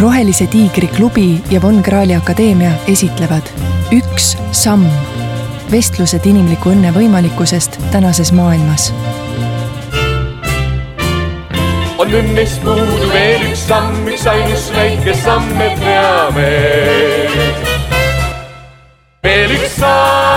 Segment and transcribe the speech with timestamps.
[0.00, 3.42] rohelise tiigri klubi ja Von Krahli akadeemia esitlevad
[3.92, 4.86] Üks samm.
[5.70, 8.92] vestlused inimliku õnne võimalikkusest tänases maailmas.
[11.98, 16.48] on õnnest puudu veel üks samm, üks ainus väike samm, me peame.
[19.24, 20.27] veel üks samm.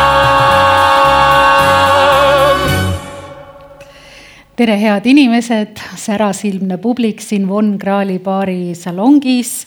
[4.62, 9.66] Tere, head inimesed, särasilmne publik siin Von Krahli baari salongis.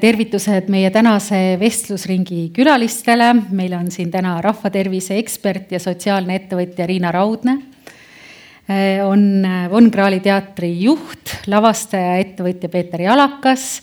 [0.00, 3.34] tervitused meie tänase vestlusringi külalistele.
[3.50, 7.58] meil on siin täna rahvatervise ekspert ja sotsiaalne ettevõtja Riina Raudne.
[9.04, 13.82] on Von Krahli teatri juht, lavastaja, ettevõtja Peeter Jalakas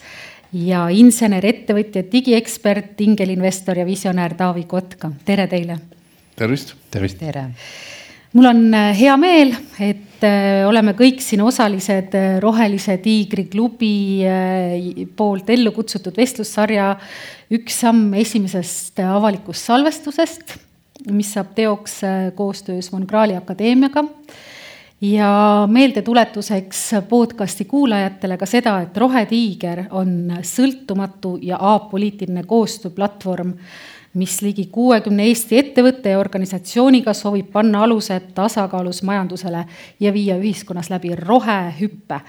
[0.53, 5.11] ja insener, ettevõtja, digiekspert, ingelinvestor ja visionäär Taavi Kotka.
[5.25, 5.79] tere teile.
[6.35, 6.75] tervist.
[6.91, 7.19] tervist.
[7.19, 7.49] tere
[8.33, 14.23] mul on hea meel, et äh, oleme kõik siin osalised äh, Rohelise Tiigri klubi
[15.15, 16.93] poolt ellu kutsutud vestlussarja
[17.53, 20.55] Üks samm esimesest avalikust salvestusest,
[21.13, 21.99] mis saab teoks
[22.37, 24.05] koostöös Von Krahli Akadeemiaga.
[25.01, 33.53] ja meeldetuletuseks podcasti kuulajatele ka seda, et Rohetiiger on sõltumatu ja apoliitiline koostööplatvorm
[34.13, 39.65] mis ligi kuuekümne Eesti ettevõtte ja organisatsiooniga soovib panna alused tasakaalus majandusele
[39.99, 42.19] ja viia ühiskonnas läbi rohehüppe.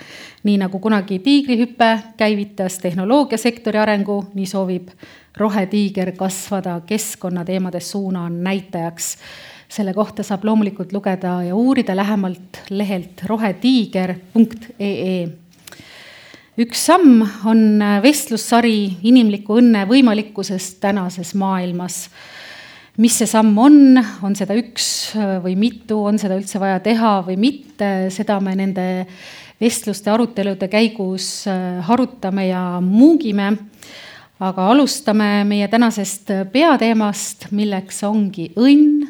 [0.45, 4.89] nii nagu kunagi tiigrihüpe käivitas tehnoloogiasektori arengu, nii soovib
[5.37, 9.17] rohetiiger kasvada keskkonnateemade suuna näitajaks.
[9.69, 15.44] selle kohta saab loomulikult lugeda ja uurida lähemalt lehelt rohetiiger.ee
[16.61, 22.09] üks samm on äh, vestlussari inimliku õnne võimalikkusest tänases maailmas.
[22.97, 27.17] mis see samm on, on seda üks äh, või mitu, on seda üldse vaja teha
[27.27, 28.87] või mitte, seda me nende
[29.61, 33.57] vestluste, arutelude käigus äh, harutame ja muugime.
[34.39, 39.07] aga alustame meie tänasest peateemast, milleks ongi õnn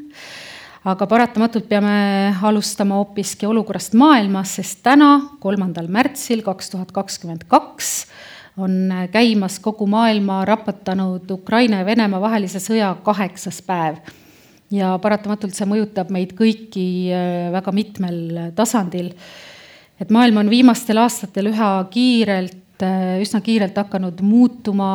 [0.84, 7.94] aga paratamatult peame alustama hoopiski olukorrast maailmas, sest täna, kolmandal märtsil kaks tuhat kakskümmend kaks
[8.60, 13.96] on käimas kogu maailma rapatanud Ukraina ja Venemaa vahelise sõja kaheksas päev.
[14.70, 18.20] ja paratamatult see mõjutab meid kõiki äh, väga mitmel
[18.54, 19.12] tasandil.
[20.00, 24.92] et maailm on viimastel aastatel üha kiirelt, äh, üsna kiirelt hakanud muutuma,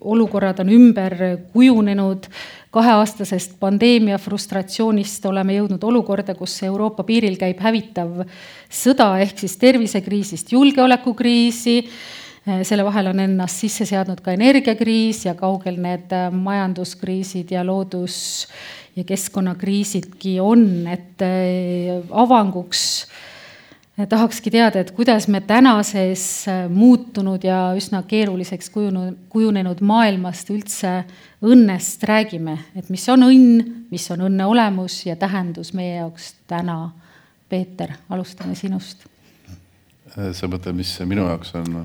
[0.00, 1.14] olukorrad on ümber
[1.52, 2.28] kujunenud
[2.74, 8.24] kaheaastasest pandeemia frustratsioonist oleme jõudnud olukorda, kus Euroopa piiril käib hävitav
[8.70, 11.82] sõda ehk siis tervisekriisist julgeolekukriisi.
[12.62, 18.46] selle vahel on ennast sisse seadnud ka energiakriis ja kaugel need majanduskriisid ja loodus
[18.96, 21.20] ja keskkonnakriisidki on, et
[22.10, 23.06] avanguks
[24.06, 30.92] tahakski teada, et kuidas me tänases äh, muutunud ja üsna keeruliseks kujunenud, kujunenud maailmast üldse
[31.42, 36.90] õnnest räägime, et mis on õnn, mis on õnne olemus ja tähendus meie jaoks täna.
[37.48, 39.06] Peeter, alustame sinust.
[40.12, 41.82] Äh, sa mõtled, mis minu jaoks on?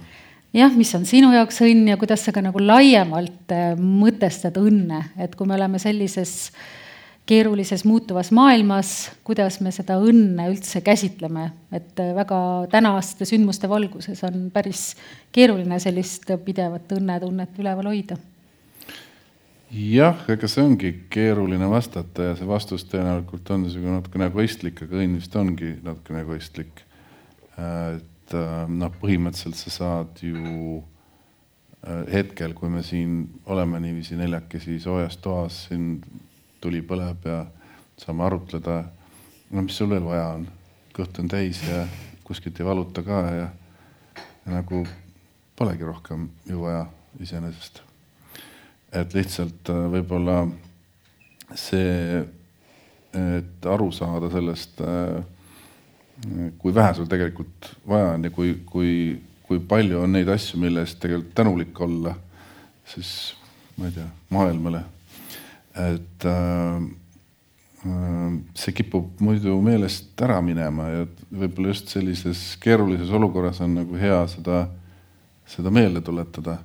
[0.54, 5.06] jah, mis on sinu jaoks õnn ja kuidas sa ka nagu laiemalt äh, mõtestad õnne,
[5.18, 6.83] et kui me oleme sellises äh,
[7.26, 12.38] keerulises muutuvas maailmas, kuidas me seda õnne üldse käsitleme, et äh, väga
[12.72, 14.94] tänaste sündmuste valguses on päris
[15.36, 18.18] keeruline sellist pidevat õnnetunnet üleval hoida.
[19.74, 25.00] jah, ega see ongi keeruline vastata ja see vastus tõenäoliselt on niisugune natukene egoistlik, aga
[25.00, 26.84] õnn vist ongi natukene egoistlik.
[27.56, 30.84] et äh, noh, põhimõtteliselt sa saad ju
[31.88, 36.02] äh, hetkel, kui me siin oleme niiviisi neljakesi soojas toas siin
[36.64, 37.44] tuli põleb ja
[38.00, 38.84] saame arutleda.
[39.52, 40.48] no mis sul veel vaja on,
[40.96, 41.84] kõht on täis ja
[42.24, 43.50] kuskilt ei valuta ka ja,
[44.46, 44.84] ja nagu
[45.60, 46.86] polegi rohkem ju vaja
[47.22, 47.82] iseenesest.
[48.94, 50.38] et lihtsalt äh, võib-olla
[51.58, 52.24] see,
[53.14, 55.22] et aru saada sellest, äh,
[56.58, 58.94] kui vähe sul tegelikult vaja on ja kui, kui,
[59.44, 62.16] kui palju on neid asju, mille eest tegelikult tänulik olla,
[62.96, 63.34] siis
[63.78, 64.84] ma ei tea, maailmale
[65.74, 66.82] et äh,
[67.86, 73.98] äh, see kipub muidu meelest ära minema ja võib-olla just sellises keerulises olukorras on nagu
[73.98, 74.68] hea seda,
[75.50, 76.60] seda meelde tuletada.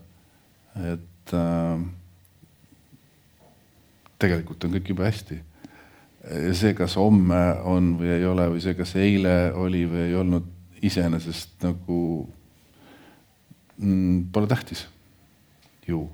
[0.77, 1.87] et äh,
[4.19, 5.41] tegelikult on kõik jube hästi.
[6.53, 10.45] see, kas homme on või ei ole või see, kas eile oli või ei olnud,
[10.85, 12.29] iseenesest nagu
[13.79, 14.85] mm, pole tähtis
[15.89, 16.05] ju.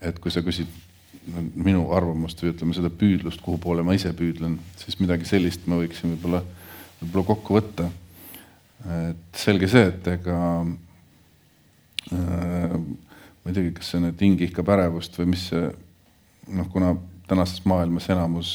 [0.00, 0.68] et kui sa küsid
[1.28, 5.78] minu arvamust või ütleme seda püüdlust, kuhu poole ma ise püüdlen, siis midagi sellist ma
[5.80, 6.40] võiksin võib-olla,
[7.02, 7.90] võib-olla kokku võtta.
[9.10, 10.38] et selge see, et ega
[12.10, 15.68] ma ei teagi, kas see nüüd hing ihkab ärevust või mis see
[16.56, 16.94] noh, kuna
[17.28, 18.54] tänases maailmas enamus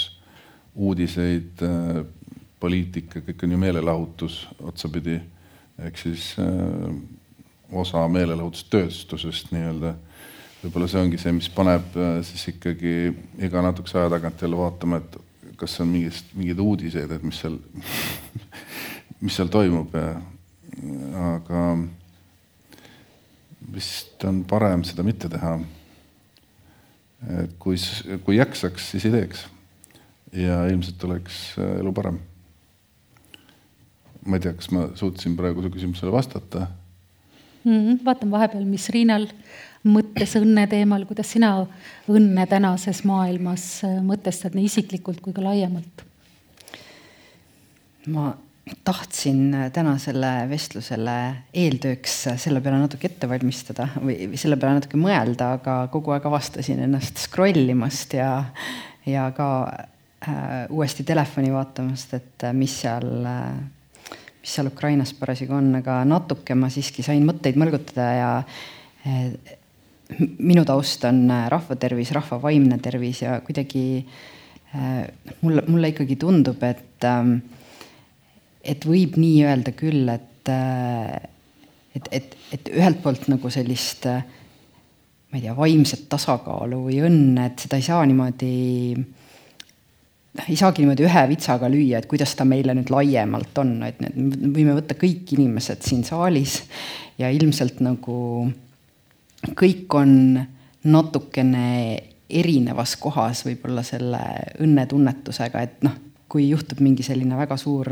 [0.75, 1.61] uudiseid,
[2.59, 5.19] poliitika, kõik on ju meelelahutus otsapidi,
[5.85, 6.33] ehk siis
[7.71, 9.95] osa meelelahutustööstusest nii-öelda
[10.65, 12.95] võib-olla see ongi see, mis paneb siis ikkagi
[13.45, 15.17] iga natukese aja tagant jälle vaatama, et
[15.59, 17.59] kas on mingist, mingeid uudiseid, et mis seal
[19.23, 19.93] mis seal toimub
[21.15, 21.61] aga
[23.75, 25.57] vist on parem seda mitte teha.
[27.41, 27.77] et kui,
[28.25, 29.45] kui jaksaks, siis ei teeks.
[30.35, 32.19] ja ilmselt oleks äh, elu parem.
[34.25, 36.67] ma ei tea, kas ma suutsin praegu su küsimusele vastata
[37.63, 37.71] mm.
[37.71, 38.03] -hmm.
[38.05, 39.27] vaatan vahepeal, mis Riinal
[39.85, 41.51] mõttes õnne teemal, kuidas sina
[42.11, 46.05] õnne tänases maailmas äh, mõtestad nii isiklikult kui ka laiemalt?
[48.13, 48.35] ma
[48.85, 51.15] tahtsin tänasele vestlusele
[51.53, 56.83] eeltööks selle peale natuke ette valmistada või selle peale natuke mõelda, aga kogu aeg avastasin
[56.85, 58.29] ennast scroll imast ja,
[59.09, 63.57] ja ka äh, uuesti telefoni vaatamast, et mis seal äh,,
[64.41, 68.31] mis seal Ukrainas parasjagu on, aga natuke ma siiski sain mõtteid mõlgutada ja
[69.05, 69.57] äh,
[70.37, 75.05] minu taust on rahvatervis, rahva vaimne tervis ja kuidagi äh,
[75.41, 77.35] mulle, mulle ikkagi tundub, et äh,
[78.65, 81.29] et võib nii öelda küll, et, äh,
[81.95, 84.25] et, et, et ühelt poolt nagu sellist, äh,
[85.29, 88.51] ma ei tea, vaimset tasakaalu või õnne, et seda ei saa niimoodi,
[90.45, 94.11] ei saagi niimoodi ühe vitsaga lüüa, et kuidas ta meile nüüd laiemalt on, et me
[94.55, 96.61] võime võtta kõik inimesed siin saalis
[97.21, 98.17] ja ilmselt nagu
[99.53, 100.39] kõik on
[100.85, 101.67] natukene
[102.29, 104.21] erinevas kohas võib-olla selle
[104.63, 105.93] õnnetunnetusega, et noh,
[106.29, 107.91] kui juhtub mingi selline väga suur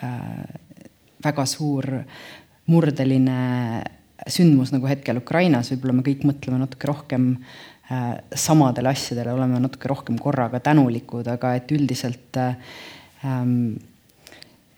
[0.00, 0.44] Äh,
[1.20, 1.84] väga suur
[2.72, 3.40] murdeline
[4.30, 9.90] sündmus nagu hetkel Ukrainas, võib-olla me kõik mõtleme natuke rohkem äh, samadele asjadele, oleme natuke
[9.92, 12.56] rohkem korraga tänulikud, aga et üldiselt äh,
[13.28, 13.74] ähm,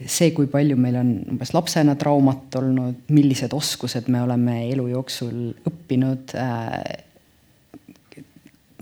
[0.07, 5.53] see, kui palju meil on umbes lapsena traumat olnud, millised oskused me oleme elu jooksul
[5.69, 6.35] õppinud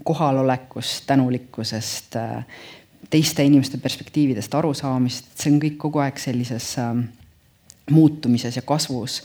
[0.05, 2.17] kohalolekust, tänulikkusest,
[3.11, 6.95] teiste inimeste perspektiividest arusaamist, see on kõik kogu aeg sellises äh,
[7.91, 9.23] muutumises ja kasvus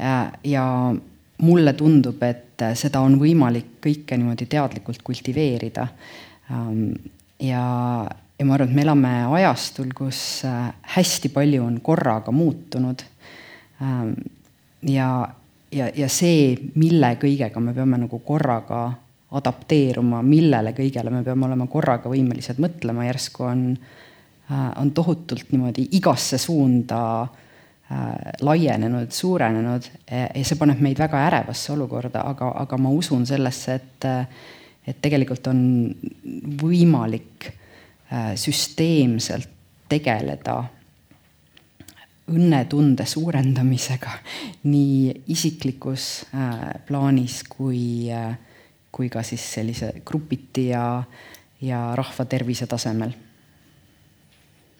[0.00, 0.32] äh,.
[0.44, 0.94] ja
[1.38, 5.86] mulle tundub, et seda on võimalik kõike niimoodi teadlikult kultiveerida
[6.50, 6.90] ähm,.
[7.40, 7.62] ja,
[8.38, 13.02] ja ma arvan, et me elame ajastul, kus äh, hästi palju on korraga muutunud
[13.82, 14.14] ähm,.
[14.82, 15.28] ja,
[15.72, 18.82] ja, ja see, mille kõigega me peame nagu korraga
[19.38, 23.66] adapteeruma, millele kõigele me peame olema korraga võimelised mõtlema, järsku on,
[24.52, 28.06] äh, on tohutult niimoodi igasse suunda äh,
[28.46, 34.10] laienenud, suurenenud ja see paneb meid väga ärevasse olukorda, aga, aga ma usun sellesse, et,
[34.86, 35.62] et tegelikult on
[36.62, 37.57] võimalik
[38.36, 39.48] süsteemselt
[39.88, 40.62] tegeleda
[42.28, 44.12] õnnetunde suurendamisega
[44.68, 46.26] nii isiklikus
[46.88, 48.36] plaanis kui äh,
[48.98, 51.02] kui ka siis sellise grupiti ja,
[51.62, 53.12] ja rahva tervise tasemel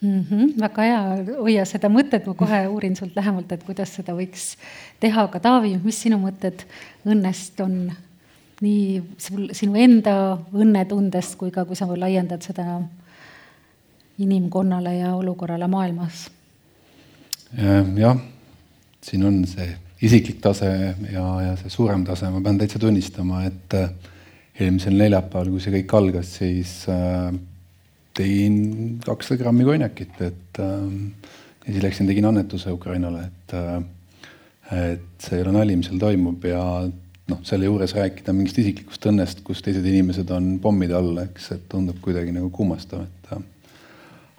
[0.01, 0.25] mm.
[0.29, 0.99] -hmm, väga hea,
[1.37, 4.55] hoia seda mõtet, ma kohe uurin sult lähemalt, et kuidas seda võiks
[4.99, 6.65] teha, aga Taavi, mis sinu mõtted
[7.05, 7.91] õnnest on?
[8.59, 10.13] nii sul, sinu enda
[10.51, 12.81] õnnetundest kui ka, kui sa laiendad seda
[14.19, 16.29] inimkonnale ja olukorrale maailmas.
[17.97, 18.17] jah,
[19.01, 19.69] siin on see
[20.05, 20.69] isiklik tase
[21.11, 23.89] ja, ja see suurem tase, ma pean täitsa tunnistama, et äh,
[24.59, 27.31] eelmisel neljapäeval, kui see kõik algas, siis äh,
[28.15, 30.87] tegin kakssada grammi konjakit, et äh,
[31.65, 33.79] ja siis läksin, tegin annetuse Ukrainale, et äh,
[34.69, 36.61] et see ei ole nali, mis seal toimub ja
[37.29, 41.63] noh, selle juures rääkida mingist isiklikust õnnest, kus teised inimesed on pommide all, eks, et
[41.71, 43.18] tundub kuidagi nagu kummastav, et äh,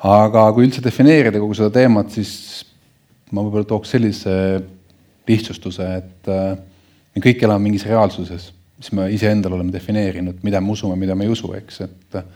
[0.01, 2.33] aga kui üldse defineerida kogu seda teemat, siis
[3.31, 4.35] ma võib-olla tooks sellise
[5.29, 6.55] lihtsustuse, et äh,
[7.15, 11.27] me kõik elame mingis reaalsuses, mis me iseendale oleme defineerinud, mida me usume, mida me
[11.27, 12.27] ei usu, eks, et äh,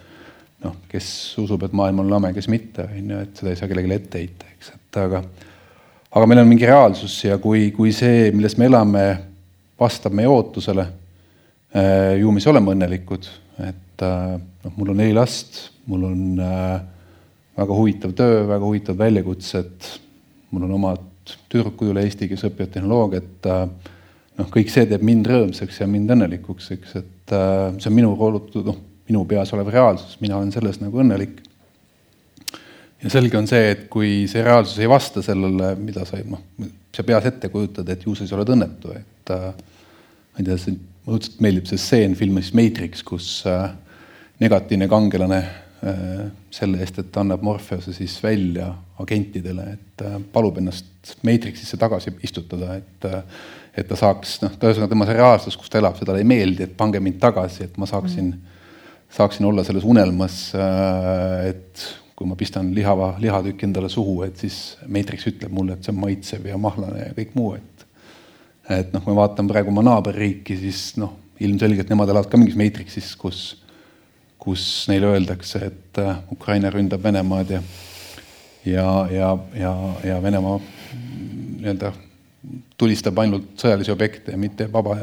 [0.64, 1.09] noh, kes
[1.40, 4.21] usub, et maailm on lame, kes mitte, on ju, et seda ei saa kellelegi ette
[4.21, 5.25] heita, eks, et aga
[6.14, 9.06] aga meil on mingi reaalsus ja kui, kui see, milles me elame,
[9.80, 10.85] vastab meie ootusele,
[11.75, 13.30] äh, ju me siis oleme õnnelikud,
[13.64, 16.23] et noh, mul on neli last, mul on
[17.56, 19.90] väga huvitav töö, väga huvitavad väljakutsed,
[20.50, 23.49] mul on omad tüdrukud üle Eesti, kes õpivad tehnoloogiat.
[23.50, 23.90] Äh,
[24.40, 28.14] noh, kõik see teeb mind rõõmsaks ja mind õnnelikuks, eks, et äh, see on minu
[28.18, 31.42] roolutud, noh, minu peas olev reaalsus, mina olen selles nagu õnnelik.
[33.04, 36.40] ja selge on see, et kui see reaalsus ei vasta sellele, mida sa noh,
[36.94, 40.58] sa peas ette kujutad, et ju sa siis oled õnnetu, et äh, ma ei tea,
[40.58, 43.42] see õudselt meeldib see stseen filmis Matrix, kus
[44.40, 45.42] negatiivne kangelane
[46.54, 48.70] selle eest, et ta annab Morpheuse siis välja
[49.02, 53.22] agentidele, et äh, palub ennast Matrixisse tagasi istutada, et äh,
[53.74, 56.28] et ta saaks, noh, ta ühesõnaga tema see reaalsus, kus ta elab, see talle ei
[56.30, 58.52] meeldi, et pange mind tagasi, et ma saaksin mm.,
[59.14, 64.76] saaksin olla selles unelmas, äh, et kui ma pistan lihava lihatüki endale suhu, et siis
[64.86, 67.70] Matrix ütleb mulle, et see on maitsev ja mahlane ja kõik muu, et
[68.70, 71.12] et noh, kui ma vaatan praegu oma naaberriiki, siis noh,
[71.44, 73.40] ilmselgelt nemad elavad ka mingis Matrixis, kus,
[74.44, 77.62] kus neile öeldakse, et äh, Ukraina ründab Venemaad ja
[78.64, 79.72] ja, ja, ja,
[80.04, 81.92] ja Venemaa nii-öelda
[82.80, 84.96] tulistab ainult sõjalisi objekte ja mitte vaba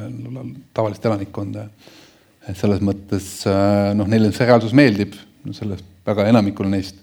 [0.74, 1.68] tavalist elanikkonda.
[2.50, 5.14] et selles mõttes äh, noh, neile see reaalsus meeldib,
[5.46, 6.98] no selles väga enamikul neist,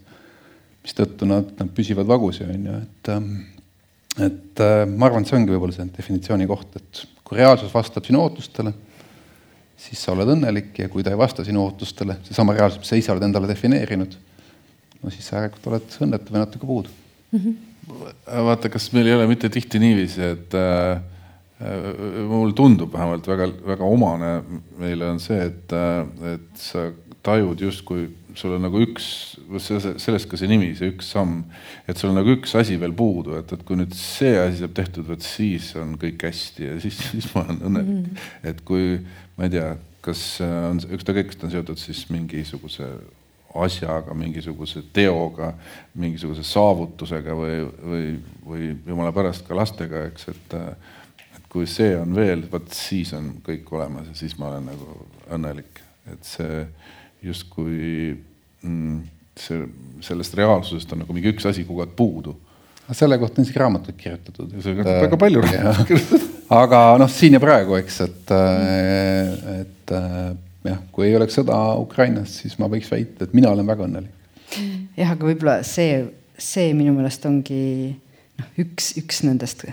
[0.83, 3.31] mistõttu nad, nad püsivad vagusi, on ju, et ähm,
[4.19, 8.07] et äh, ma arvan, et see ongi võib-olla see definitsiooni koht, et kui reaalsus vastab
[8.07, 8.73] sinu ootustele,
[9.79, 12.99] siis sa oled õnnelik ja kui ta ei vasta sinu ootustele, seesama reaalsus, mis sa
[12.99, 14.19] ise oled endale defineerinud,
[15.03, 16.91] no siis sa järelikult oled õnnetu või natuke puudu
[17.31, 17.39] mm.
[17.39, 17.65] -hmm
[18.49, 21.01] vaata, kas meil ei ole mitte tihti niiviisi, et äh,
[21.59, 24.33] äh mul tundub vähemalt väga-väga omane
[24.79, 26.91] meile on see, et, äh, et sa
[27.25, 28.09] tajud justkui
[28.39, 29.07] sul on nagu üks,
[29.59, 31.41] sellest ka see nimi, see üks samm,
[31.91, 34.77] et sul on nagu üks asi veel puudu, et, et kui nüüd see asi saab
[34.77, 38.05] tehtud, vot siis on kõik hästi ja siis, siis ma olen õnnelik mm.
[38.05, 38.53] -hmm.
[38.53, 39.01] et kui
[39.39, 39.71] ma ei tea,
[40.05, 42.89] kas on ükskõik, kas ta on seotud siis mingisuguse
[43.55, 45.53] asjaga, mingisuguse teoga,
[45.99, 48.09] mingisuguse saavutusega või, või,
[48.45, 50.57] või jumala pärast ka lastega, eks, et
[51.39, 54.99] et kui see on veel, vot siis on kõik olemas ja siis ma olen nagu
[55.33, 55.81] õnnelik,
[56.13, 56.67] et see
[57.25, 58.17] justkui
[58.63, 58.99] mm,
[59.39, 59.65] see,
[60.05, 62.37] sellest reaalsusest on nagu mingi üks asi kogu aeg puudu.
[62.93, 64.59] selle kohta on isegi raamatuid kirjutatud.
[64.65, 66.38] väga palju raamatuid kirjutatud.
[66.55, 68.33] Aga noh, siin ja praegu, eks, et,
[69.55, 69.95] et
[70.69, 74.15] jah, kui ei oleks sõda Ukrainas, siis ma võiks väita, et mina olen väga õnnelik.
[74.97, 76.03] jah, aga võib-olla see,
[76.39, 77.63] see minu meelest ongi
[78.39, 79.67] noh, üks, üks nendest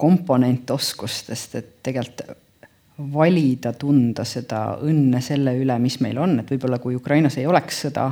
[0.00, 2.38] komponentoskustest, et tegelikult
[3.12, 7.84] valida, tunda seda õnne selle üle, mis meil on, et võib-olla kui Ukrainas ei oleks
[7.86, 8.10] sõda,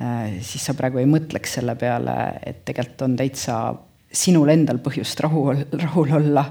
[0.00, 3.60] äh, siis sa praegu ei mõtleks selle peale, et tegelikult on täitsa
[4.10, 5.44] sinul endal põhjust rahu,
[5.84, 6.44] rahul olla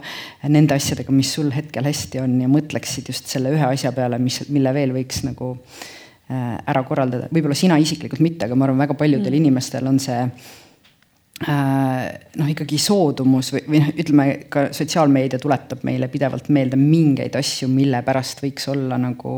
[0.48, 4.42] nende asjadega, mis sul hetkel hästi on ja mõtleksid just selle ühe asja peale, mis,
[4.54, 7.28] mille veel võiks nagu äh, ära korraldada.
[7.34, 9.42] võib-olla sina isiklikult mitte, aga ma arvan, väga paljudel mm.
[9.42, 12.06] inimestel on see äh,
[12.40, 17.68] noh, ikkagi soodumus või, või noh, ütleme ka sotsiaalmeedia tuletab meile pidevalt meelde mingeid asju,
[17.76, 19.36] mille pärast võiks olla nagu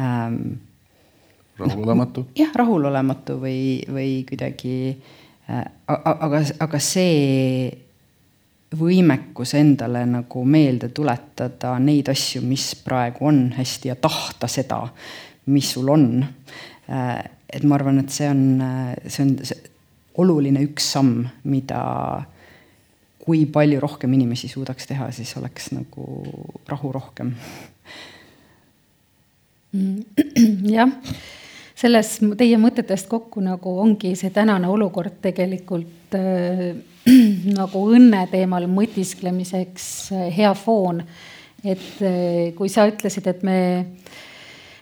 [0.00, 0.42] ähm,
[1.60, 2.36] rahulolematu no,.
[2.40, 7.68] jah, rahulolematu või, või kuidagi Äh, aga, aga see
[8.78, 14.82] võimekus endale nagu meelde tuletada neid asju, mis praegu on hästi ja tahta seda,
[15.48, 16.08] mis sul on.
[16.92, 18.42] Äh, et ma arvan, et see on,
[19.06, 19.70] see on see
[20.20, 21.80] oluline üks samm, mida
[23.22, 26.04] kui palju rohkem inimesi suudaks teha, siis oleks nagu
[26.68, 27.32] rahu rohkem.
[30.76, 30.92] jah
[31.78, 36.72] selles teie mõtetest kokku nagu ongi see tänane olukord tegelikult äh,
[37.60, 41.04] nagu õnne teemal mõtisklemiseks äh, hea foon.
[41.64, 44.18] et äh, kui sa ütlesid, et me äh,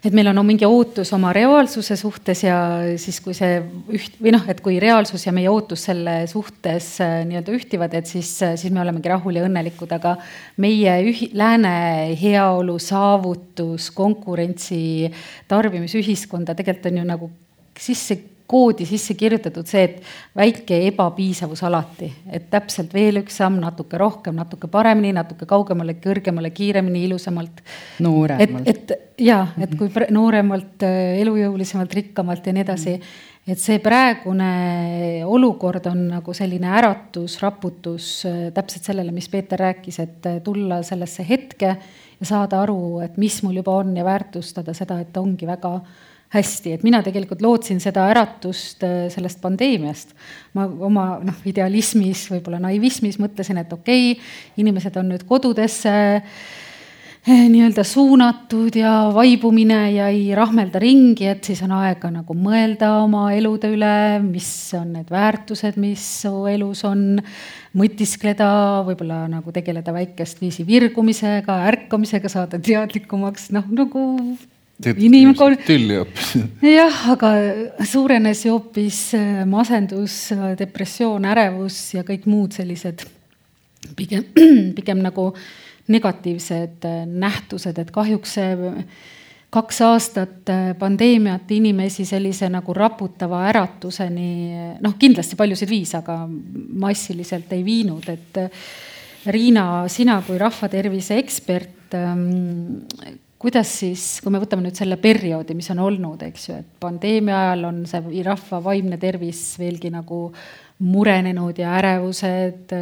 [0.07, 2.59] et meil on no, mingi ootus oma reaalsuse suhtes ja
[3.01, 3.59] siis, kui see
[3.97, 8.11] üht või noh, et kui reaalsus ja meie ootus selle suhtes äh, nii-öelda ühtivad, et
[8.11, 10.15] siis, äh, siis me olemegi rahul ja õnnelikud, aga
[10.63, 11.75] meie ühi-, lääne
[12.21, 15.11] heaolu saavutus, konkurentsi,
[15.51, 17.31] tarbimisühiskonda tegelikult on ju nagu
[17.81, 23.99] sisse koodi sisse kirjutatud see, et väike ebapiisavus alati, et täpselt veel üks samm, natuke
[23.99, 27.63] rohkem, natuke paremini, natuke kaugemale, kõrgemale, kiiremini, ilusamalt.
[28.07, 28.69] nooremalt.
[28.69, 30.85] et, et ja, et kui nooremalt,
[31.23, 32.97] elujõulisemalt, rikkamalt ja nii edasi.
[33.47, 38.09] et see praegune olukord on nagu selline äratus, raputus
[38.55, 41.77] täpselt sellele, mis Peeter rääkis, et tulla sellesse hetke
[42.21, 45.81] ja saada aru, et mis mul juba on ja väärtustada seda, et ongi väga
[46.37, 50.15] hästi, et mina tegelikult lootsin seda äratust äh, sellest pandeemiast.
[50.57, 54.31] ma oma noh, idealismis, võib-olla naivismis mõtlesin, et okei okay,,
[54.63, 55.93] inimesed on nüüd kodudesse
[57.27, 62.95] eh, nii-öelda suunatud ja vaibumine ja ei rahmelda ringi, et siis on aega nagu mõelda
[63.03, 63.93] oma elude üle,
[64.25, 67.21] mis on need väärtused, mis su elus on,
[67.77, 68.49] mõtiskleda,
[68.89, 74.07] võib-olla nagu tegeleda väikest viisi virgumisega, ärkamisega, saada teadlikumaks, noh nagu
[74.85, 75.63] inimkond.
[75.67, 76.33] tülli hoopis.
[76.63, 77.33] jah, aga
[77.85, 83.07] suurenes ju hoopis äh, masendus, depressioon, ärevus ja kõik muud sellised
[83.97, 84.27] pigem,
[84.79, 85.31] pigem nagu
[85.93, 88.73] negatiivsed nähtused, et kahjuks see
[89.57, 94.33] kaks aastat pandeemiat inimesi sellise nagu raputava äratuseni,
[94.83, 98.43] noh, kindlasti paljusid viis, aga massiliselt ei viinud, et
[99.27, 102.83] Riina, sina kui rahvatervise ekspert, ähm,
[103.39, 107.37] kuidas siis, kui me võtame nüüd selle perioodi, mis on olnud, eks ju, et pandeemia
[107.47, 110.31] ajal on see rahva vaimne tervis veelgi nagu
[110.87, 112.73] murenenud ja ärevused,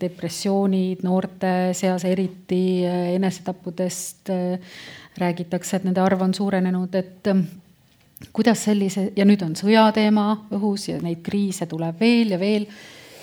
[0.00, 4.32] depressioonid noorte seas eriti, enesetappudest
[5.18, 7.30] räägitakse, et nende arv on suurenenud, et
[8.34, 10.26] kuidas sellise, ja nüüd on sõjateema
[10.58, 12.66] õhus ja neid kriise tuleb veel ja veel,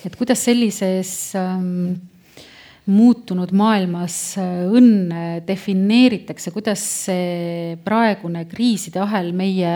[0.06, 1.96] et kuidas sellises ähm,
[2.86, 9.72] muutunud maailmas äh, õnne defineeritakse, kuidas see praegune kriiside ahel meie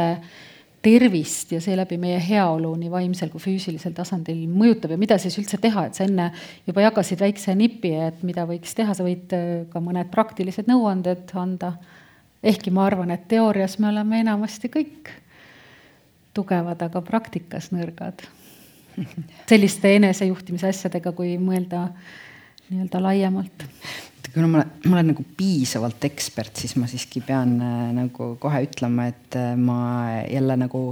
[0.81, 5.59] tervist ja seeläbi meie heaolu nii vaimsel kui füüsilisel tasandil mõjutab ja mida siis üldse
[5.61, 6.31] teha, et sa enne
[6.69, 11.35] juba jagasid väikse nipi, et mida võiks teha, sa võid äh, ka mõned praktilised nõuanded
[11.35, 11.75] anda.
[12.43, 15.11] ehkki ma arvan, et teoorias me oleme enamasti kõik
[16.35, 18.23] tugevad, aga praktikas nõrgad.
[19.50, 21.88] selliste enesejuhtimise asjadega, kui mõelda
[22.71, 23.67] nii-öelda laiemalt?
[24.31, 29.09] kuna ma, ma olen nagu piisavalt ekspert, siis ma siiski pean äh, nagu kohe ütlema,
[29.11, 29.81] et äh, ma
[30.31, 30.83] jälle nagu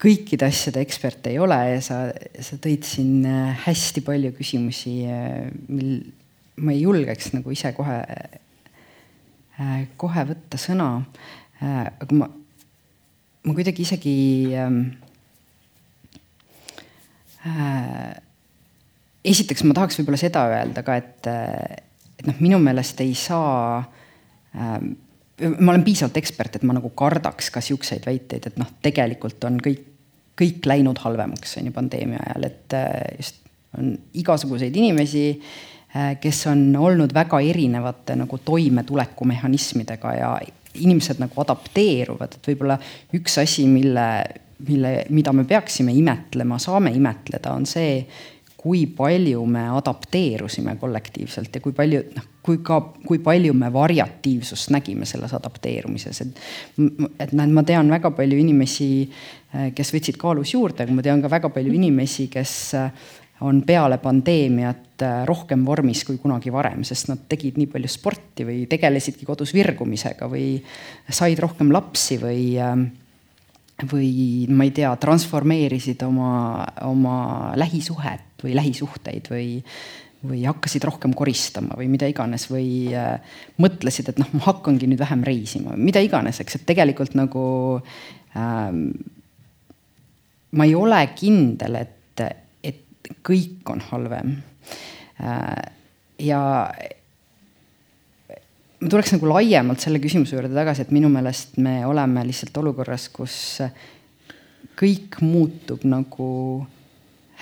[0.00, 1.98] kõikide asjade ekspert ei ole ja sa,
[2.40, 4.98] sa tõid siin äh, hästi palju küsimusi,
[5.68, 5.92] mil
[6.56, 7.98] ma ei julgeks nagu ise kohe,
[10.00, 10.88] kohe võtta sõna.
[11.60, 12.30] aga ma,
[13.44, 14.16] ma kuidagi isegi
[14.56, 14.80] ähm,
[17.44, 18.16] äh,
[19.26, 21.28] esiteks ma tahaks võib-olla seda öelda ka, et,
[22.20, 24.78] et noh, minu meelest ei saa äh,
[25.58, 29.58] ma olen piisavalt ekspert, et ma nagu kardaks ka siukseid väiteid, et noh, tegelikult on
[29.62, 29.82] kõik,
[30.36, 33.42] kõik läinud halvemaks, on ju, pandeemia ajal, et äh, just
[33.76, 40.30] on igasuguseid inimesi äh,, kes on olnud väga erinevate nagu toimetulekumehhanismidega ja
[40.76, 42.78] inimesed nagu adapteeruvad, et võib-olla
[43.16, 44.06] üks asi, mille,
[44.68, 48.00] mille, mida me peaksime imetlema, saame imetleda, on see,
[48.66, 54.72] kui palju me adapteerusime kollektiivselt ja kui palju, noh, kui ka, kui palju me variatiivsust
[54.74, 56.40] nägime selles adapteerumises, et.
[57.22, 61.22] et näed, ma tean väga palju inimesi, eh, kes võtsid kaalus juurde, aga ma tean
[61.22, 63.06] ka väga palju inimesi, kes eh,
[63.46, 68.50] on peale pandeemiat eh, rohkem vormis kui kunagi varem, sest nad tegid nii palju sporti
[68.50, 70.56] või tegelesidki kodus virgumisega või
[71.06, 72.46] said rohkem lapsi või
[73.76, 77.18] või ma ei tea, transformeerisid oma, oma
[77.60, 79.48] lähisuhet või lähisuhteid või,
[80.26, 83.16] või hakkasid rohkem koristama või mida iganes või äh,
[83.62, 87.46] mõtlesid, et noh, ma hakkangi nüüd vähem reisima, mida iganes, eks, et tegelikult nagu
[88.36, 88.90] ähm,
[90.56, 92.26] ma ei ole kindel, et,
[92.64, 94.36] et kõik on halvem
[95.22, 95.64] äh,.
[96.26, 96.42] ja
[98.80, 103.08] ma tuleks nagu laiemalt selle küsimuse juurde tagasi, et minu meelest me oleme lihtsalt olukorras,
[103.12, 103.36] kus
[104.76, 106.28] kõik muutub nagu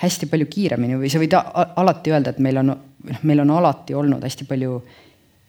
[0.01, 3.95] hästi palju kiiremini või sa võid alati öelda, et meil on, noh, meil on alati
[3.95, 4.79] olnud hästi palju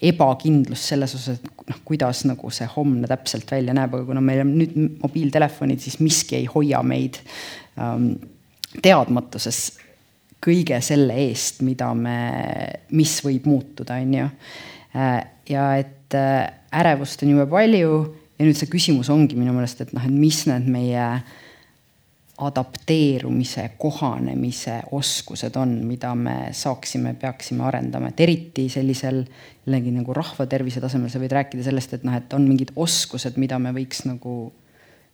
[0.07, 4.45] ebakindlust selles osas, et noh, kuidas nagu see homne täpselt välja näeb, aga kuna meil
[4.45, 7.19] on nüüd mobiiltelefonid, siis miski ei hoia meid
[7.81, 8.13] ähm,
[8.85, 9.65] teadmatuses
[10.47, 12.19] kõige selle eest, mida me,
[12.95, 14.29] mis võib muutuda, on ju.
[14.97, 16.45] Äh, ja et äh,
[16.77, 17.97] ärevust on jube palju
[18.37, 21.09] ja nüüd see küsimus ongi minu meelest, et noh, et mis need meie
[22.37, 29.23] adapteerumise, kohanemise oskused on, mida me saaksime, peaksime arendama, et eriti sellisel
[29.67, 33.59] jällegi nagu rahvatervise tasemel sa võid rääkida sellest, et noh, et on mingid oskused, mida
[33.63, 34.37] me võiks nagu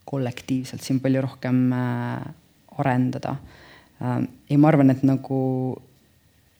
[0.09, 2.27] kollektiivselt siin palju rohkem äh,
[2.77, 3.35] arendada.
[4.49, 5.39] ja ma arvan, et nagu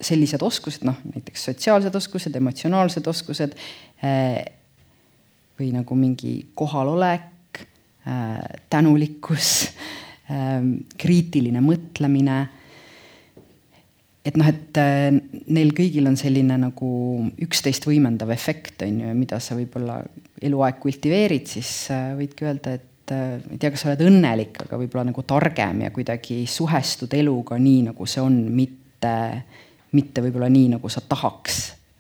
[0.04, 3.56] sellised oskused, noh näiteks sotsiaalsed oskused, emotsionaalsed oskused
[4.04, 4.40] eh,
[5.60, 7.30] või nagu mingi kohalolek,
[8.74, 9.50] tänulikkus,
[10.98, 12.38] kriitiline mõtlemine.
[14.24, 14.80] et noh, et
[15.52, 16.92] neil kõigil on selline nagu
[17.44, 19.98] üksteist võimendav efekt on ju, mida sa võib-olla
[20.42, 25.10] eluaeg kultiveerid, siis võidki öelda, et ma ei tea, kas sa oled õnnelik, aga võib-olla
[25.10, 29.12] nagu targem ja kuidagi suhestud eluga nii, nagu see on, mitte
[29.94, 31.60] mitte võib-olla nii, nagu sa tahaks,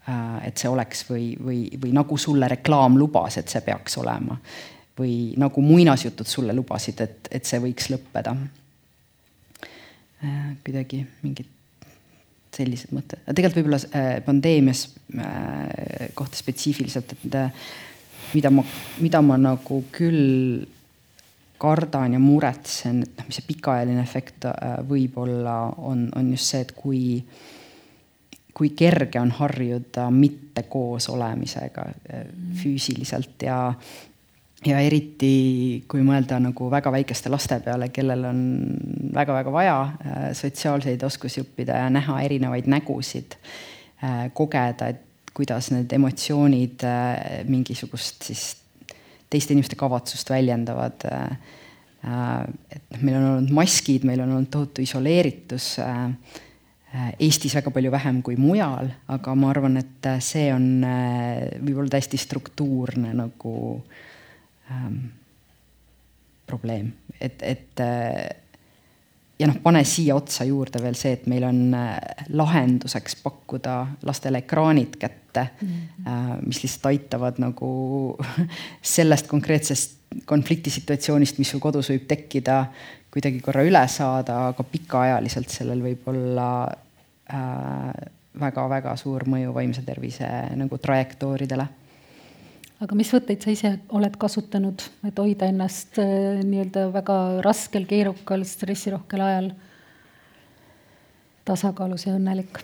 [0.10, 4.38] äh, et see oleks või, või, või nagu sulle reklaam lubas, et see peaks olema.
[5.00, 8.36] Või nagu muinasjutud sulle lubasid, et, et see võiks lõppeda.
[10.24, 11.50] Äh, kuidagi mingid
[12.54, 14.86] sellised mõtted, aga tegelikult võib-olla äh, pandeemias
[16.14, 17.36] kohta spetsiifiliselt, et
[18.34, 18.64] mida ma,
[19.02, 20.64] mida ma nagu küll
[21.62, 24.48] kardan ja muretsen, et noh, mis see pikaajaline efekt
[24.90, 27.04] võib olla, on, on just see, et kui
[28.54, 32.26] kui kerge on harjuda mitte koos olemisega äh,
[32.62, 33.74] füüsiliselt ja
[34.68, 38.44] ja eriti kui mõelda nagu väga väikeste laste peale, kellel on
[39.16, 43.38] väga-väga vaja äh, sotsiaalseid oskusi õppida ja näha erinevaid nägusid,
[44.04, 46.84] äh, kogeda, et kuidas need emotsioonid
[47.50, 48.44] mingisugust siis
[49.34, 51.08] teiste inimeste kavatsust väljendavad.
[52.04, 55.72] et noh, meil on olnud maskid, meil on olnud tohutu isoleeritus
[56.94, 61.56] Äh, Eestis väga palju vähem kui mujal, aga ma arvan, et äh, see on äh,
[61.58, 63.54] võib-olla täiesti struktuurne nagu
[64.72, 64.98] ähm,
[66.48, 67.82] probleem, et, et
[69.40, 71.62] ja noh, pane siia otsa juurde veel see, et meil on
[72.36, 76.46] lahenduseks pakkuda lastele ekraanid kätte mm, -hmm.
[76.46, 77.72] mis lihtsalt aitavad nagu
[78.96, 82.66] sellest konkreetsest konfliktisituatsioonist, mis sul kodus võib tekkida,
[83.14, 86.50] kuidagi korra üle saada, aga pikaajaliselt sellel võib olla
[88.40, 91.68] väga-väga äh, suur mõju vaimse tervise nagu trajektooridele.
[92.84, 98.44] Aga mis võtteid sa ise oled kasutanud, et hoida ennast äh, nii-öelda väga raskel, keerukal,
[98.48, 99.50] stressirohkel ajal
[101.48, 102.64] tasakaalus ja õnnelik?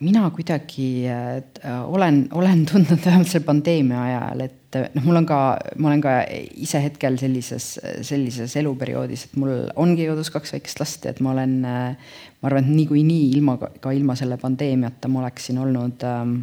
[0.00, 1.42] mina kuidagi äh,
[1.84, 5.40] olen, olen tundnud vähemalt selle pandeemia ajal, et noh, mul on ka,
[5.76, 6.14] ma olen ka
[6.56, 7.74] ise hetkel sellises,
[8.06, 12.72] sellises eluperioodis, et mul ongi kodus kaks väikest last, et ma olen, ma arvan, et
[12.78, 16.38] niikuinii ilma, ka ilma selle pandeemiata ma oleksin olnud ähm,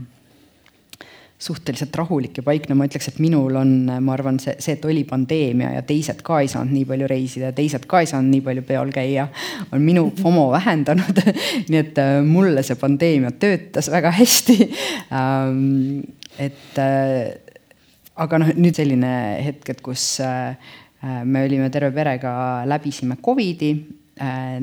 [1.37, 5.03] suhteliselt rahulik ja paikne, ma ütleks, et minul on, ma arvan, see, see, et oli
[5.05, 8.41] pandeemia ja teised ka ei saanud nii palju reisida ja teised ka ei saanud nii
[8.47, 9.27] palju peol käia,
[9.69, 11.21] on minu FOMO vähendanud.
[11.69, 14.57] Nii et äh, mulle see pandeemia töötas väga hästi.
[15.13, 16.01] Ähm,.
[16.41, 17.37] et äh,
[18.17, 19.13] aga noh, nüüd selline
[19.45, 20.57] hetk, et kus äh,
[21.25, 22.33] me olime terve perega,
[22.65, 23.75] läbisime Covidi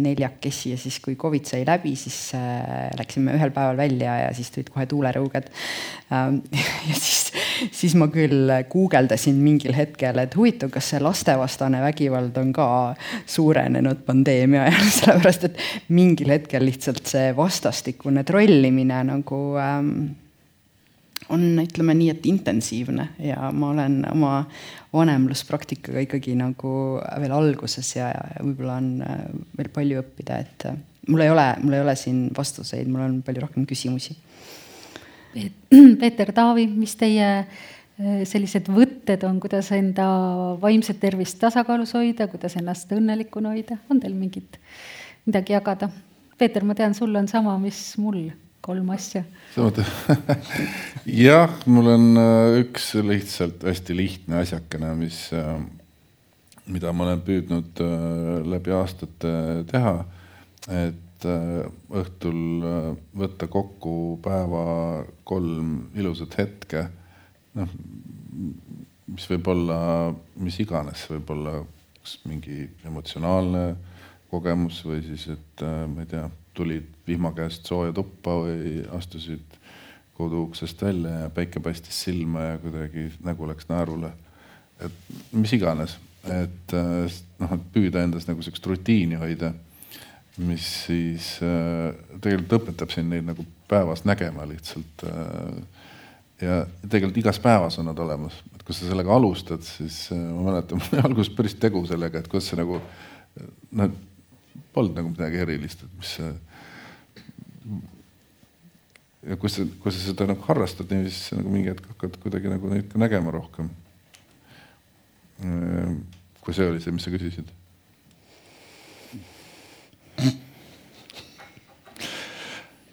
[0.00, 4.50] neljakesi ja siis, kui Covid sai läbi, siis äh, läksime ühel päeval välja ja siis
[4.54, 5.50] tulid kohe tuulerõuged.
[6.12, 6.40] Ähm,
[6.88, 7.32] ja siis,
[7.74, 12.68] siis ma küll guugeldasin mingil hetkel, et huvitav, kas see lastevastane vägivald on ka
[13.26, 15.64] suurenenud pandeemia ajal, sellepärast et
[15.94, 19.96] mingil hetkel lihtsalt see vastastikune trollimine nagu ähm,
[21.28, 24.32] on, ütleme nii, et intensiivne ja ma olen oma
[24.94, 26.72] vanemluspraktikaga ikkagi nagu
[27.20, 29.22] veel alguses ja, võib-olla on äh,
[29.58, 30.76] veel palju õppida, et äh,
[31.08, 34.16] mul ei ole, mul ei ole siin vastuseid, mul on palju rohkem küsimusi.
[36.00, 40.06] Peeter Taavi, mis teie äh, sellised võtted on, kuidas enda
[40.62, 44.60] vaimset tervist tasakaalus hoida, kuidas ennast õnnelikuna hoida, on teil mingit,
[45.26, 45.90] midagi jagada?
[46.38, 48.26] Peeter, ma tean, sul on sama, mis mul
[48.64, 49.22] kolm asja.
[51.26, 55.60] jah, mul on äh, üks lihtsalt hästi lihtne asjakene, mis, äh,
[56.66, 59.34] mida ma olen püüdnud äh, läbi aastate
[59.70, 59.96] teha.
[60.74, 62.64] et õhtul
[63.16, 64.64] võtta kokku päeva
[65.24, 66.86] kolm ilusat hetke.
[67.54, 67.70] noh,
[69.06, 69.78] mis võib olla
[70.40, 71.58] mis iganes, võib olla
[72.00, 73.66] kas mingi emotsionaalne
[74.32, 79.58] kogemus või siis, et ma ei tea tulid vihma käest sooja tuppa või astusid
[80.14, 84.12] koduuksest välja ja päike paistis silma ja kuidagi nägu läks naerule.
[84.80, 84.92] et
[85.32, 89.52] mis iganes, et äh, noh, et püüda endas nagu sihukest rutiini hoida,
[90.38, 95.84] mis siis äh, tegelikult õpetab sind neid nagu päevas nägema lihtsalt äh,.
[96.42, 100.78] ja tegelikult igas päevas on nad olemas, et kui sa sellega alustad, siis ma mäletan,
[100.78, 102.80] mul oli alguses päris tegu sellega, et kuidas see nagu
[103.74, 103.94] noh
[104.74, 106.30] polnud nagu midagi erilist, et mis see.
[109.30, 112.52] ja kui sa, kui sa seda nagu harrastad niiviisi, siis nagu mingi hetk hakkad kuidagi
[112.52, 113.70] nagu neid ka nägema rohkem.
[116.44, 117.48] kui see oli see, mis sa küsisid?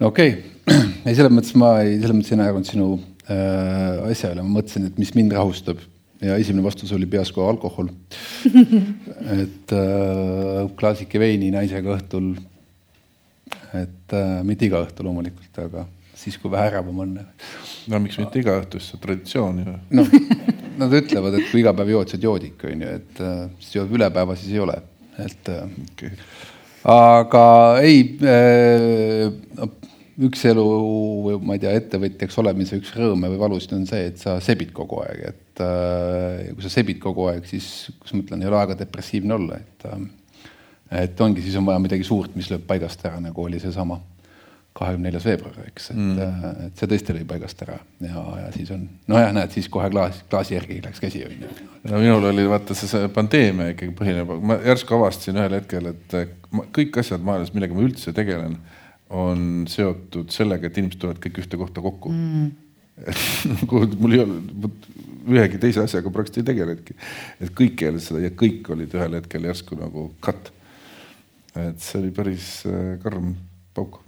[0.00, 0.50] no okei okay.,
[1.06, 2.86] ei selles mõttes ma ei, selles mõttes ei naernud sinu
[3.26, 5.82] äh, asja üle, ma mõtlesin, et mis mind rahustab
[6.22, 7.90] ja esimene vastus oli peas kohe alkohol
[9.42, 12.34] et äh, klaasike veini naisega õhtul.
[13.78, 15.86] et äh, mitte iga õhtu loomulikult, aga
[16.22, 17.18] siis, kui vähe ärevam on.
[17.90, 19.76] no miks mitte iga õhtu, see on traditsioon ju.
[19.98, 20.16] noh,
[20.80, 23.94] nad ütlevad, et kui iga päev jood, siis joodik on ju, et äh, siis jood
[23.98, 24.78] üle päeva, siis ei ole,
[25.22, 26.14] et äh, okay.
[26.94, 27.46] aga
[27.82, 29.70] ei äh,
[30.20, 30.64] üks elu
[31.24, 34.74] või ma ei tea, ettevõtjaks olemise üks rõõme või valusid on see, et sa sebid
[34.76, 37.66] kogu aeg, et äh, kui sa sebid kogu aeg, siis,
[37.98, 40.02] kuidas ma ütlen, ei ole aega depressiivne olla, et äh,
[41.02, 43.96] et ongi, siis on vaja midagi suurt, mis lööb paigast ära, nagu oli seesama
[44.76, 48.52] kahekümne neljas veebruar, eks, et mm., äh, et see tõesti lõi paigast ära ja, ja
[48.52, 51.50] siis on, nojah, näed, siis kohe klaas, klaasi järgi läks käsi, on ju.
[51.88, 56.16] no minul oli vaata see, see pandeemia ikkagi põhineb, ma järsku avastasin ühel hetkel, et
[56.52, 58.56] ma, kõik asjad maailmas, millega ma üldse tegelen
[59.12, 62.50] on seotud sellega, et inimesed tulevad kõik ühte kohta kokku mm..
[63.12, 64.38] et mul ei ole,
[65.32, 66.96] ühegi teise asjaga praktiliselt ei tegelenudki.
[67.44, 70.52] et kõik keelasid seda ja kõik olid ühel hetkel järsku nagu cut.
[71.54, 73.34] et see oli päris äh, karm
[73.76, 74.00] pauk.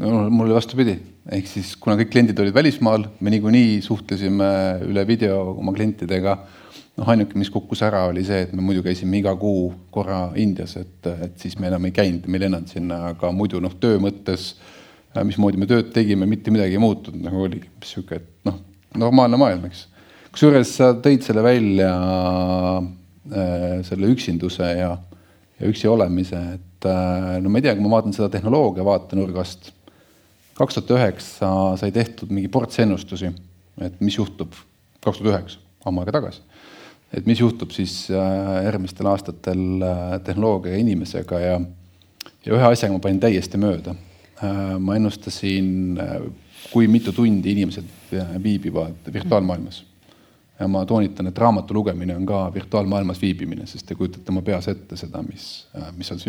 [0.00, 0.96] no mul oli vastupidi,
[1.36, 4.50] ehk siis kuna kõik kliendid olid välismaal, me niikuinii suhtlesime
[4.88, 6.38] üle video oma klientidega
[6.98, 10.76] noh, ainuke, mis kukkus ära, oli see, et me muidu käisime iga kuu korra Indias,
[10.80, 14.00] et, et siis me enam ei käinud, me ei lennanud sinna, aga muidu noh, töö
[14.02, 14.52] mõttes,
[15.14, 18.60] äh, mismoodi me tööd tegime, mitte midagi ei muutunud, nagu oligi sihuke, et noh,
[19.00, 19.86] normaalne maailm, eks.
[20.34, 21.92] kusjuures sa tõid selle välja
[23.32, 24.92] äh,, selle üksinduse ja,
[25.60, 29.72] ja üksi olemise, et äh, no ma ei tea, kui ma vaatan seda tehnoloogia vaatenurgast,
[30.58, 31.48] kaks tuhat üheksa
[31.80, 33.32] sai tehtud mingi ports ennustusi,
[33.80, 34.52] et mis juhtub
[35.00, 36.42] kaks tuhat üheksa, ammu aega tagasi
[37.12, 41.60] et mis juhtub siis äh, järgmistel aastatel äh, tehnoloogia ja inimesega ja,
[42.46, 43.94] ja ühe asjaga ma panin täiesti mööda.
[44.42, 45.98] Äh, ma ennustasin,
[46.72, 49.84] kui mitu tundi inimesed viibivad virtuaalmaailmas.
[50.60, 54.68] ja ma toonitan, et raamatu lugemine on ka virtuaalmaailmas viibimine, sest te kujutate oma peas
[54.68, 56.20] ette seda, mis, mis seal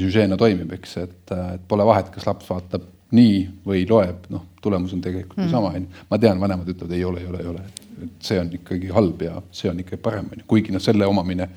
[0.00, 4.94] süžeena toimib, eks, et, et pole vahet, kas laps vaatab nii või loeb, noh, tulemus
[4.96, 5.50] on tegelikult mm.
[5.52, 6.06] sama, onju.
[6.08, 7.66] ma tean, vanemad ütlevad ei ole, ei ole, ei ole
[8.02, 11.06] et see on ikkagi halb ja see on ikkagi parem, on ju, kuigi noh, selle
[11.08, 11.48] omamine,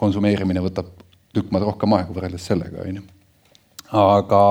[0.00, 0.92] konsumeerimine võtab
[1.34, 3.04] tükk maad rohkem aega võrreldes sellega, on ju.
[4.00, 4.42] aga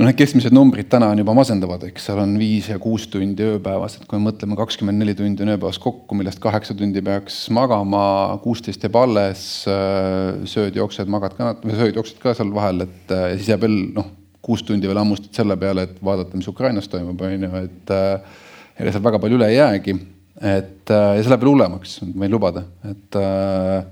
[0.00, 3.44] no need keskmised numbrid täna on juba masendavad, eks seal on viis ja kuus tundi
[3.46, 7.42] ööpäevas, et kui me mõtleme, kakskümmend neli tundi on ööpäevas kokku, millest kaheksa tundi peaks
[7.54, 8.02] magama,
[8.44, 9.44] kuusteist jääb alles,
[10.50, 14.08] sööd, jooksed, magad ka, sööd, jooksed ka seal vahel, et siis jääb veel noh,
[14.44, 17.92] kuus tundi veel hammustad selle peale, et vaadata, mis Ukrainas toimub, on ju, et
[18.80, 19.96] ega seal väga palju üle ei jäägi.
[20.40, 23.82] et äh, ja see läheb veel hullemaks, võin lubada, et äh,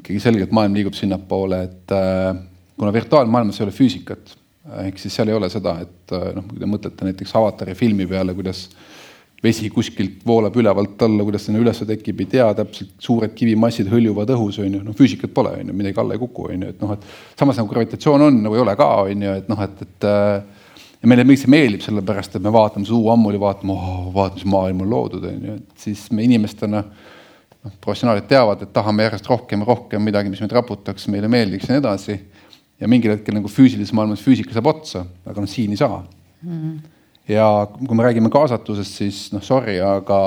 [0.00, 2.32] ikkagi selgelt maailm liigub sinnapoole, et äh,
[2.76, 4.34] kuna virtuaalmaailmas ei ole füüsikat,
[4.82, 8.08] ehk siis seal ei ole seda, et äh, noh, kui te mõtlete näiteks avatari filmi
[8.10, 8.66] peale, kuidas
[9.44, 14.32] vesi kuskilt voolab ülevalt alla, kuidas sinna üles tekib, ei tea täpselt, suured kivimassid hõljuvad
[14.34, 16.82] õhus, on ju, noh füüsikat pole, on ju, midagi alla ei kuku, on ju, et
[16.82, 19.84] noh, et samas nagu gravitatsioon on nagu ei ole ka, on ju, et noh, et,
[19.86, 20.55] et äh,
[21.02, 24.48] ja meile miks see meeldib, sellepärast et me vaatame suu ammuli, vaatame oh,, vaata, mis
[24.48, 29.30] maailm on loodud, on ju, et siis me inimestena noh, professionaalid teavad, et tahame järjest
[29.30, 32.20] rohkem ja rohkem midagi, mis meid raputaks, meile meeldiks ja nii edasi.
[32.80, 36.02] ja mingil hetkel nagu füüsilises maailmas füüsika saab otsa, aga noh, siin ei saa
[36.42, 36.50] mm.
[36.50, 36.80] -hmm.
[37.32, 40.18] ja kui me räägime kaasatusest, siis noh, sorry, aga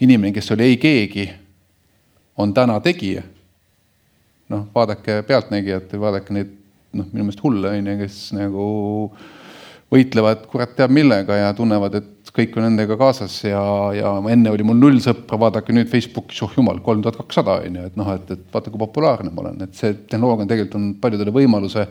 [0.00, 1.30] inimene, kes oli ei keegi,
[2.36, 3.22] on täna tegija.
[4.48, 6.52] noh, vaadake Pealtnägijat vaadake neid
[6.92, 8.66] noh, minu meelest hulle on ju, kes nagu
[9.94, 13.62] võitlevad kurat teab millega ja tunnevad, et kõik on nendega kaasas ja,
[13.94, 17.78] ja enne oli mul null sõpra, vaadake nüüd Facebookis, oh jumal, kolm tuhat kakssada on
[17.78, 20.78] ju, et noh, et, et vaata, kui populaarne ma olen, et see tehnoloogia on tegelikult
[20.80, 21.86] on paljudele võimaluse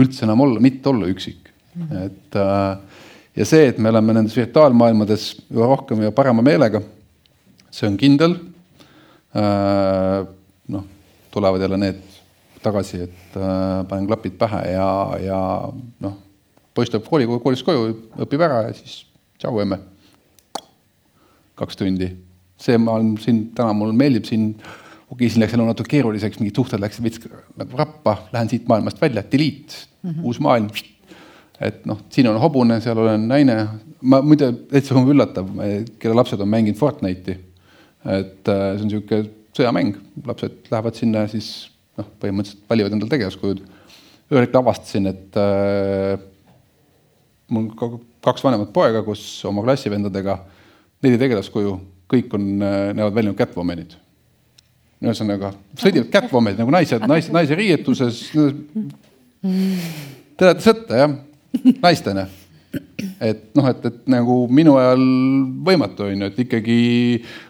[0.00, 1.82] üldse enam olla, mitte olla üksik mm.
[1.82, 2.06] -hmm.
[2.06, 3.02] et äh,
[3.42, 6.80] ja see, et me oleme nendes virtuaalmaailmades üha rohkem ja parema meelega,
[7.70, 8.38] see on kindel
[9.36, 10.24] äh,.
[10.72, 10.84] noh,
[11.30, 12.00] tulevad jälle need
[12.62, 15.40] tagasi, et äh, panen klapid pähe ja, ja
[16.00, 16.20] noh
[16.74, 17.88] poiss tuleb kooli, koolist koju,
[18.24, 19.02] õpib ära ja siis
[19.40, 19.78] tšau emme.
[21.58, 22.08] kaks tundi.
[22.62, 24.52] see, ma olen siin täna, mulle meeldib siin,
[25.10, 27.22] okei siin läks elu natuke keeruliseks, mingid suhted läksid veits
[27.58, 30.22] nagu rappa, lähen siit maailmast välja, delete mm, -hmm.
[30.22, 30.70] uus maailm.
[31.60, 33.56] et noh, siin on hobune, seal olen naine,
[34.00, 35.50] ma muide täitsa üllatav,
[35.98, 37.36] kelle lapsed on mänginud Fortnite'i.
[38.04, 43.62] et äh, see on niisugune sõjamäng, lapsed lähevad sinna siis noh, põhimõtteliselt valivad endale tegevuskulud.
[44.32, 46.31] ühel hetkel avastasin, et äh,
[47.52, 47.70] mul
[48.24, 50.38] kaks vanemat poega koos oma klassivendadega,
[51.04, 51.74] neli tegelaskuju,
[52.12, 53.96] kõik on, näevad välja nagu Catwomanid.
[55.02, 58.22] ühesõnaga, sõdivad Catwomanid nagu naised, naise, naise riietuses.
[59.42, 61.16] Te lähete sõtta jah,
[61.82, 62.28] naistena
[63.20, 65.02] et noh, et, et nagu minu ajal
[65.66, 66.76] võimatu on ju, et ikkagi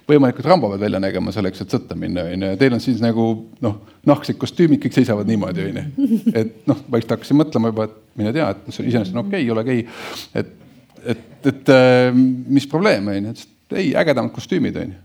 [0.08, 3.02] võimalikult Rambo pead välja nägema selleks, et sõtta minna on ju, ja teil on siis
[3.02, 3.26] nagu
[3.64, 6.08] noh, nahksed kostüümid, kõik seisavad niimoodi on ju.
[6.40, 9.54] et noh, vaikselt hakkasin mõtlema juba, et mine tea, et see iseenesest on okei okay,,
[9.54, 9.86] ole okei.
[9.86, 10.42] Okay..
[10.42, 12.10] et, et, et äh,
[12.58, 15.00] mis probleem on ju, et ei, ägedamad kostüümid on ju.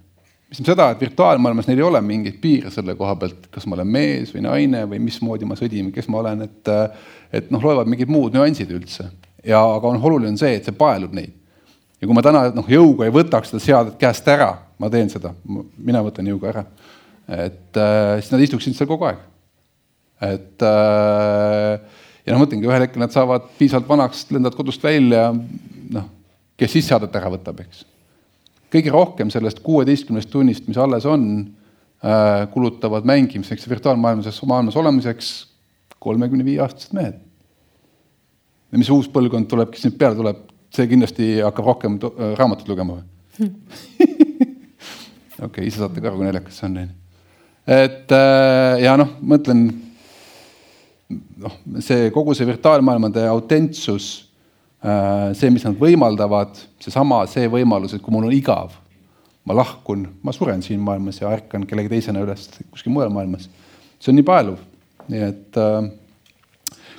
[0.47, 3.75] Mis tähendab seda, et virtuaalmaailmas neil ei ole mingeid piire selle koha pealt, kas ma
[3.75, 6.71] olen mees või naine või mismoodi ma sõdin, kes ma olen, et
[7.35, 9.09] et noh, loevad mingid muud nüansid üldse
[9.45, 11.33] ja, aga on oluline on see, et see paelub neid.
[11.97, 15.33] ja kui ma täna noh, jõuga ei võtaks seda seadet käest ära, ma teen seda,
[15.47, 16.65] mina võtan jõuga ära.
[17.27, 19.21] et äh, siis nad istuksid seal kogu aeg.
[20.29, 25.29] et äh, ja noh, mõtlengi, ühel hetkel nad saavad piisavalt vanaks, lendavad kodust välja,
[25.93, 26.09] noh,
[26.57, 27.85] kes siis seadet ära võtab, eks.
[28.73, 31.29] kõige rohkem sellest kuueteistkümnest tunnist, mis alles on
[32.01, 35.31] äh,, kulutavad mängimiseks virtuaalmaailmas, maailmas olemiseks
[36.03, 37.23] kolmekümne viie aastased mehed
[38.71, 41.99] ja mis uus põlvkond tuleb, kes nüüd peale tuleb, see kindlasti hakkab rohkem
[42.39, 43.05] raamatut lugema või?
[45.47, 46.95] okei, ise saate ka aru, kui naljakas see on, onju.
[47.77, 49.67] et äh, ja noh, mõtlen
[51.43, 54.09] noh, see kogu see virtuaalmaailmade autentsus,
[54.81, 58.75] äh, see, mis nad võimaldavad, seesama, see võimalus, et kui mul on igav,
[59.47, 63.47] ma lahkun, ma suren siin maailmas ja ärkan kellegi teisena üles kuskil mujal maailmas.
[63.97, 64.59] see on nii paeluv,
[65.07, 65.91] nii et äh,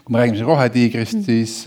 [0.08, 1.58] kui me räägime siin rohetiigrist mm., siis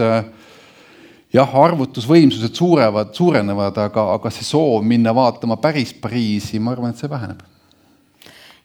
[1.32, 7.02] jah, arvutusvõimsused suurevad, suurenevad, aga, aga see soov minna vaatama päris Pariisi, ma arvan, et
[7.02, 7.46] see väheneb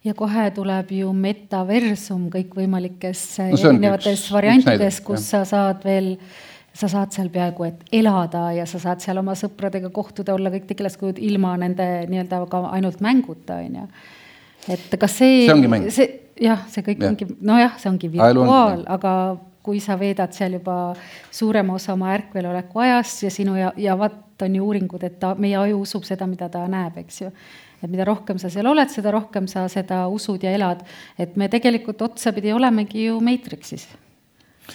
[0.07, 5.43] ja kohe tuleb ju metaversum kõikvõimalikes no erinevates variantides, kus jah.
[5.43, 6.13] sa saad veel,
[6.77, 10.69] sa saad seal peaaegu et elada ja sa saad seal oma sõpradega kohtuda, olla kõik
[10.71, 13.89] tegelaskujud ilma nende nii-öelda ka ainult mänguta, on ju.
[14.77, 15.43] et kas see.
[15.51, 16.09] see see
[16.47, 17.11] jah, see kõik ja.
[17.11, 19.13] ongi, nojah, see ongi virtuaal, aga
[19.67, 20.95] kui sa veedad seal juba
[21.35, 25.35] suurema osa oma ärkveloleku ajast ja sinu ja, ja vaat on ju uuringud, et ta,
[25.35, 27.31] meie aju usub seda, mida ta näeb, eks ju
[27.83, 30.83] et mida rohkem sa seal oled, seda rohkem sa seda usud ja elad.
[31.19, 33.87] et me tegelikult otsapidi olemegi ju Matrixis.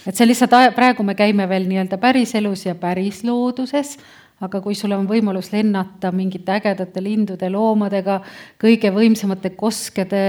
[0.05, 3.97] et see lihtsalt, praegu me käime veel nii-öelda päriselus ja päris looduses,
[4.41, 8.19] aga kui sul on võimalus lennata mingite ägedate lindude, loomadega,
[8.61, 10.23] kõige võimsamate koskede,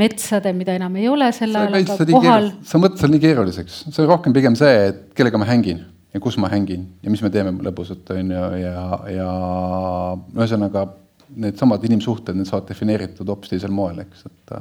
[0.00, 2.50] metsade, mida enam ei ole sel ajal, aga kohal.
[2.64, 6.22] sa mõtled seal nii keeruliseks, see on rohkem pigem see, et kellega ma hängin ja
[6.22, 9.30] kus ma hängin ja mis me teeme lõbusat, on ju, ja, ja
[10.36, 10.86] ühesõnaga
[11.44, 14.56] needsamad inimsuhted, need saavad defineeritud hoopis teisel moel, eks, et,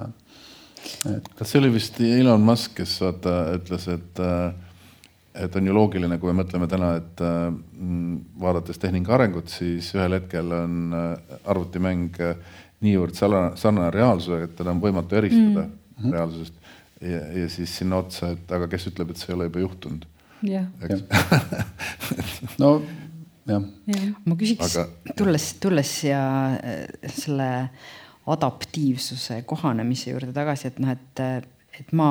[1.13, 1.27] et.
[1.37, 4.23] kas see oli vist Elon Musk, kes vaata ütles, et,
[5.35, 10.19] et on ju loogiline, kui me mõtleme täna, et mm, vaadates tehnika arengut, siis ühel
[10.19, 10.95] hetkel on
[11.49, 12.19] arvutimäng
[12.83, 16.11] niivõrd sarnane, reaalsusega, et teda on võimatu eristada mm -hmm.
[16.17, 16.53] reaalsusest.
[17.01, 20.05] ja, ja siis sinna otsa, et aga kes ütleb, et see ei ole juba juhtunud.
[20.43, 20.67] jah.
[22.61, 22.81] no
[23.47, 23.99] jah ja..
[24.25, 26.23] ma küsiks Aga..., tulles, tulles siia
[26.55, 27.49] äh, selle
[28.27, 31.23] adaptiivsuse kohanemise juurde tagasi, et noh, et,
[31.79, 32.07] et ma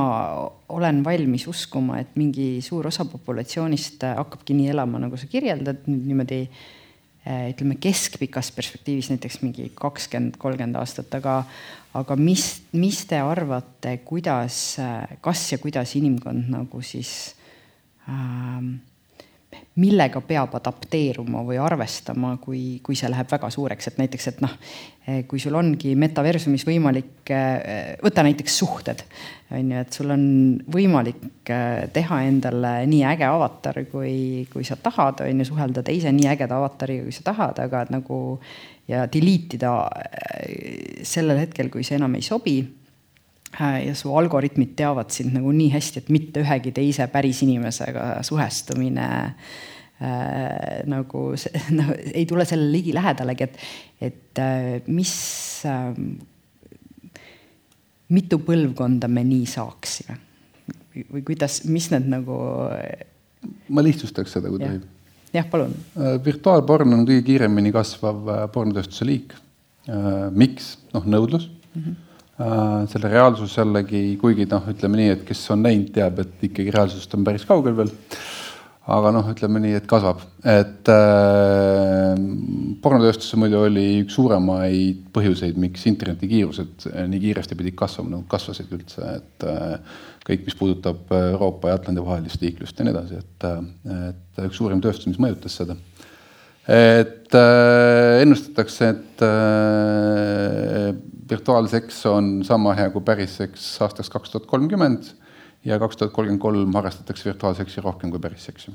[0.72, 6.40] olen valmis uskuma, et mingi suur osa populatsioonist hakkabki nii elama, nagu sa kirjeldad, niimoodi
[6.46, 11.42] äh, ütleme keskpikas perspektiivis näiteks mingi kakskümmend, kolmkümmend aastat, aga,
[11.98, 14.62] aga mis, mis te arvate, kuidas,
[15.22, 17.12] kas ja kuidas inimkond nagu siis
[18.11, 18.72] äh,
[19.80, 24.56] millega peab adapteeruma või arvestama, kui, kui see läheb väga suureks, et näiteks, et noh,
[25.28, 27.32] kui sul ongi metaversumis võimalik,
[28.04, 29.04] võta näiteks suhted,
[29.52, 30.26] on ju, et sul on
[30.72, 31.52] võimalik
[31.96, 36.60] teha endale nii äge avatar, kui, kui sa tahad, on ju, suhelda teise nii ägeda
[36.60, 38.20] avatariga, kui sa tahad, aga nagu
[38.90, 39.74] ja delete ida
[41.06, 42.60] sellel hetkel, kui see enam ei sobi
[43.60, 49.08] ja su algoritmid teavad sind nagu nii hästi, et mitte ühegi teise päris inimesega suhestumine
[49.28, 53.58] äh, nagu see, no ei tule sellele ligilähedalegi, et,
[54.08, 55.14] et äh, mis
[55.68, 55.92] äh,,
[58.12, 60.18] mitu põlvkonda me nii saaksime
[60.92, 62.34] või kuidas, mis need nagu.
[63.72, 64.84] ma lihtsustaks seda, kui tohib.
[65.32, 65.76] jah, palun.
[65.96, 69.36] Äh, virtuaalporn on kõige kiiremini kasvav pornotööstuse liik.
[70.32, 70.78] miks?
[70.94, 71.82] noh, nõudlus mm.
[71.82, 72.12] -hmm Äh,
[72.92, 77.18] selle reaalsus jällegi, kuigi noh, ütleme nii, et kes on näinud, teab, et ikkagi reaalsusest
[77.18, 77.92] on päris kaugel veel.
[78.92, 82.16] aga noh, ütleme nii, et kasvab, et äh,
[82.83, 88.74] pornotööstus muidu oli üks suuremaid põhjuseid, miks internetikiirused äh, nii kiiresti pidid kasvama, nagu kasvasid
[88.74, 93.46] üldse, et äh, kõik, mis puudutab Euroopa ja Atlandi vahelist liiklust ja nii edasi, et,
[93.46, 95.78] äh, et üks suurim tööstus, mis mõjutas seda
[96.68, 100.92] et äh, ennustatakse, et äh,
[101.31, 105.11] virtuaalseks on sama hea kui päris seks aastaks kaks tuhat kolmkümmend
[105.66, 108.70] ja kaks tuhat kolmkümmend kolm harrastatakse virtuaalseksi rohkem kui päris seksi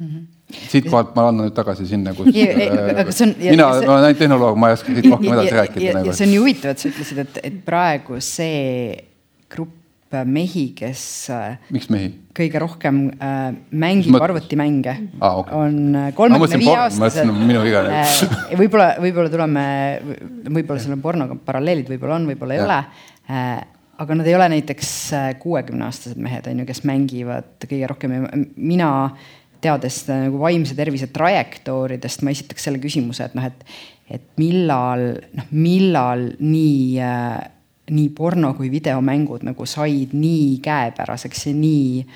[0.00, 0.58] mm -hmm.
[0.68, 4.56] siitkohalt ma annan nüüd tagasi sinna, kus ja, äh, on, mina see, olen ainult tehnoloog,
[4.58, 5.92] ma ei oska siit rohkem edasi rääkida.
[5.98, 6.12] Nagu.
[6.12, 8.96] see on ju huvitav, et sa ütlesid, et, et praegu see
[9.50, 9.79] grupp
[10.26, 11.02] mehi, kes.
[11.34, 12.12] Äh, miks mehi?
[12.36, 15.56] kõige rohkem äh, mängib arvutimänge ah,, okay.
[15.58, 17.32] on äh, kolmekümne viie aastased.
[17.34, 18.22] minu viga äh,.
[18.58, 19.64] võib-olla, võib-olla tuleme,
[20.46, 22.68] võib-olla seal on pornoga paralleelid, võib-olla on, võib-olla ei ja.
[22.68, 22.78] ole
[23.30, 23.60] äh,
[24.00, 28.32] aga nad ei ole näiteks äh, kuuekümneaastased mehed, on ju, kes mängivad kõige rohkem ja
[28.56, 28.90] mina
[29.60, 33.74] teades nagu vaimse tervise trajektooridest, ma esitaks selle küsimuse, et noh, et,
[34.16, 37.34] et millal, noh, millal nii äh,
[37.90, 42.06] nii porno kui videomängud nagu said nii käepäraseks ja nii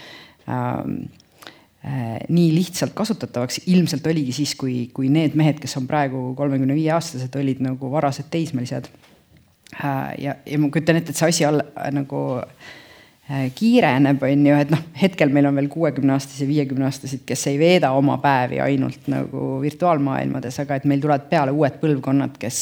[0.49, 0.95] ähm,
[1.85, 6.77] äh, nii lihtsalt kasutatavaks, ilmselt oligi siis, kui, kui need mehed, kes on praegu kolmekümne
[6.77, 8.89] viie aastased, olid nagu varased teismelised
[9.81, 10.15] äh,.
[10.19, 14.61] ja, ja ma kujutan ette, et see asi all, äh, nagu äh, kiireneb, on ju,
[14.67, 19.59] et noh, hetkel meil on veel kuuekümneaastasi, viiekümneaastaseid, kes ei veeda oma päevi ainult nagu
[19.65, 22.61] virtuaalmaailmades, aga et meil tulevad peale uued põlvkonnad, kes,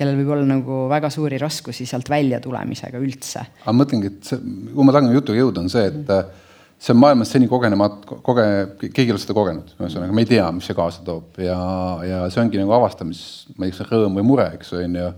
[0.00, 3.44] kellel võib olla nagu väga suuri raskusi sealt välja tulemisega üldse.
[3.62, 4.40] aga mõtlengi, et see,
[4.70, 6.46] kuhu ma tahan jutuga jõuda, on see, et mm
[6.80, 8.46] see on maailmas seni kogenemata, koge-,
[8.80, 11.58] keegi ei ole seda kogenud, ühesõnaga me ei tea, mis see kaasa toob ja,
[12.06, 13.20] ja see ongi nagu avastamis,
[13.58, 15.10] ma ei tea, kas rõõm või mure, eks on ju.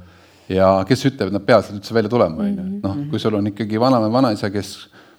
[0.57, 3.39] ja kes ütleb, et nad peavad sealt üldse välja tulema, on ju, noh, kui sul
[3.39, 4.73] on ikkagi vanaema, vanaisa, kes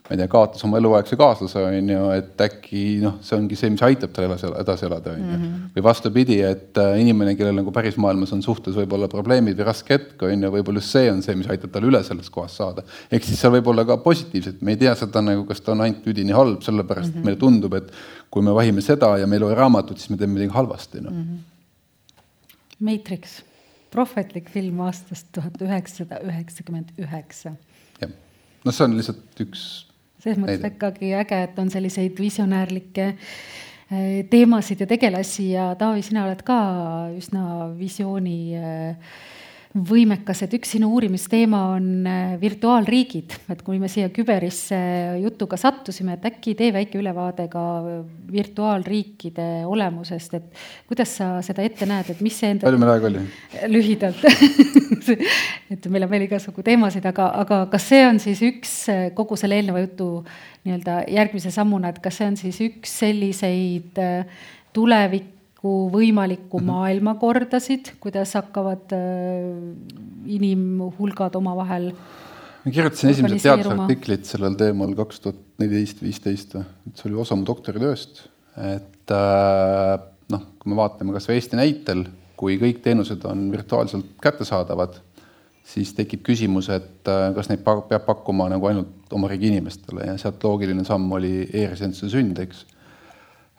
[0.03, 3.69] ma ei tea, kaotas oma eluaegse kaaslase, on ju, et äkki noh, see ongi see,
[3.71, 5.37] mis aitab tal edasi, elada, on ju.
[5.37, 5.53] Mhm.
[5.77, 9.95] või vastupidi, et äh, inimene, kellel nagu päris maailmas on suhtes võib-olla probleemid või raske
[9.95, 12.83] hetk, on ju, võib-olla just see on see, mis aitab tal üle sellest kohast saada.
[13.07, 15.85] ehk siis seal võib olla ka positiivset, me ei tea seda nagu, kas ta on
[15.85, 17.29] ainult üdini halb, sellepärast mm -hmm.
[17.29, 17.95] meile tundub, et
[18.29, 21.13] kui me vahime seda ja me ei loe raamatut, siis me teeme midagi halvasti, noh
[21.13, 21.39] mm -hmm..
[22.83, 23.39] Matrix,
[23.91, 27.55] prohvetlik film aastast tuhat üheksasada üheksakümmend üheksa.
[28.01, 28.11] jah,
[28.65, 29.92] noh, see on lihtsalt üks
[30.23, 36.25] selles mõttes ikkagi äge, et on selliseid visionäärlikke äh, teemasid ja tegelasi ja Taavi, sina
[36.27, 36.59] oled ka
[37.17, 37.45] üsna
[37.79, 39.13] visiooni äh,
[39.73, 44.77] võimekas, et üks sinu uurimisteema on äh, virtuaalriigid, et kui me siia küberisse
[45.23, 47.63] jutuga sattusime, et äkki tee väike ülevaade ka
[48.33, 52.67] virtuaalriikide olemusest, et kuidas sa seda ette näed, et mis see enda.
[52.67, 53.25] palju meil aega oli?
[53.75, 54.23] lühidalt
[55.73, 58.77] et meil on veel igasugu teemasid, aga, aga kas see on siis üks
[59.17, 60.09] kogu selle eelneva jutu
[60.67, 64.43] nii-öelda järgmise sammuna, et kas see on siis üks selliseid äh,
[64.73, 65.32] tulevik
[65.63, 66.71] nagu võimalikku mm -hmm.
[66.71, 68.97] maailmakordasid, kuidas hakkavad äh,
[70.25, 71.93] inimhulgad omavahel
[72.65, 77.35] ma kirjutasin esimesed teadusartiklid sellel teemal kaks tuhat neliteist, viisteist või, et see oli osa
[77.35, 79.99] mu doktoritööst, et äh,
[80.31, 82.05] noh, kui me vaatame kasvõi Eesti näitel,
[82.35, 84.99] kui kõik teenused on virtuaalselt kättesaadavad,
[85.63, 90.17] siis tekib küsimus, et äh, kas neid peab pakkuma nagu ainult oma riigi inimestele ja
[90.17, 92.65] sealt loogiline samm oli e-residentsuse sünd, eks.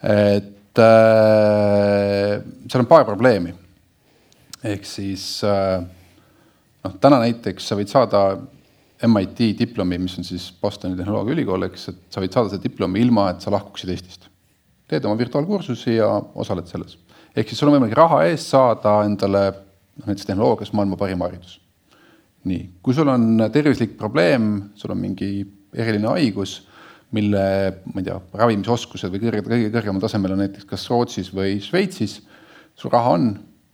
[0.05, 3.55] et äh, seal on paar probleemi.
[4.65, 5.83] ehk siis äh,
[6.85, 8.25] noh, täna näiteks sa võid saada
[9.05, 13.29] MIT diplomi, mis on siis Bostoni tehnoloogiaülikool, eks, et sa võid saada selle diplomi ilma,
[13.35, 14.31] et sa lahkuksid Eestist.
[14.89, 16.99] teed oma virtuaalkursusi ja osaled selles.
[17.37, 21.61] ehk siis sul on võimalik raha eest saada endale noh, näiteks tehnoloogias maailma parim haridus.
[22.45, 25.45] nii, kui sul on tervislik probleem, sul on mingi
[25.75, 26.63] eriline haigus
[27.15, 27.43] mille,
[27.91, 32.19] ma ei tea, ravimisoskused või kõrge, kõige kõrgemal tasemel on näiteks kas Rootsis või Šveitsis,
[32.79, 33.29] sul raha on,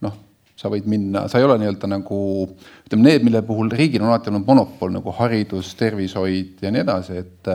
[0.04, 0.18] noh,
[0.60, 2.20] sa võid minna, sa ei ole nii-öelda nagu
[2.50, 7.24] ütleme, need, mille puhul riigil on alati olnud monopol nagu haridus, tervishoid ja nii edasi,
[7.24, 7.52] et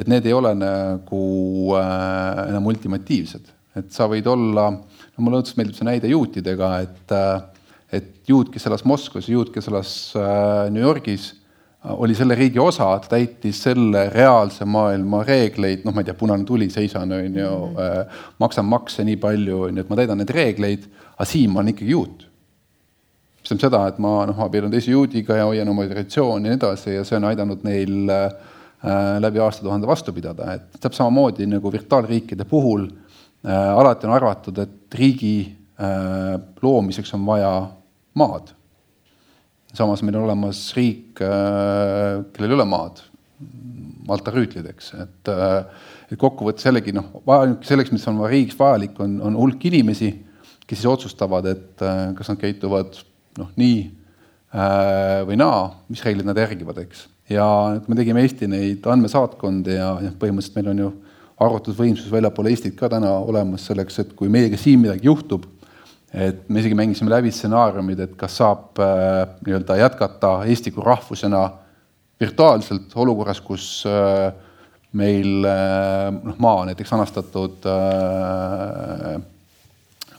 [0.00, 1.22] et need ei ole nagu
[1.76, 7.16] äh, enam ultimatiivsed, et sa võid olla, no mulle õudselt meeldib see näide juutidega, et
[7.90, 11.32] et juut, kes elas Moskvas juut, kes elas äh, New Yorgis
[11.84, 16.44] oli selle riigi osa, ta täitis selle reaalse maailma reegleid, noh, ma ei tea, punane
[16.44, 18.18] tuli, seisan, on ju mm, -hmm.
[18.38, 20.84] maksan makse nii palju, on ju, et ma täidan neid reegleid,
[21.16, 22.26] aga siin ma olen ikkagi juut.
[23.40, 26.58] mis tähendab seda, et ma noh, abiellun teise juudiga ja hoian oma traditsiooni ja nii
[26.58, 28.28] edasi ja see on aidanud neil äh,
[29.18, 34.94] läbi aastatuhande vastu pidada, et täpselt samamoodi nagu virtuaalriikide puhul äh, alati on arvatud, et
[34.94, 37.54] riigi äh, loomiseks on vaja
[38.14, 38.52] maad
[39.76, 43.04] samas meil on olemas riik, äh, kellel ei ole maad,
[44.10, 48.96] Malta rüütlid, eks, et, äh, et kokkuvõttes jällegi noh, vajalik selleks, mis on riigis vajalik,
[49.00, 50.10] on, on hulk inimesi,
[50.66, 52.98] kes siis otsustavad, et äh, kas nad käituvad
[53.40, 53.80] noh, nii
[54.50, 57.04] või naa, mis reeglid nad järgivad, eks.
[57.30, 57.44] ja
[57.86, 60.88] me tegime Eesti neid andmesaatkondi ja, ja põhimõtteliselt meil on ju
[61.46, 65.46] arvutusvõimsus väljapoole Eestit ka täna olemas selleks, et kui meiega siin midagi juhtub
[66.10, 71.44] et me isegi mängisime läbi stsenaariumid, et kas saab äh, nii-öelda jätkata Eesti kui rahvusena
[72.20, 74.32] virtuaalselt olukorras, kus äh,
[74.92, 79.20] meil äh, noh, maa näiteks anastatud äh,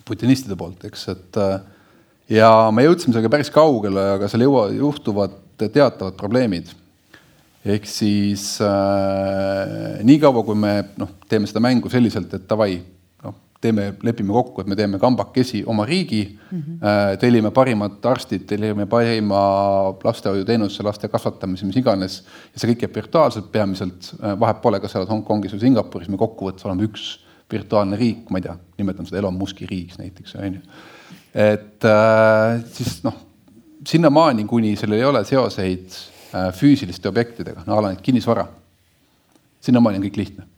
[0.07, 1.59] putinistide poolt, eks, et äh,
[2.31, 6.71] ja me jõudsime sellega päris kaugele, aga seal jõua, juhtuvad teatavad probleemid.
[7.65, 12.79] ehk siis äh, niikaua, kui me noh, teeme seda mängu selliselt, et davai
[13.61, 17.17] teeme, lepime kokku, et me teeme kambakesi oma riigi mm, -hmm.
[17.19, 19.41] tellime parimad arstid, tellime parima
[20.03, 22.23] lastehoiuteenuse, laste kasvatamise, mis iganes.
[22.53, 26.09] ja see kõik käib virtuaalselt peamiselt, äh, vahet pole, kas sa oled Hongkongis või Singapuris,
[26.09, 27.19] me kokkuvõttes oleme üks
[27.51, 30.61] virtuaalne riik, ma ei tea, nimetan seda Elon Musk'i riigiks näiteks, on ju.
[31.33, 33.17] et äh, siis noh,
[33.87, 36.01] sinnamaani, kuni sellel ei ole seoseid
[36.31, 38.47] füüsiliste objektidega, no a la kinnisvara,
[39.61, 40.50] sinnamaani on kõik lihtne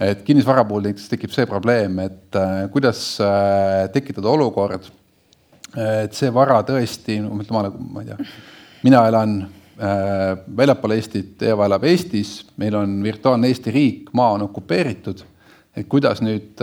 [0.00, 4.88] et kinnisvara puhul näiteks tekib see probleem, et äh, kuidas äh, tekitada olukord,
[5.74, 8.18] et see vara tõesti, ütleme, ma ei tea,
[8.86, 14.48] mina elan äh, väljapool Eestit, Eva elab Eestis, meil on virtuaalne Eesti riik, maa on
[14.48, 15.24] okupeeritud.
[15.74, 16.60] et kuidas nüüd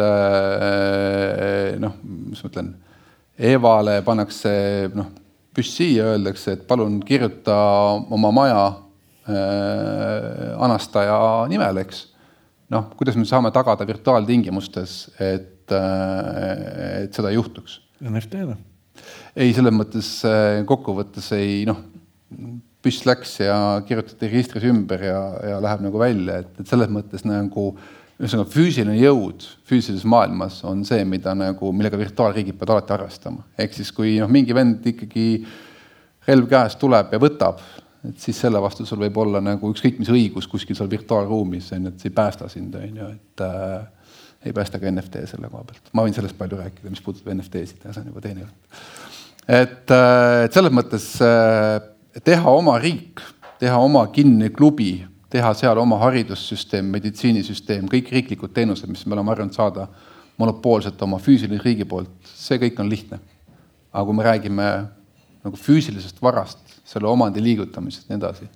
[1.84, 1.98] noh,
[2.32, 2.70] mis ma ütlen,
[3.42, 4.52] Evale pannakse
[4.94, 5.10] noh,
[5.56, 7.56] püss siia, öeldakse, et palun kirjuta
[8.14, 8.64] oma maja
[9.28, 11.18] äh, anastaja
[11.52, 12.06] nimel, eks.
[12.72, 17.80] Noh, kuidas me saame tagada virtuaaltingimustes, et, et seda ei juhtuks?
[18.02, 18.58] NFT-na
[19.36, 21.80] ei, selles mõttes äh, kokkuvõttes ei noh,
[22.82, 23.56] püss läks ja
[23.88, 25.22] kirjutati registris ümber ja,
[25.54, 27.72] ja läheb nagu välja, et, et selles mõttes nagu
[28.22, 33.46] ühesõnaga füüsiline jõud füüsilises maailmas on see, mida nagu, millega virtuaalriigid peavad alati arvestama.
[33.58, 35.28] ehk siis, kui noh, mingi vend ikkagi
[36.28, 37.64] relv käes tuleb ja võtab,
[38.10, 41.90] et siis selle vastu sul võib olla nagu ükskõik mis õigus kuskil seal virtuaalruumis, on
[41.90, 44.10] ju, et see ei päästa sind, on ju, et äh,
[44.46, 45.94] ei päästa ka NFT selle koha pealt.
[45.94, 48.72] ma võin sellest palju rääkida, mis puudutab NFT-sid, see on juba teine jutt
[49.48, 51.80] et, äh, et selles mõttes äh,
[52.24, 53.22] teha oma riik,
[53.62, 54.94] teha oma kinni klubi,
[55.32, 59.88] teha seal oma haridussüsteem, meditsiinisüsteem, kõik riiklikud teenused, mis me oleme harjunud saada
[60.42, 63.20] monopoolselt oma füüsilise riigi poolt, see kõik on lihtne.
[63.92, 64.66] aga kui me räägime
[65.46, 68.50] nagu füüsilisest varast, selle omandi liigutamisest ja nii edasi,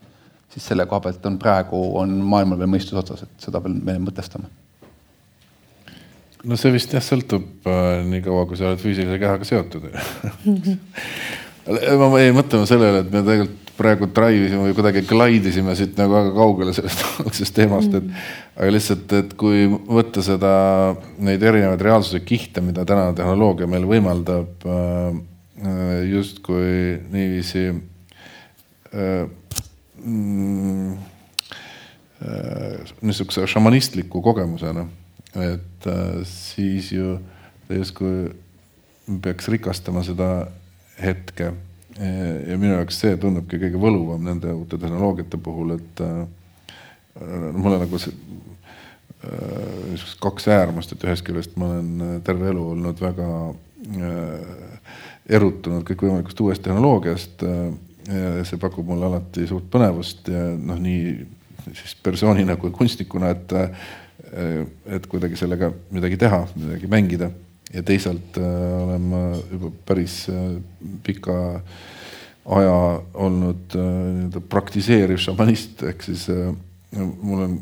[0.53, 3.97] siis selle koha pealt on praegu, on maailmal veel mõistus otsas, et seda veel me
[4.05, 4.51] mõtestame.
[6.45, 9.87] No see vist jah sõltub äh, nii kaua, kui sa oled füüsilise kehaga seotud.
[11.65, 15.97] Ma jäin mõtlema sellele, et me tegelikult praegu drive isime või kuidagi glide isime siit
[15.99, 18.05] nagu väga kaugele sellest algsest teemast, et
[18.55, 20.51] aga lihtsalt, et kui võtta seda,
[21.25, 25.17] neid erinevaid reaalsuse kihte, mida tänane tehnoloogia meil võimaldab äh,
[26.09, 27.65] justkui niiviisi
[33.01, 34.85] niisuguse šamanistliku kogemusena
[35.35, 35.87] et
[36.23, 37.17] siis ju
[37.67, 38.29] ta justkui
[39.21, 40.47] peaks rikastama seda
[41.01, 41.51] hetke.
[42.47, 46.01] ja minu jaoks see tundubki kõige võluvam nende uute tehnoloogiate puhul, et
[47.55, 48.11] mul on nagu see
[49.25, 53.29] niisugused kaks äärmust, et ühest küljest ma olen terve elu olnud väga
[55.29, 57.43] erutunud kõikvõimalikust uuest tehnoloogiast.
[58.45, 61.25] see pakub mulle alati suurt põnevust ja noh, nii
[61.73, 63.53] siis persoonina kui kunstnikuna, et
[64.35, 64.65] Äh,
[64.95, 67.29] et kuidagi sellega midagi teha, midagi mängida
[67.73, 68.47] ja teisalt äh,
[68.83, 69.19] olen ma
[69.51, 70.57] juba päris äh,
[71.05, 71.35] pika
[72.45, 72.73] aja
[73.13, 76.27] olnud nii-öelda praktiseeriv šamanist, ehk siis
[76.93, 77.55] mul on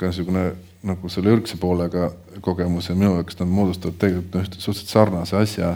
[0.00, 0.46] ka niisugune
[0.84, 2.08] nagu selle ürgse poolega
[2.44, 5.74] kogemus ja minu jaoks nad moodustavad tegelikult ühte suhteliselt sarnase asja.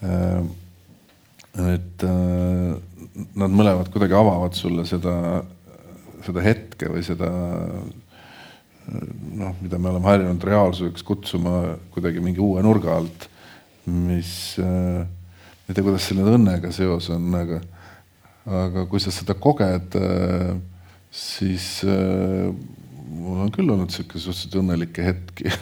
[0.00, 2.04] Et
[3.36, 5.42] nad mõlemad kuidagi avavad sulle seda,
[6.24, 7.28] seda hetke või seda
[8.90, 13.28] noh, mida me oleme harjunud reaalsuseks kutsuma kuidagi mingi uue nurga alt,
[13.90, 14.32] mis
[14.62, 17.60] äh,, ma ei tea, kuidas selle õnnega seos on, aga,
[18.64, 20.56] aga kui sa seda koged äh,,
[21.10, 22.50] siis äh,
[23.10, 25.50] mul on küll olnud sihuke suhteliselt õnnelikke hetki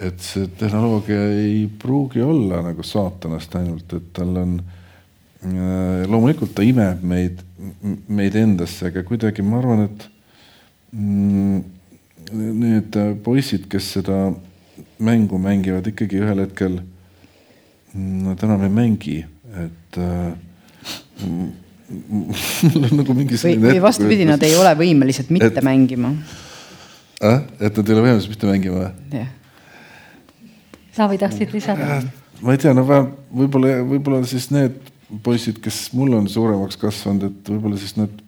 [0.00, 6.64] et see tehnoloogia ei pruugi olla nagu saatanast ainult, et tal on äh,, loomulikult ta
[6.64, 7.42] imeb meid,
[8.08, 10.06] meid endasse, aga kuidagi ma arvan, et
[10.96, 11.60] mm,
[12.32, 14.30] need poisid, kes seda
[15.00, 16.78] mängu mängivad, ikkagi ühel hetkel
[17.94, 19.16] nad enam ei mängi,
[19.64, 20.30] et äh,
[22.70, 26.12] mul on nagu mingi või, või vastupidi, nad ei ole võimelised mitte et, mängima
[27.18, 27.42] äh,.
[27.58, 29.18] et nad ei ole võimelised mitte mängima või?
[29.18, 29.36] jah.
[30.96, 31.98] Taavi, tahtsid lisada?
[31.98, 32.06] Äh,
[32.42, 34.78] ma ei tea, no võib-olla, võib-olla siis need
[35.24, 38.22] poisid, kes mul on suuremaks kasvanud, et võib-olla siis nad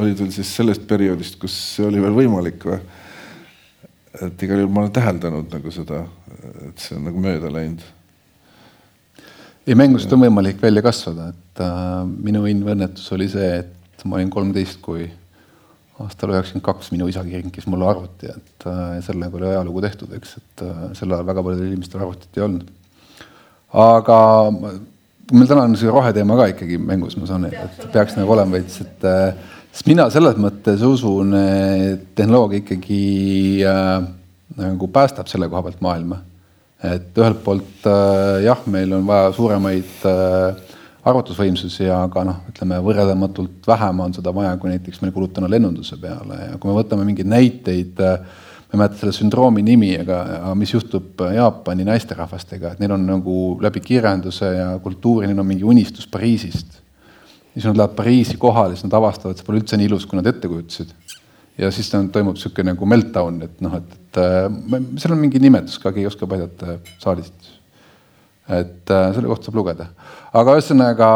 [0.00, 2.80] olid veel siis sellest perioodist, kus see oli veel võimalik või
[4.26, 6.04] et igal juhul ma olen täheldanud nagu seda,
[6.68, 7.82] et see on nagu mööda läinud.
[9.66, 14.32] ei, mängust on võimalik välja kasvada, et äh, minu õnnetus oli see, et ma olin
[14.32, 15.06] kolmteist, kui
[16.04, 20.36] aastal üheksakümmend kaks minu isa kinkis mulle arvuti, et äh, sellega oli ajalugu tehtud, eks,
[20.40, 22.70] et äh, sel ajal väga paljudel inimestel arvutit ei olnud.
[23.84, 24.18] aga
[24.50, 28.80] meil täna on see roheteema ka ikkagi mängus, ma saan, et peaks nagu olema veits,
[28.84, 33.02] et äh, sest mina selles mõttes usun, et tehnoloogia ikkagi
[33.68, 34.08] äh,
[34.58, 36.24] nagu päästab selle koha pealt maailma.
[36.80, 40.69] et ühelt poolt äh, jah, meil on vaja suuremaid äh,
[41.08, 46.40] arvutusvõimsusi, aga noh, ütleme võrreldamatult vähem on seda vaja, kui näiteks meil kulutame lennunduse peale
[46.50, 48.20] ja kui me võtame mingeid näiteid äh,,
[48.70, 53.08] ma ei mäleta selle sündroomi nimi, aga, aga mis juhtub Jaapani naisterahvastega, et neil on
[53.08, 56.80] nagu läbi kirjanduse ja kultuuri, neil on mingi unistus Pariisist
[57.54, 60.18] siis nad lähevad Pariisi kohale, siis nad avastavad, et see pole üldse nii ilus, kui
[60.18, 60.92] nad ette kujutasid.
[61.60, 65.76] ja siis toimub niisugune nagu meltdown, et noh, et, et äh, seal on mingi nimetus
[65.82, 67.34] ka, keegi oskab aidata saalist.
[68.50, 69.86] Et äh, selle kohta saab lugeda.
[70.32, 71.08] aga ühesõnaga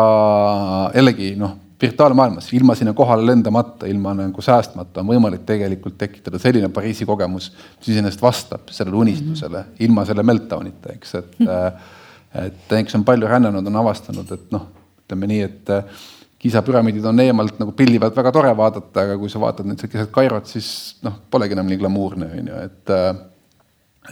[0.94, 6.70] jällegi noh, virtuaalmaailmas, ilma sinna kohale lendamata, ilma nagu säästmata on võimalik tegelikult tekitada selline
[6.72, 9.84] Pariisi kogemus, mis iseenesest vastab sellele unistusele mm -hmm.
[9.86, 11.46] ilma selle meltdown'ita, eks, et mm.
[11.46, 12.46] -hmm.
[12.46, 14.68] et kes on palju rännanud, on avastanud, et noh,
[15.04, 15.74] ütleme nii, et
[16.44, 19.80] Kiisa püramiidid on eemalt nagu pilli pealt väga tore vaadata, aga kui sa vaatad nüüd
[19.80, 20.66] keset Kairot, siis
[21.02, 22.92] noh, polegi enam nii glamuurne, on ju, et,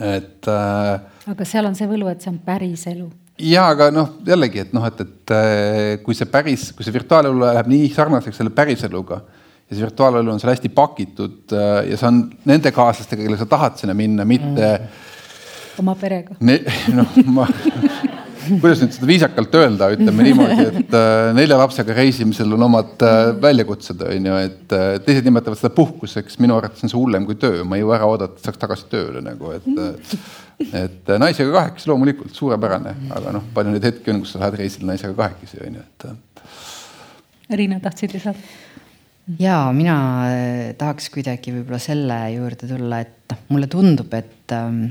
[0.01, 0.47] et.
[0.47, 3.09] aga seal on see võlu, et see on päris elu
[3.41, 7.45] ja aga noh, jällegi, et noh, et, et äh, kui see päris, kui see virtuaalelu
[7.45, 12.09] läheb nii sarnaseks selle päriseluga ja see virtuaalelu on seal hästi pakitud äh, ja see
[12.09, 15.01] on nende kaaslastega, kellega sa tahad sinna minna, mitte mm..
[15.83, 16.37] oma perega.
[16.97, 17.47] noh, ma
[18.61, 23.19] kuidas nüüd seda viisakalt öelda, ütleme niimoodi, et äh, nelja lapsega reisimisel on omad äh,
[23.43, 27.37] väljakutsed, on ju, et äh, teised nimetavad seda puhkuseks, minu arvates on see hullem kui
[27.39, 29.69] töö, ma ei jõua ära oodata, et saaks tagasi tööle nagu, et
[30.63, 34.87] et naisega kahekesi loomulikult suurepärane, aga noh, palju neid hetki on, kus sa lähed reisile
[34.91, 36.43] naisega kahekesi, on ju, et.
[37.57, 38.39] Riina, tahtsid lisada?
[39.39, 39.95] ja mina
[40.77, 44.85] tahaks kuidagi võib-olla selle juurde tulla, et noh, mulle tundub, et ähm,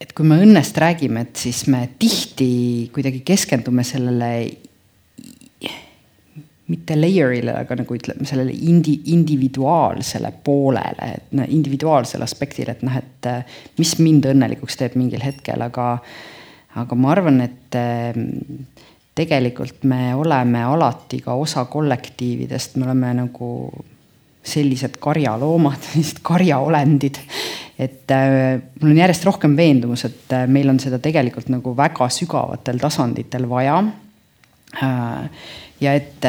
[0.00, 4.30] et kui me õnnest räägime, et siis me tihti kuidagi keskendume sellele
[6.72, 12.96] mitte layer'ile, aga nagu ütleme sellele indi-, individuaalsele poolele, et noh, individuaalsele aspektile, et noh,
[12.96, 13.28] et
[13.80, 15.90] mis mind õnnelikuks teeb mingil hetkel, aga,
[16.80, 17.78] aga ma arvan, et
[19.14, 23.50] tegelikult me oleme alati ka osa kollektiividest, me oleme nagu
[24.44, 27.20] sellised karjaloomad, sellised karjaolendid.
[27.78, 32.08] et äh, mul on järjest rohkem veendumus, et äh, meil on seda tegelikult nagu väga
[32.12, 33.80] sügavatel tasanditel vaja
[34.82, 35.24] äh,.
[35.80, 36.26] ja et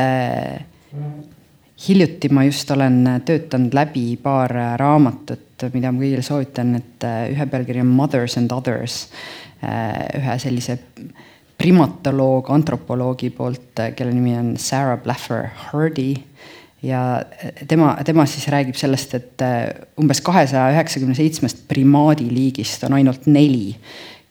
[1.88, 7.84] hiljuti ma just olen töötanud läbi paar raamatut, mida ma kõigile soovitan, et ühe pealkiri
[7.84, 9.06] on Mothers and Others
[9.62, 10.80] ühe sellise
[11.58, 16.14] primatoloog, antropoloogi poolt, kelle nimi on Sarah Blaffer Hardy
[16.86, 17.22] ja
[17.68, 19.70] tema, tema siis räägib sellest, et äh,
[20.02, 23.74] umbes kahesaja üheksakümne seitsmest primaadiliigist on ainult neli,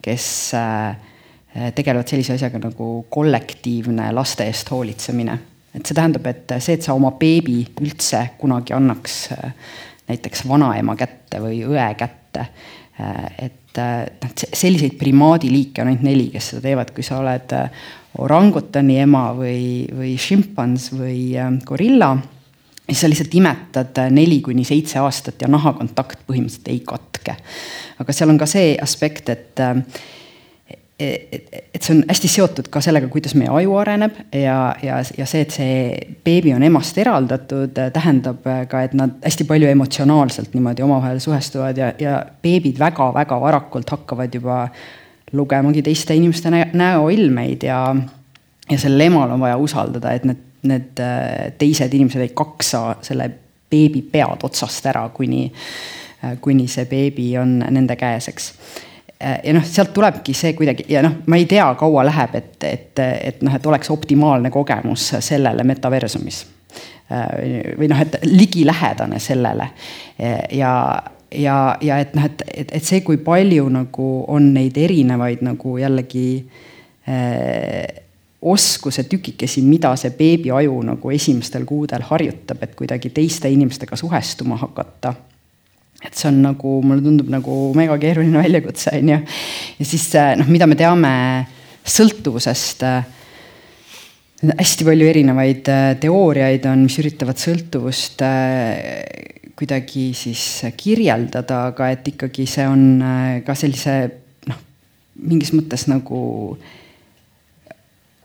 [0.04, 0.26] kes
[0.58, 5.38] äh, tegelevad sellise asjaga nagu kollektiivne laste eest hoolitsemine.
[5.74, 9.16] et see tähendab, et see, et sa oma beebi üldse kunagi annaks
[10.06, 12.44] näiteks vanaema kätte või õe kätte,
[13.42, 17.56] et noh, selliseid primaadiliike on ainult neli, kes seda teevad, kui sa oled
[18.22, 21.34] orangutani ema või, või šimpans või
[21.66, 22.12] gorilla
[22.88, 27.36] siis sa lihtsalt imetad neli kuni seitse aastat ja nahakontakt põhimõtteliselt ei katke.
[27.98, 29.64] aga seal on ka see aspekt, et
[30.98, 35.26] et, et see on hästi seotud ka sellega, kuidas meie aju areneb ja, ja, ja
[35.26, 35.78] see, et see
[36.26, 41.90] beebi on emast eraldatud, tähendab ka, et nad hästi palju emotsionaalselt niimoodi omavahel suhestuvad ja,
[41.98, 44.68] ja beebid väga-väga varakult hakkavad juba
[45.34, 47.80] lugemagi teiste inimeste näoilmeid ja,
[48.70, 53.30] ja sellel emal on vaja usaldada, et need need äh, teised inimesed ei kaksa selle
[53.70, 55.46] beebi pead otsast ära, kuni,
[56.24, 58.50] äh, kuni see beebi on nende käes, eks
[59.18, 62.56] äh, ja noh, sealt tulebki see kuidagi ja noh, ma ei tea, kaua läheb, et,
[62.68, 66.44] et, et noh, et oleks optimaalne kogemus sellele metaversumis.
[67.78, 69.66] või noh, et ligilähedane sellele
[70.56, 70.70] ja,
[71.34, 75.76] ja, ja et noh, et, et, et see, kui palju nagu on neid erinevaid nagu
[75.78, 76.28] jällegi
[77.08, 78.03] äh,
[78.44, 84.58] oskuse tükikesi, mida see beebi aju nagu esimestel kuudel harjutab, et kuidagi teiste inimestega suhestuma
[84.60, 85.14] hakata
[86.04, 89.18] et see on nagu, mulle tundub nagu mega keeruline väljakutse, on ju.
[89.78, 90.08] ja siis
[90.40, 91.12] noh, mida me teame
[91.84, 92.84] sõltuvusest.
[94.44, 100.42] hästi palju erinevaid äh, teooriaid on, mis üritavad sõltuvust äh, kuidagi siis
[100.76, 103.94] kirjeldada, aga et ikkagi see on äh, ka sellise
[104.50, 104.60] noh,
[105.24, 106.20] mingis mõttes nagu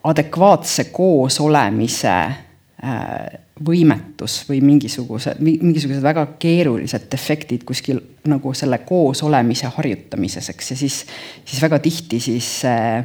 [0.04, 10.50] adekvaatse koosolemise äh, võimetus või mingisugused, mingisugused väga keerulised defektid kuskil nagu selle koosolemise harjutamises,
[10.54, 11.02] eks, ja siis,
[11.44, 13.04] siis väga tihti siis äh,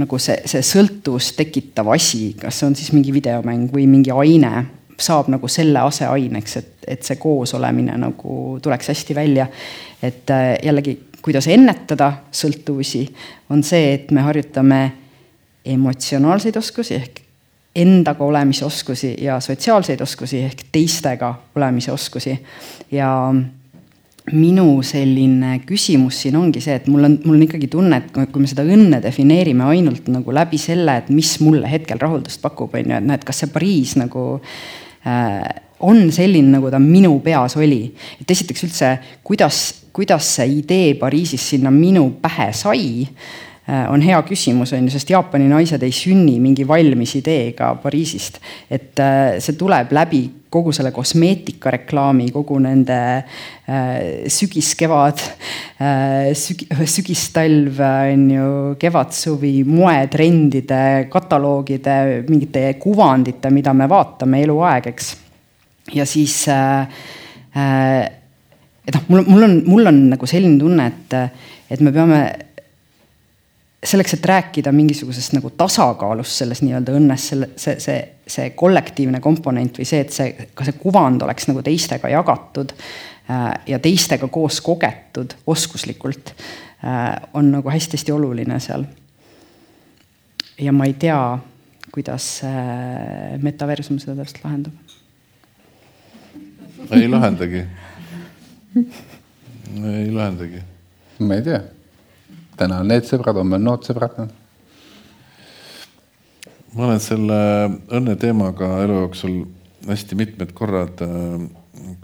[0.00, 4.66] nagu see, see sõltuvust tekitav asi, kas see on siis mingi videomäng või mingi aine,
[5.02, 9.46] saab nagu selle aseaineks, et, et see koosolemine nagu tuleks hästi välja.
[10.02, 13.06] et äh, jällegi, kuidas ennetada sõltuvusi,
[13.50, 14.80] on see, et me harjutame
[15.64, 17.22] emotsionaalseid oskusi ehk
[17.76, 22.38] endaga olemise oskusi ja sotsiaalseid oskusi ehk teistega olemise oskusi.
[22.90, 23.34] ja
[24.32, 28.42] minu selline küsimus siin ongi see, et mul on, mul on ikkagi tunne, et kui
[28.42, 32.92] me seda õnne defineerime ainult nagu läbi selle, et mis mulle hetkel rahuldust pakub, on
[32.92, 35.40] ju, et noh, et kas see Pariis nagu äh,
[35.82, 37.88] on selline, nagu ta minu peas oli.
[38.20, 38.92] et esiteks üldse,
[39.24, 44.90] kuidas, kuidas see idee Pariisis sinna minu pähe sai Äh, on hea küsimus, on ju,
[44.90, 48.40] sest Jaapani naised ei sünni mingi valmis ideega Pariisist.
[48.70, 55.22] et äh, see tuleb läbi kogu selle kosmeetikareklaami, kogu nende äh, sügis-kevad
[55.80, 57.80] äh,, sügi, sügis-talv,
[58.12, 58.48] on ju,
[58.82, 60.82] kevad-suvi moetrendide,
[61.12, 61.96] kataloogide,
[62.28, 65.12] mingite kuvandite, mida me vaatame eluaeg, eks.
[65.96, 67.00] ja siis äh,
[67.56, 68.02] äh,
[68.82, 71.20] et noh, mul, mul on, mul on nagu selline tunne, et,
[71.72, 72.24] et me peame
[73.84, 79.80] selleks, et rääkida mingisugusest nagu tasakaalust selles nii-öelda õnnes, selle, see, see, see kollektiivne komponent
[79.80, 84.60] või see, et see, ka see kuvand oleks nagu teistega jagatud äh, ja teistega koos
[84.62, 88.86] kogetud oskuslikult äh,, on nagu hästi-hästi oluline seal.
[90.60, 91.18] ja ma ei tea,
[91.90, 94.72] kuidas äh, metaversum seda täpselt lahendab.
[96.90, 97.66] ei lahendagi
[99.82, 100.62] ei lahendagi.
[101.18, 101.62] ma ei tea
[102.62, 104.20] täna on need sõbrad, homme on nood sõbrad.
[106.72, 107.38] ma olen selle
[107.92, 109.40] õnne teemaga elu jooksul
[109.88, 111.42] hästi mitmed korrad äh,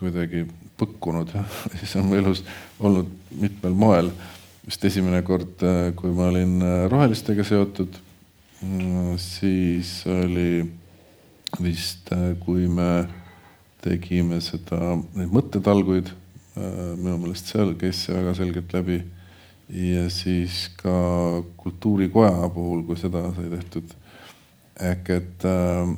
[0.01, 0.47] kuidagi
[0.81, 1.31] põkkunud
[1.79, 2.43] siis on mu elus
[2.81, 4.11] olnud mitmel moel.
[4.69, 7.95] vist esimene kord, äh, kui ma olin äh, rohelistega seotud,
[8.61, 10.67] mm, siis oli
[11.63, 12.11] vist,
[12.43, 13.07] kui me
[13.81, 16.11] tegime seda, neid mõttetalguid,
[16.59, 18.99] minu meelest seal käis see väga selgelt läbi
[19.69, 20.93] ja siis ka
[21.57, 23.97] kultuurikoja puhul, kui seda sai tehtud.
[24.79, 25.89] ehk et äh,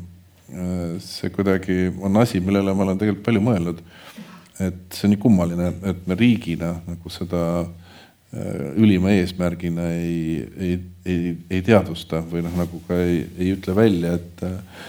[1.04, 3.82] see kuidagi on asi, millele ma olen tegelikult palju mõelnud.
[4.60, 10.80] et see on nii kummaline, et me riigina nagu seda äh, ülima eesmärgina ei, ei,
[11.06, 14.84] ei, ei teadvusta või noh, nagu ka ei, ei ütle välja, et äh,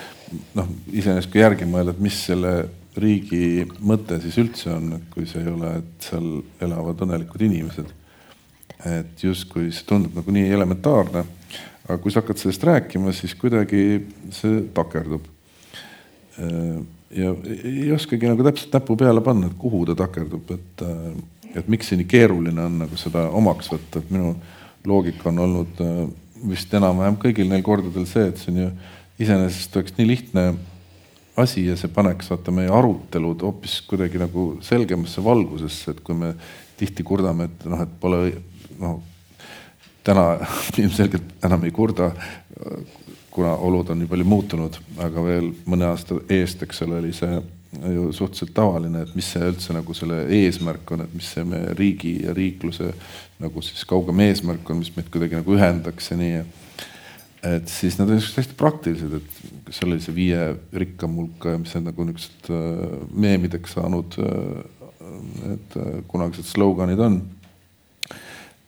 [0.58, 2.56] noh, iseenesest kui järgi mõelda, et mis selle
[2.98, 6.32] riigi mõte siis üldse on, kui see ei ole, et seal
[6.66, 8.01] elavad õnnelikud inimesed
[8.88, 11.26] et justkui see tundub nagu nii elementaarne,
[11.86, 13.84] aga kui sa hakkad sellest rääkima, siis kuidagi
[14.34, 15.28] see takerdub.
[17.12, 20.86] ja ei oskagi nagu täpselt näpu peale panna, et kuhu ta takerdub, et,
[21.56, 24.34] et miks see nii keeruline on nagu seda omaks võtta, et minu
[24.88, 25.82] loogika on olnud
[26.50, 28.70] vist enam-vähem kõigil neil kordadel see, et see on ju
[29.22, 30.46] iseenesest oleks nii lihtne
[31.42, 36.34] asi ja see paneks vaata meie arutelud hoopis kuidagi nagu selgemasse valgusesse, et kui me
[36.80, 38.24] tihti kurdame, et noh, et pole
[38.82, 39.00] noh,
[40.04, 40.28] täna
[40.82, 42.12] ilmselgelt enam ei kurda,
[43.32, 47.40] kuna olud on nii palju muutunud, aga veel mõne aasta eest, eks ole, oli see
[47.94, 51.72] ju suhteliselt tavaline, et mis see üldse nagu selle eesmärk on, et mis see meie
[51.78, 52.90] riigi ja riikluse
[53.42, 56.42] nagu siis kaugem eesmärk on, mis meid kuidagi nagu ühendaks ja nii.
[57.48, 60.50] et siis nad olid hästi praktilised, et seal oli see viie
[60.84, 64.60] rikkam hulka ja mis need nagu niisugused äh, meemideks saanud äh,
[65.46, 67.22] need äh, kunagised sloganid on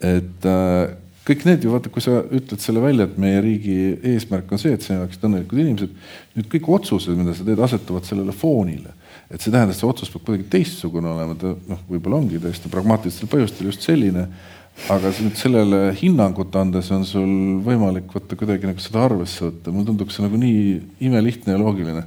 [0.03, 3.75] et äh, kõik need ju vaata, kui sa ütled selle välja, et meie riigi
[4.13, 5.93] eesmärk on see, et siin oleksid õnnelikud inimesed.
[6.35, 8.91] nüüd kõik otsused, mida sa teed, asetuvad sellele foonile.
[9.31, 13.31] et see tähendab, see otsus peab kuidagi teistsugune olema, ta noh, võib-olla ongi täiesti pragmaatilistel
[13.31, 14.27] põhjustel just selline.
[14.91, 19.87] Aga nüüd sellele hinnangut andes on sul võimalik võtta kuidagi nagu seda arvesse võtta, mulle
[19.91, 20.63] tunduks see nagu nii
[21.07, 22.03] imelihtne ja loogiline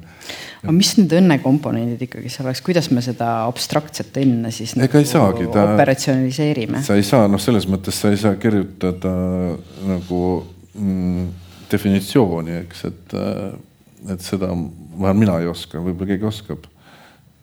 [0.67, 5.01] aga mis need õnnekomponendid ikkagi seal oleks, kuidas me seda abstraktset õnne siis ega nagu
[5.01, 6.83] ei saagi ta, operatsionaliseerime?
[6.87, 9.14] sa ei saa, noh, selles mõttes sa ei saa kirjutada
[9.87, 10.23] nagu
[10.75, 11.27] mm,
[11.71, 13.14] definitsiooni, eks, et,
[14.12, 16.69] et seda, vähemalt mina ei oska, võib-olla keegi oskab.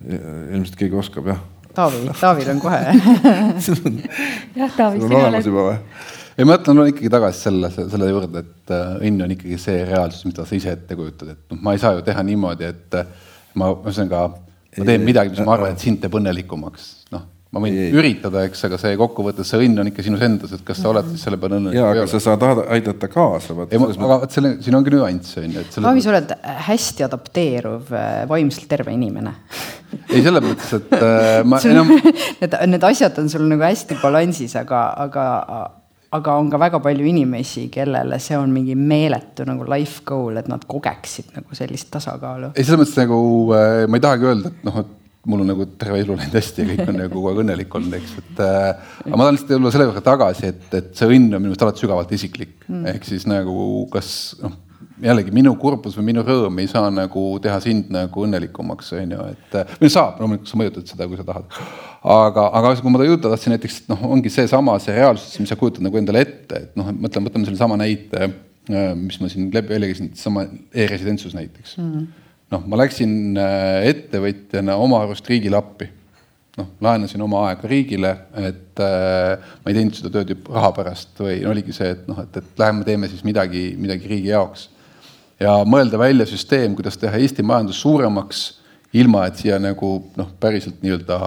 [0.04, 1.42] ilmselt keegi oskab, jah.
[1.74, 2.80] Taavi, Taavil on kohe
[4.60, 5.48] jah, Taavi, sina oled.
[5.48, 5.78] juba või?
[6.38, 9.84] ei, ma mõtlen no, ikkagi tagasi selle, selle juurde, et äh, õnn on ikkagi see
[9.90, 13.00] reaalsus, mida sa ise ette kujutad, et noh, ma ei saa ju teha niimoodi, et
[13.00, 14.26] äh, ma ühesõnaga,
[14.78, 16.90] ma teen midagi, mis ma arvan, et sind teeb õnnelikumaks,
[17.54, 20.64] ma võin ei, üritada, eks, aga see kokkuvõttes, see õnn on ikka sinus endas, et
[20.66, 22.08] kas sa oled siis selle peale õnnelik ei ole.
[22.10, 23.56] sa saad aidata kaasa.
[23.66, 25.86] aga vot selle, siin ongi nüanss on ju, et selle....
[25.86, 26.34] Taavi, sa oled
[26.70, 29.36] hästi adapteeruv, äh, vaimselt terve inimene
[30.10, 31.94] ei, selles mõttes, et äh, ma enam
[32.42, 35.28] Need, need asjad on sul nagu hästi balansis, aga, aga
[36.14, 40.50] aga on ka väga palju inimesi, kellele see on mingi meeletu nagu life goal, et
[40.52, 42.54] nad kogeksid nagu sellist tasakaalu.
[42.54, 43.22] ei, selles mõttes nagu
[43.54, 45.00] äh, ma ei tahagi öelda, et noh, et
[45.30, 47.96] mul on nagu terve elu läinud hästi ja kõik on nagu kogu aeg õnnelik olnud,
[48.00, 48.84] eks, et äh,.
[49.06, 51.66] aga ma tahan lihtsalt tulla selle juurde tagasi, et, et see õnn on minu arust
[51.68, 53.56] alati sügavalt isiklik mm., ehk siis nagu
[53.94, 54.12] kas
[54.44, 54.60] noh
[55.04, 59.28] jällegi minu kurbus või minu rõõm ei saa nagu teha sind nagu õnnelikumaks, on ju,
[59.34, 61.60] et või saab, loomulikult sa mõjutad seda, kui sa tahad.
[62.16, 65.52] aga, aga kui ma ta juurde tahtsin näiteks, et noh, ongi seesama see reaalsus, mis
[65.52, 68.30] sa kujutad nagu endale ette, et noh, mõtleme, võtame sellesama näite,
[68.70, 72.06] äh, mis ma siin läbi välja käisin, sama e-residentsus näiteks mm.
[72.54, 75.90] Noh, ma läksin äh, ettevõtjana oma arust riigile appi
[76.60, 81.22] noh, laenasin oma aega riigile, et äh, ma ei teinud seda tööd ju raha pärast
[81.24, 84.68] või oligi see, et noh, et, et läheme teeme siis midagi, midagi riigi jaoks.
[85.42, 88.44] ja mõelda välja süsteem, kuidas teha Eesti majandus suuremaks,
[88.94, 91.20] ilma et siia nagu noh, päriselt nii-öelda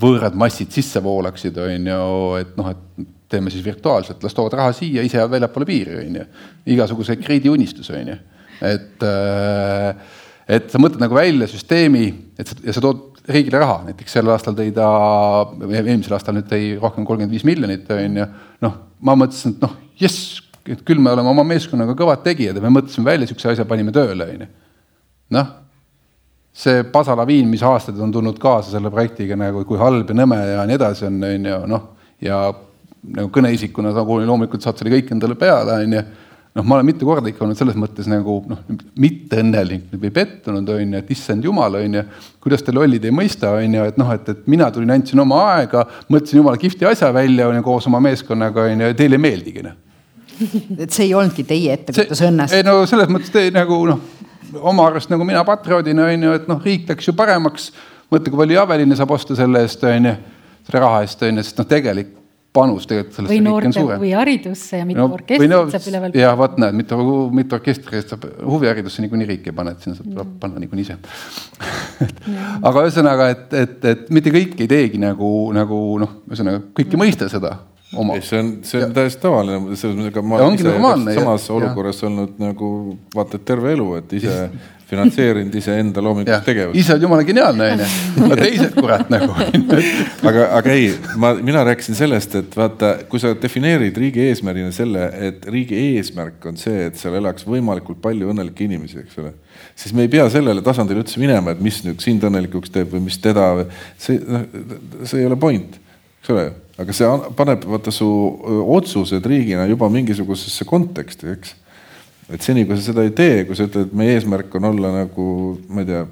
[0.00, 4.74] võõrad massid sisse voolaksid, on ju, et noh, et teeme siis virtuaalselt, las toovad raha
[4.74, 6.24] siia, ise jäävad väljapoole piiri, on ju.
[6.74, 8.18] igasuguse krediidiunistus, on ju.
[8.66, 10.18] et, äh,
[10.50, 12.08] et sa mõtled nagu välja süsteemi,
[12.40, 14.88] et ja sa tood riigile raha, näiteks sel aastal tõi ta,
[15.68, 18.28] eelmisel aastal nüüd tõi rohkem kolmkümmend viis miljonit, on ju.
[18.66, 22.64] noh, ma mõtlesin, et noh, jess, et küll me oleme oma meeskonnaga kõvad tegijad ja
[22.64, 24.48] me mõtlesime välja niisuguse asja, panime tööle, on ju.
[25.36, 25.52] noh,
[26.60, 30.66] see pasalaviin, mis aastaid on tulnud kaasa selle projektiga nagu, kui halb ja nõme ja
[30.66, 31.86] nii edasi on, on ju, noh,
[32.24, 32.40] ja
[33.14, 36.02] nagu kõneisikuna nagu loomulikult saad selle kõik endale peale, on ju
[36.54, 38.62] noh, ma olen mitu korda ikka olnud selles mõttes nagu noh,
[39.00, 42.02] mitte õnnelik või pettunud, on ju, et issand jumal, on ju.
[42.42, 45.42] kuidas te lollid ei mõista, on ju, et noh, et, et mina tulin, andsin oma
[45.54, 49.18] aega, mõtlesin jumala kihvti asja välja, on ju, koos oma meeskonnaga, on ju, ja teile
[49.18, 49.78] ei meeldigi, noh.
[50.82, 52.56] et see ei olnudki teie ettekujutus õnnest?
[52.56, 54.02] ei no selles mõttes te nagu noh,
[54.66, 57.70] oma arust nagu mina patrioodina on ju, et noh, riik läks ju paremaks.
[58.10, 60.14] mõtle, kui palju Javeline saab osta selle eest, on ju,
[60.66, 62.16] selle raha eest, on ju, sest noh, tegelik
[62.52, 66.14] panus tegelikult sellesse või noorte huviharidusse ja mitu no, orkestrit no, saab üleval.
[66.18, 66.98] jah, vot näed, mitu,
[67.36, 70.32] mitu orkestrit saab, huviharidusse niikuinii riik ei pane, et sinna saab mm.
[70.42, 70.96] panna niikuinii ise
[72.68, 77.02] aga ühesõnaga, et, et, et mitte kõik ei teegi nagu, nagu noh, ühesõnaga kõik ei
[77.04, 77.54] mõista seda
[77.94, 78.18] oma.
[78.24, 78.90] see on, see on ja.
[78.98, 80.74] täiesti tavaline, selles mõttes, ega ma olen ise
[81.20, 82.10] samas ja, olukorras ja.
[82.10, 82.74] olnud nagu
[83.14, 84.36] vaata et terve elu, et ise
[84.90, 86.78] finantseerinud iseenda loomingulist tegevust.
[86.80, 87.88] ise oled jumala geniaalne onju,
[88.26, 89.34] aga teised kurat nagu
[90.30, 90.88] aga, aga ei,
[91.20, 96.48] ma, mina rääkisin sellest, et vaata, kui sa defineerid riigi eesmärgina selle, et riigi eesmärk
[96.50, 99.34] on see, et seal elaks võimalikult palju õnnelikke inimesi, eks ole.
[99.78, 103.06] siis me ei pea sellele tasandile üldse minema, et mis nüüd sind õnnelikuks teeb või
[103.06, 103.52] mis teda,
[104.00, 104.48] see, noh,
[105.04, 105.78] see ei ole point,
[106.20, 108.06] eks ole aga see paneb vaata su
[108.76, 111.56] otsused riigina juba mingisugusesse konteksti, eks
[112.34, 114.92] et seni, kui sa seda ei tee, kui sa ütled, et meie eesmärk on olla
[114.94, 115.26] nagu,
[115.70, 116.02] ma ei tea,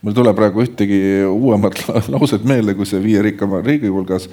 [0.00, 1.80] mul ei tule praegu ühtegi uuemat
[2.14, 4.28] lauset meelde, kui see viie rikkama riigi hulgas.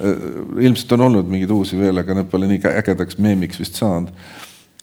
[0.00, 0.28] Äh,
[0.66, 4.12] ilmselt on olnud mingeid uusi veel, aga need pole nii ägedaks meemiks vist saanud.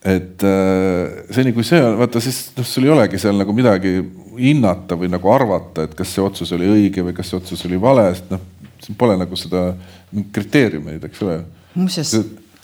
[0.07, 3.97] et äh, seni, kui see on, vaata siis noh, sul ei olegi seal nagu midagi
[4.37, 7.79] hinnata või nagu arvata, et kas see otsus oli õige või kas see otsus oli
[7.81, 8.43] vale, sest noh,
[8.83, 9.71] siin pole nagu seda
[10.31, 11.39] kriteeriumeid, eks ole.
[11.73, 12.13] muuseas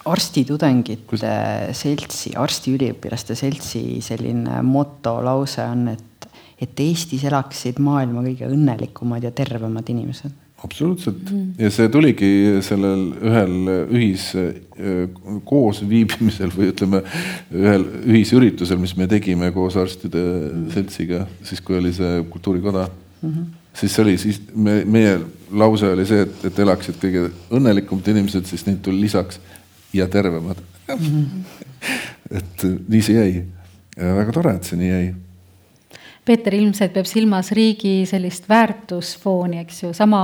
[0.10, 1.34] arstitudengite
[1.76, 6.28] seltsi, arstiüliõpilaste seltsi selline motolause on, et,
[6.62, 10.39] et Eestis elaksid maailma kõige õnnelikumad ja tervemad inimesed.
[10.64, 11.47] absoluutselt mm.
[11.60, 12.28] ja see tuligi
[12.64, 13.56] sellel ühel
[13.91, 14.30] ühis
[15.45, 17.04] koosviibimisel või ütleme,
[17.51, 20.70] ühel ühisüritusel, mis me tegime koos arstide mm.
[20.76, 23.30] seltsiga, siis kui oli see kultuurikoda mm.
[23.30, 25.18] -hmm siis see oli siis me, meie
[25.51, 27.24] lause oli see, et, et elaksid kõige
[27.54, 29.39] õnnelikumad inimesed, siis neid tuli lisaks
[29.94, 30.58] ja tervemad.
[32.34, 33.44] Et nii see jäi.
[33.98, 35.14] väga tore, et see nii jäi.
[36.26, 40.22] Peeter ilmselt peab silmas riigi sellist väärtusfooni, eks ju, sama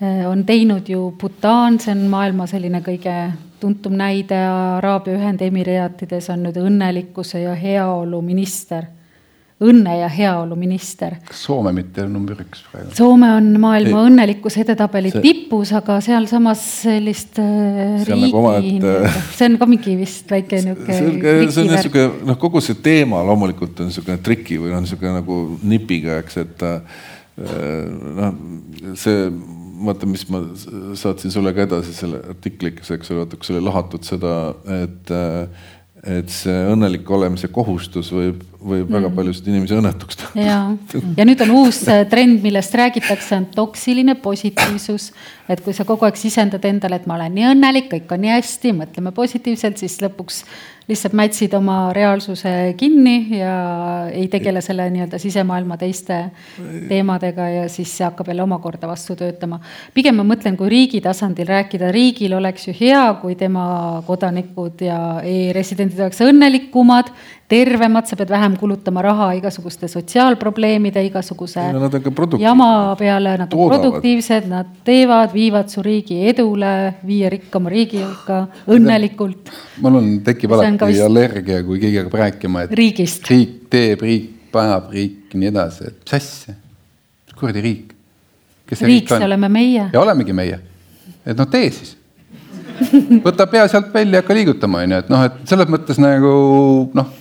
[0.00, 3.14] eh, on teinud ju Bhutan, see on maailma selline kõige
[3.60, 4.36] tuntum näide,
[4.76, 8.84] Araabia Ühendemiraatides on nüüd õnnelikkuse ja heaolu minister
[9.64, 11.14] õnne ja heaolu minister.
[11.24, 12.92] kas Soome mitte number üks praegu?
[12.96, 14.10] Soome on maailma ei.
[14.10, 15.22] õnnelikkuse edetabeli see...
[15.24, 19.20] tipus, aga sealsamas sellist äh, see riigi, nagu et...
[19.38, 21.48] see on ka mingi vist väike niisugune.
[21.48, 25.38] see on niisugune noh, kogu see teema loomulikult on niisugune triki või on niisugune nagu
[25.64, 27.04] nipiga, eks, et äh,
[28.20, 28.36] noh,
[29.00, 29.30] see
[29.86, 30.42] vaata, mis ma
[30.96, 34.36] saatsin sulle ka edasi selle artiklikese, eks ole, vaata, kus oli lahatud seda,
[34.82, 35.64] et äh,
[36.06, 39.16] et see õnnelik olemise kohustus võib, võib väga mm.
[39.16, 40.30] paljusid inimesi õnnetuks teha.
[40.42, 40.58] ja,
[41.16, 45.10] ja nüüd on uus äh, trend, millest räägitakse, on toksiline positiivsus.
[45.48, 48.34] et kui sa kogu aeg sisendad endale, et ma olen nii õnnelik, kõik on nii
[48.34, 50.42] hästi, mõtleme positiivselt, siis lõpuks
[50.86, 53.54] lihtsalt mätsid oma reaalsuse kinni ja
[54.12, 56.18] ei tegele selle nii-öelda sisemaailma teiste
[56.88, 59.58] teemadega ja siis see hakkab jälle omakorda vastu töötama.
[59.94, 65.00] pigem ma mõtlen, kui riigi tasandil rääkida, riigil oleks ju hea, kui tema kodanikud ja
[65.26, 67.10] e-residendid oleks õnnelikumad,
[67.48, 71.90] tervemad, sa pead vähem kulutama raha igasuguste sotsiaalprobleemide, igasuguse no,
[72.42, 72.68] jama
[72.98, 76.72] peale, nad on produktiivsed, nad teevad, viivad su riigi edule,
[77.06, 79.52] viie rikkama riigi hulka õnnelikult.
[79.84, 81.04] mul on, tekib alati vist...
[81.06, 83.28] allergia, kui keegi hakkab rääkima, et riigist.
[83.30, 86.56] riik teeb, riik paneb, riik nii edasi, et mis asja,
[87.36, 87.92] kuradi riik?
[88.72, 89.86] riik, riik see oleme meie.
[89.92, 90.58] ja olemegi meie,
[91.22, 91.94] et noh, tee siis
[93.24, 96.34] võta pea sealt välja, hakka liigutama, onju, et noh, et selles mõttes nagu
[96.98, 97.14] noh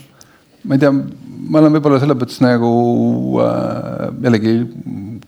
[0.66, 2.72] ma ei tea, ma olen võib-olla selles mõttes nagu
[3.44, 4.56] äh, jällegi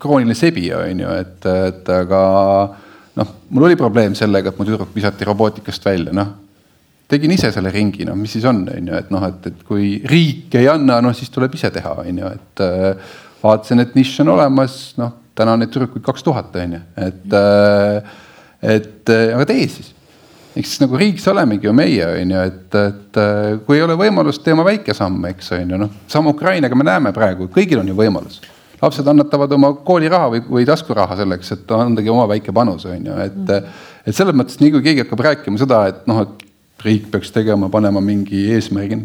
[0.01, 2.21] krooniline sebi, on ju, et, et aga
[3.17, 6.33] noh, mul oli probleem sellega, et mu tüdruk visati robootikast välja, noh.
[7.09, 9.95] tegin ise selle ringi, noh, mis siis on, on ju, et noh, et, et kui
[10.09, 13.11] riik ei anna, noh siis tuleb ise teha, on ju, et äh,
[13.43, 17.37] vaatasin, et nišš on olemas, noh, täna on neid tüdrukuid kaks tuhat, on ju, et
[17.41, 18.15] äh,,
[18.57, 19.93] et äh, aga tee siis
[20.57, 23.19] eks siis nagu see olemegi ju meie, on ju, et, et
[23.65, 25.97] kui ei ole võimalust, tee oma väike samm, eks on ju, noh.
[26.11, 28.41] sama Ukrainaga me näeme praegu, kõigil on ju võimalus
[28.81, 33.15] lapsed annetavad oma kooliraha või, või taskuraha selleks, et andagi oma väike panus, on ju,
[33.23, 33.55] et.
[34.05, 36.45] et selles mõttes, nii kui keegi hakkab rääkima seda, et noh, et
[36.85, 39.01] riik peaks tegema, panema mingi eesmärgi.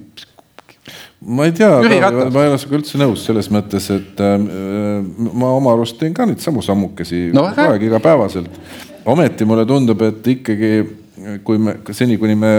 [1.27, 4.37] ma ei tea, ma ei ole sinuga üldse nõus selles mõttes, et äh,
[5.33, 8.61] ma oma arust teen ka neid samu sammukesi no, kogu aeg igapäevaselt.
[9.07, 10.73] ometi mulle tundub, et ikkagi
[11.45, 12.53] kui me, seni kuni me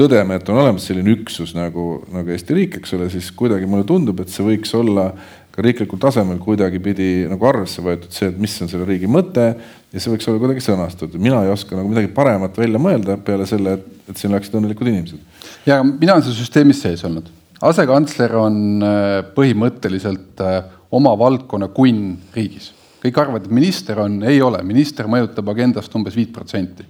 [0.00, 3.84] tõdeme, et on olemas selline üksus nagu, nagu Eesti riik, eks ole, siis kuidagi mulle
[3.88, 5.10] tundub, et see võiks olla
[5.50, 10.00] ka riiklikul tasemel kuidagipidi nagu arvesse võetud see, et mis on selle riigi mõte ja
[10.00, 11.18] see võiks olla kuidagi sõnastatud.
[11.20, 15.18] mina ei oska nagu midagi paremat välja mõelda peale selle, et, siin oleksid õnnelikud inimesed.
[15.66, 17.28] ja mina olen seal süsteemis sees olnud.
[17.60, 22.70] asekantsler on äh, põhimõtteliselt äh, oma valdkonna kunn riigis.
[23.02, 26.86] kõik arvavad, et minister on, ei ole, minister mõjutab agendast umbes viit protsenti.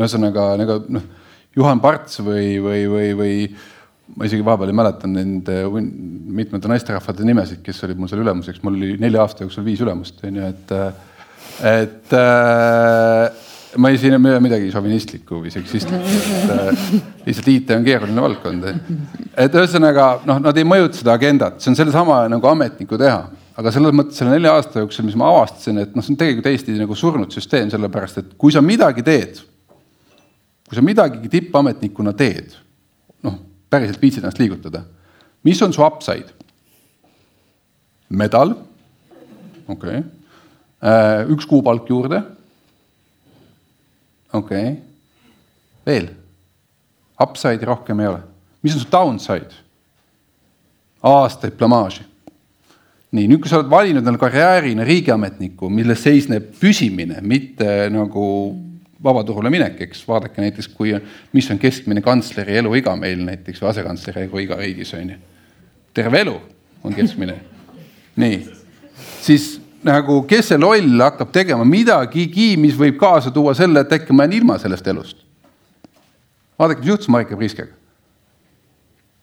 [0.00, 1.04] Ühesõnaga nagu noh,
[1.56, 3.34] Juhan Parts või, või, või, või
[4.16, 8.78] ma isegi vahepeal ei mäleta nende mitmete naisterahvade nimesid, kes olid mul seal ülemuseks, mul
[8.78, 10.74] oli nelja aasta jooksul viis ülemust, on ju, et,
[11.70, 13.48] et äh,
[13.78, 16.80] ma ei, siin ei ole midagi šovinistlikku või seksistlikku, et äh,
[17.28, 18.70] lihtsalt IT on keeruline valdkond.
[19.34, 23.22] et ühesõnaga noh, nad ei mõjuta seda agendat, see on sellesama nagu ametniku teha,
[23.60, 26.48] aga selles mõttes selle nelja aasta jooksul, mis ma avastasin, et noh, see on tegelikult
[26.48, 29.42] täiesti nagu surnud süsteem, sellepärast et kui sa midagi teed,
[30.70, 32.54] kui sa midagi tippametnikuna teed
[33.70, 34.82] päriselt viitsid ennast liigutada.
[35.42, 36.34] mis on su upside?
[38.08, 38.54] medal,
[39.68, 40.02] okei okay.,
[40.82, 42.22] äh, üks kuupalk juurde.
[44.32, 44.76] okei okay.,
[45.86, 46.10] veel,
[47.22, 48.22] upside'i rohkem ei ole.
[48.62, 49.54] mis on su downside?
[51.02, 52.02] aastaid blamaaži.
[53.10, 58.26] nii, nüüd, kui sa oled valinud endale karjäärina riigiametniku, milles seisneb püsimine, mitte nagu
[59.04, 60.92] vabaturule minek, eks vaadake näiteks, kui,
[61.32, 65.18] mis on keskmine kantsleri eluiga meil näiteks või asekantsleri eluiga riigis on ju.
[65.94, 66.36] terve elu
[66.84, 67.38] on keskmine.
[68.16, 68.44] nii,
[69.20, 74.12] siis nagu, kes see loll hakkab tegema midagigi, mis võib kaasa tuua selle, et äkki
[74.12, 75.24] ma jään ilma sellest elust.
[76.58, 77.72] vaadake, mis juhtus Marika Priiskega.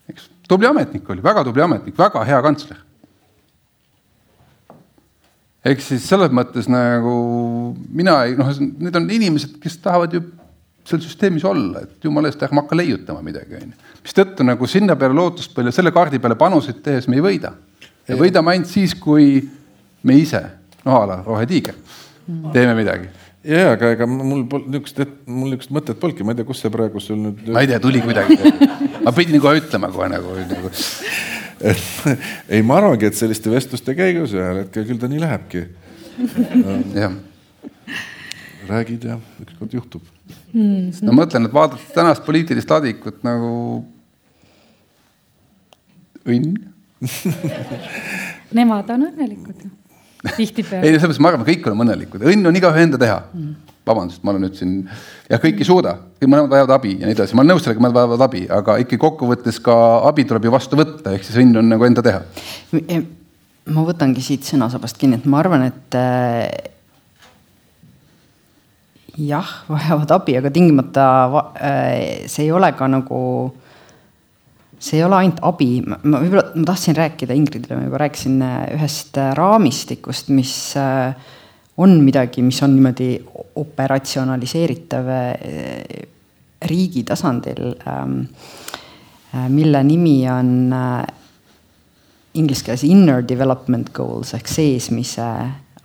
[0.09, 2.86] eks, tubli ametnik oli, väga tubli ametnik, väga hea kantsler
[5.67, 7.13] ehk siis selles mõttes nagu
[7.93, 10.23] mina ei, noh, need on inimesed, kes tahavad ju
[10.87, 13.93] seal süsteemis olla, et jumala eest, ärme hakka leiutama midagi, onju.
[14.05, 17.53] mistõttu nagu sinna peale lootust palju, selle kaardi peale panuseid tehes me ei võida.
[18.07, 19.41] ja võidame ainult siis, kui
[20.07, 20.43] me ise,
[20.87, 21.75] no a la rohetiiger,
[22.53, 23.11] teeme midagi
[23.47, 26.73] ja, aga ega mul polnud niisugust, mul niisugust mõtet polnudki, ma ei tea, kust see
[26.73, 27.43] praegu sul nüüd.
[27.53, 28.37] ma ei tea, tuli kuidagi
[29.05, 30.71] ma pidin kohe ütlema kohe nagu, nagu
[32.53, 35.63] ei, ma arvangi, et selliste vestluste käigus ühel hetkel küll ta nii lähebki.
[37.03, 37.17] jah.
[38.67, 40.01] räägid ja ükskord juhtub
[40.53, 40.61] mm.
[40.61, 41.05] -hmm.
[41.07, 43.85] no mõtlen, et vaadates tänast poliitilist ladikut nagu
[46.25, 46.57] õnn
[48.57, 49.69] Nemad on õnnelikud ju,
[50.35, 50.83] tihtipeale.
[50.83, 53.55] ei, selles mõttes ma arvan, kõik oleme õnnelikud, õnn on igaühe enda teha mm
[53.87, 54.77] vabandust, ma olen nüüd siin,
[55.29, 57.99] jah, kõik ei suuda, mõlemad vajavad abi ja nii edasi, ma olen nõus sellega, mõlemad
[58.01, 59.75] vajavad abi, aga ikkagi kokkuvõttes ka
[60.07, 62.23] abi tuleb ju vastu võtta, ehk siis õnn on nagu enda teha.
[63.73, 66.47] ma võtangi siit sõnasabast kinni, et ma arvan, et äh,
[69.17, 71.07] jah, vajavad abi, aga tingimata
[71.55, 73.21] äh, see ei ole ka nagu
[74.77, 78.37] see ei ole ainult abi, ma võib-olla, ma tahtsin rääkida, Ingridile ma juba rääkisin
[78.75, 81.15] ühest raamistikust, mis äh,
[81.77, 83.11] on midagi, mis on niimoodi
[83.61, 86.07] operatsionaliseeritav eh,
[86.65, 88.21] riigi tasandil, ähm,
[89.35, 91.05] äh, mille nimi on äh,
[92.33, 95.27] inglise keeles inner development goals ehk seesmise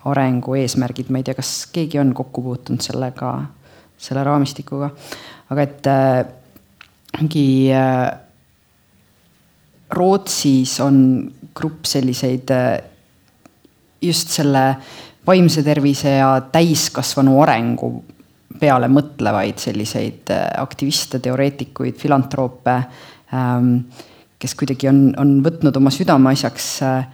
[0.08, 3.34] arengu eesmärgid, ma ei tea, kas keegi on kokku puutunud sellega,
[4.02, 4.90] selle raamistikuga,
[5.52, 6.24] aga et äh,
[7.20, 7.46] mingi
[9.92, 10.96] Rootsis on
[11.54, 12.48] grupp selliseid
[14.00, 14.62] just selle
[15.26, 17.92] vaimse tervise ja täiskasvanu arengu
[18.62, 22.76] peale mõtlevaid selliseid äh, aktiviste, teoreetikuid, filantroope,
[23.34, 23.74] ähm,
[24.42, 26.68] kes kuidagi on, on võtnud oma südameasjaks.
[26.86, 27.06] Äh,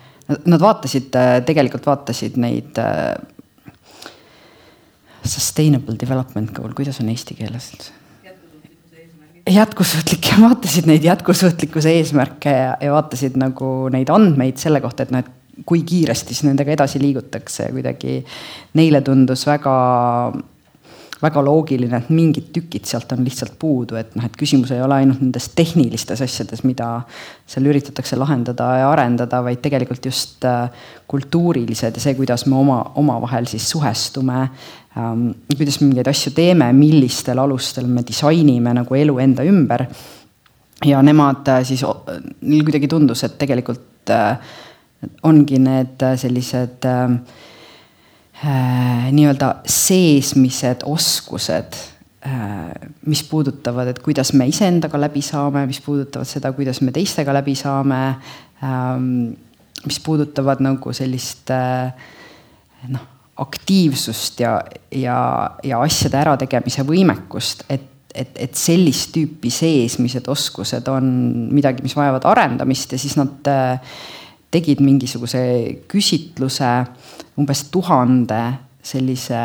[0.48, 2.80] nad vaatasid, äh, tegelikult vaatasid neid
[5.28, 7.72] sustainable development goal, kuidas on eesti keeles?
[9.48, 15.14] jätkusuutlik ja vaatasid neid jätkusuutlikkuse eesmärke ja, ja vaatasid nagu neid andmeid selle kohta, et
[15.14, 18.20] noh, et kui kiiresti siis nendega edasi liigutakse ja kuidagi
[18.78, 19.74] neile tundus väga
[21.22, 25.00] väga loogiline, et mingid tükid sealt on lihtsalt puudu, et noh, et küsimus ei ole
[25.00, 26.90] ainult nendes tehnilistes asjades, mida
[27.48, 30.68] seal üritatakse lahendada ja arendada, vaid tegelikult just äh,
[31.10, 35.26] kultuurilised ja see, kuidas me oma, omavahel siis suhestume ähm,.
[35.56, 39.88] kuidas me mingeid asju teeme, millistel alustel me disainime nagu elu enda ümber.
[40.86, 41.82] ja nemad äh, siis,
[42.46, 44.38] neil kuidagi tundus, et tegelikult äh,
[45.22, 47.18] ongi need äh, sellised äh,
[48.44, 51.78] äh, nii-öelda seesmised oskused
[52.26, 57.34] äh,, mis puudutavad, et kuidas me iseendaga läbi saame, mis puudutavad seda, kuidas me teistega
[57.34, 58.00] läbi saame
[58.64, 59.36] ähm,.
[59.86, 61.92] mis puudutavad nagu sellist äh,
[62.90, 63.04] noh,
[63.38, 64.56] aktiivsust ja,
[64.90, 65.18] ja,
[65.62, 71.08] ja asjade ärategemise võimekust, et et, et sellist tüüpi seesmised oskused on
[71.54, 73.98] midagi, mis vajavad arendamist ja siis nad äh,
[74.50, 75.40] tegid mingisuguse
[75.90, 76.72] küsitluse
[77.38, 78.40] umbes tuhande
[78.82, 79.40] sellise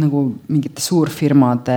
[0.00, 0.22] nagu
[0.52, 1.76] mingite suurfirmade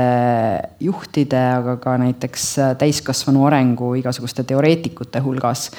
[0.83, 2.45] juhtide, aga ka näiteks
[2.79, 5.69] täiskasvanu arengu igasuguste teoreetikute hulgas.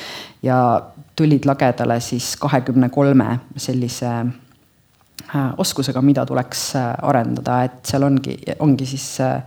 [0.43, 0.83] ja
[1.16, 8.39] tulid lagedale siis kahekümne kolme sellise äh, oskusega, mida tuleks äh, arendada, et seal ongi,
[8.59, 9.43] ongi siis äh,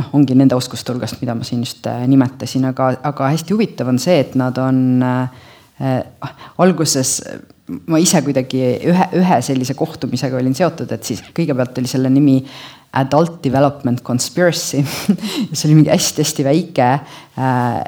[0.00, 3.90] noh, ongi nende oskuste hulgast, mida ma siin just äh, nimetasin, aga, aga hästi huvitav
[3.92, 5.42] on see, et nad on äh,
[5.80, 6.30] äh,
[6.62, 7.20] alguses
[7.88, 12.40] ma ise kuidagi ühe, ühe sellise kohtumisega olin seotud, et siis kõigepealt oli selle nimi
[12.94, 14.82] Adult Development Conspiracy
[15.56, 16.90] see oli mingi hästi-hästi väike
[17.34, 17.82] Äh,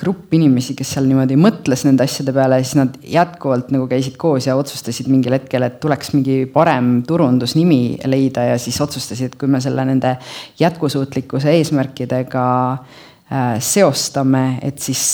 [0.00, 4.48] grupp inimesi, kes seal niimoodi mõtles nende asjade peale siis nad jätkuvalt nagu käisid koos
[4.48, 9.50] ja otsustasid mingil hetkel, et tuleks mingi parem turundusnimi leida ja siis otsustasid, et kui
[9.50, 10.16] me selle nende
[10.60, 15.04] jätkusuutlikkuse eesmärkidega äh, seostame, et siis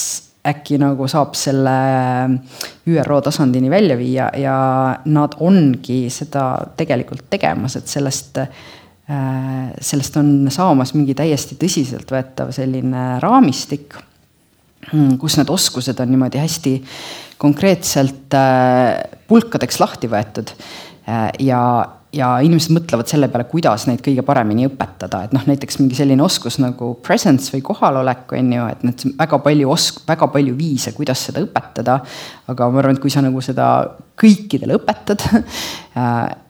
[0.46, 1.76] äkki nagu saab selle
[2.86, 4.56] ÜRO tasandini välja viia ja
[5.10, 13.04] nad ongi seda tegelikult tegemas, et sellest Äh, sellest on saamas mingi täiesti tõsiseltvõetav selline
[13.22, 13.94] raamistik,
[14.92, 16.72] mm, kus need oskused on niimoodi hästi
[17.38, 20.50] konkreetselt äh, pulkadeks lahti võetud.
[21.06, 21.60] Äh, ja,
[22.16, 26.24] ja inimesed mõtlevad selle peale, kuidas neid kõige paremini õpetada, et noh, näiteks mingi selline
[26.24, 30.94] oskus nagu presence või kohalolek on ju, et need väga palju osk-, väga palju viise,
[30.96, 32.00] kuidas seda õpetada.
[32.48, 33.70] aga ma arvan, et kui sa nagu seda
[34.18, 35.28] kõikidele õpetad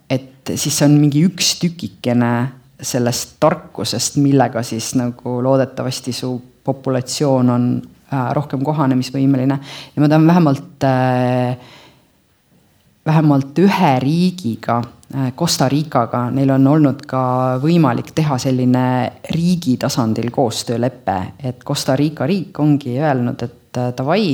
[0.51, 2.33] et siis see on mingi üks tükikene
[2.83, 6.35] sellest tarkusest, millega siis nagu loodetavasti su
[6.67, 7.71] populatsioon on
[8.13, 9.59] äh, rohkem kohanemisvõimeline.
[9.95, 11.57] ja ma tahan vähemalt äh,,
[13.07, 17.23] vähemalt ühe riigiga äh,, Costa Ricaga, neil on olnud ka
[17.63, 18.87] võimalik teha selline
[19.35, 24.27] riigi tasandil koostöölepe, et Costa Rica riik ongi öelnud, et äh, davai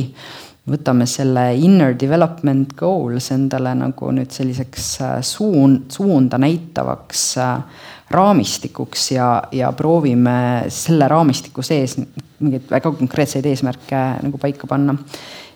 [0.71, 7.83] võtame selle inner development goals endale nagu nüüd selliseks äh, suund, suunda näitavaks äh,
[8.13, 14.95] raamistikuks ja, ja proovime selle raamistiku sees mingeid väga konkreetseid eesmärke nagu paika panna.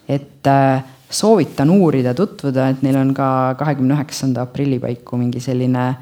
[0.09, 5.95] et äh, soovitan uurida, tutvuda, et neil on ka kahekümne üheksanda aprilli paiku mingi selline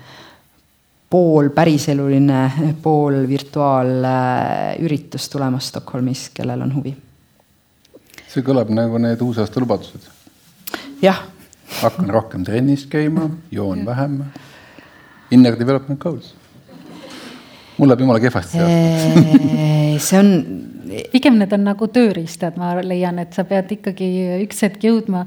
[1.12, 2.52] pool päriseluline,
[2.82, 6.94] pool virtuaalüritus tulemas Stockholmis, kellel on huvi
[8.34, 10.08] see kõlab nagu need uusaasta lubadused.
[11.02, 11.22] jah.
[11.80, 14.22] hakkan rohkem trennis käima, joon vähem.
[15.30, 16.34] Inner development goals.
[17.78, 18.58] mul läheb jumala kehvasti
[19.98, 20.30] see on.
[21.12, 24.08] pigem need on nagu tööriistad, ma leian, et sa pead ikkagi
[24.44, 25.24] üks hetk jõudma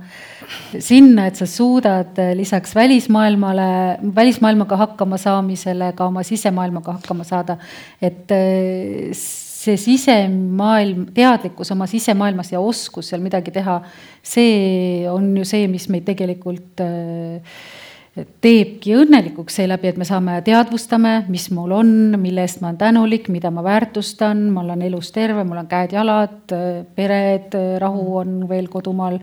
[0.71, 3.69] sinna, et sa suudad lisaks välismaailmale,
[4.15, 7.57] välismaailmaga hakkama saamisele ka oma sisemaailmaga hakkama saada.
[8.01, 8.31] et
[9.67, 13.81] see sisemaailm, teadlikkus oma sisemaailmas ja oskus seal midagi teha,
[14.23, 17.59] see on ju see, mis meid tegelikult äh,
[18.41, 21.91] teebki õnnelikuks seeläbi, et me saame, teadvustame, mis mul on,
[22.21, 26.55] mille eest ma olen tänulik, mida ma väärtustan, ma olen elus terve, mul on käed-jalad,
[26.97, 29.19] pered, rahu on veel kodumaal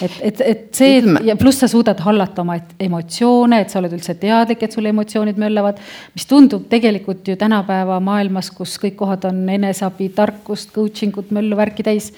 [0.00, 1.22] et, et, et see Ütleme.
[1.26, 5.40] ja pluss sa suudad hallata oma emotsioone, et sa oled üldse teadlik, et sul emotsioonid
[5.40, 5.80] möllavad.
[6.14, 11.56] mis tundub tegelikult ju tänapäeva maailmas, kus kõik kohad on eneseabi, tarkust, coaching ut, möllu,
[11.56, 12.12] värki täis.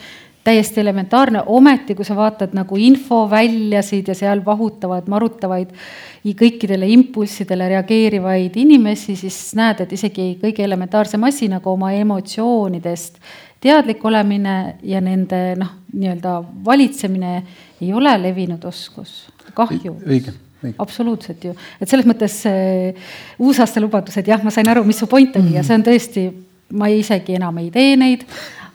[0.44, 5.70] täiesti elementaarne, ometi kui sa vaatad nagu infoväljasid ja seal vahutavad, marutavaid
[6.36, 13.16] kõikidele impulssidele reageerivaid inimesi, siis näed, et isegi kõige elementaarsem asi nagu oma emotsioonidest
[13.64, 17.34] teadlik olemine ja nende noh, nii-öelda valitsemine
[17.80, 19.24] ei ole levinud oskus,
[19.56, 19.96] kahju.
[20.04, 20.34] õige
[20.78, 23.06] absoluutselt ju, et selles mõttes äh,
[23.42, 25.56] uusaasta lubadused, jah, ma sain aru, mis su point oli mm -hmm.
[25.56, 26.26] ja see on tõesti,
[26.72, 28.28] ma isegi enam ei tee neid.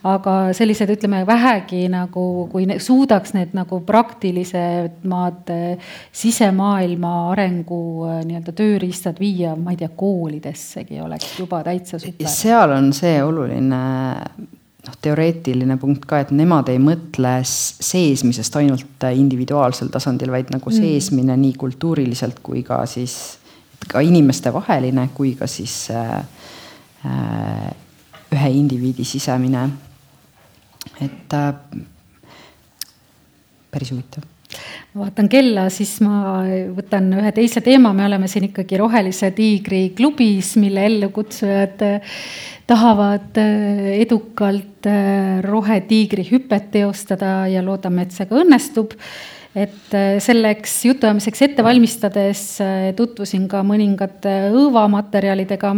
[0.03, 5.51] aga sellised, ütleme vähegi nagu, kui ne, suudaks need nagu praktilisemad
[6.11, 12.31] sisemaailma arengu nii-öelda tööriistad viia, ma ei tea, koolidessegi oleks juba täitsa super.
[12.31, 13.75] seal on see oluline
[14.89, 20.79] noh, teoreetiline punkt ka, et nemad ei mõtle seesmisest ainult individuaalsel tasandil, vaid nagu mm.
[20.81, 23.19] seesmine nii kultuuriliselt kui ka siis
[23.87, 26.17] ka inimestevaheline kui ka siis äh,
[27.05, 27.69] äh,
[28.33, 29.69] ühe indiviidi sisemine.
[31.01, 31.53] et äh,
[33.71, 34.23] päris huvitav
[34.93, 36.43] ma vaatan kella, siis ma
[36.75, 41.83] võtan ühe teise teema, me oleme siin ikkagi Rohelise Tiigri klubis, mille ellukutsujad
[42.69, 48.93] tahavad äh, edukalt äh, rohetiigri hüpet teostada ja loodame, et see ka õnnestub.
[49.57, 52.43] et äh, selleks jutuajamiseks ette valmistades
[52.95, 55.73] tutvusin ka mõningate õõvamaterjalidega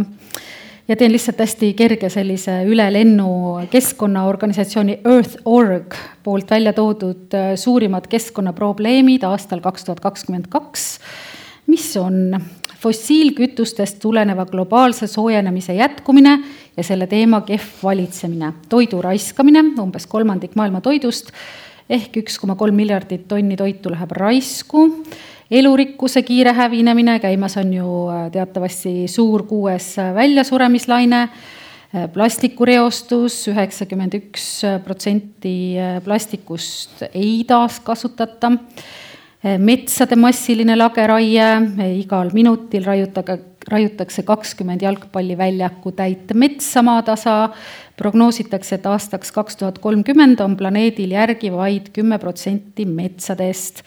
[0.88, 3.28] ja teen lihtsalt hästi kerge sellise ülelennu
[3.70, 10.98] keskkonnaorganisatsiooni Earth.org poolt välja toodud suurimad keskkonnaprobleemid aastal kaks tuhat kakskümmend kaks,
[11.66, 12.40] mis on
[12.82, 16.38] fossiilkütustest tuleneva globaalse soojenemise jätkumine
[16.76, 21.30] ja selle teema kehv valitsemine, toidu raiskamine, umbes kolmandik maailma toidust
[21.90, 24.88] ehk üks koma kolm miljardit tonni toitu läheb raisku,
[25.52, 34.48] elurikkuse kiire hävinemine, käimas on ju äh, teatavasti suur kuues väljasuremislaine, äh, plastikureostus, üheksakümmend üks
[34.84, 38.56] protsenti äh, plastikust ei taaskasutata
[39.58, 41.46] metsade massiline lageraie,
[41.98, 43.34] igal minutil raiutage,
[43.72, 47.48] raiutakse kakskümmend jalgpalliväljaku täit metsa maatasa.
[47.96, 53.82] prognoositakse, et aastaks kaks tuhat kolmkümmend on planeedil järgi vaid kümme protsenti metsadest.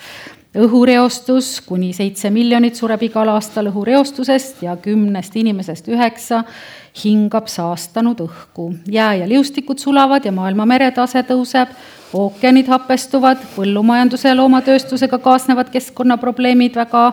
[0.56, 6.44] Õhureostus, kuni seitse miljonit sureb igal aastal õhureostusest ja kümnest inimesest üheksa
[7.03, 8.73] hingab saastunud õhku.
[8.88, 11.73] jää ja liustikud sulavad ja maailma meretase tõuseb
[12.14, 17.11] ookeanid hapestuvad, põllumajanduse ja loomatööstusega kaasnevad keskkonnaprobleemid väga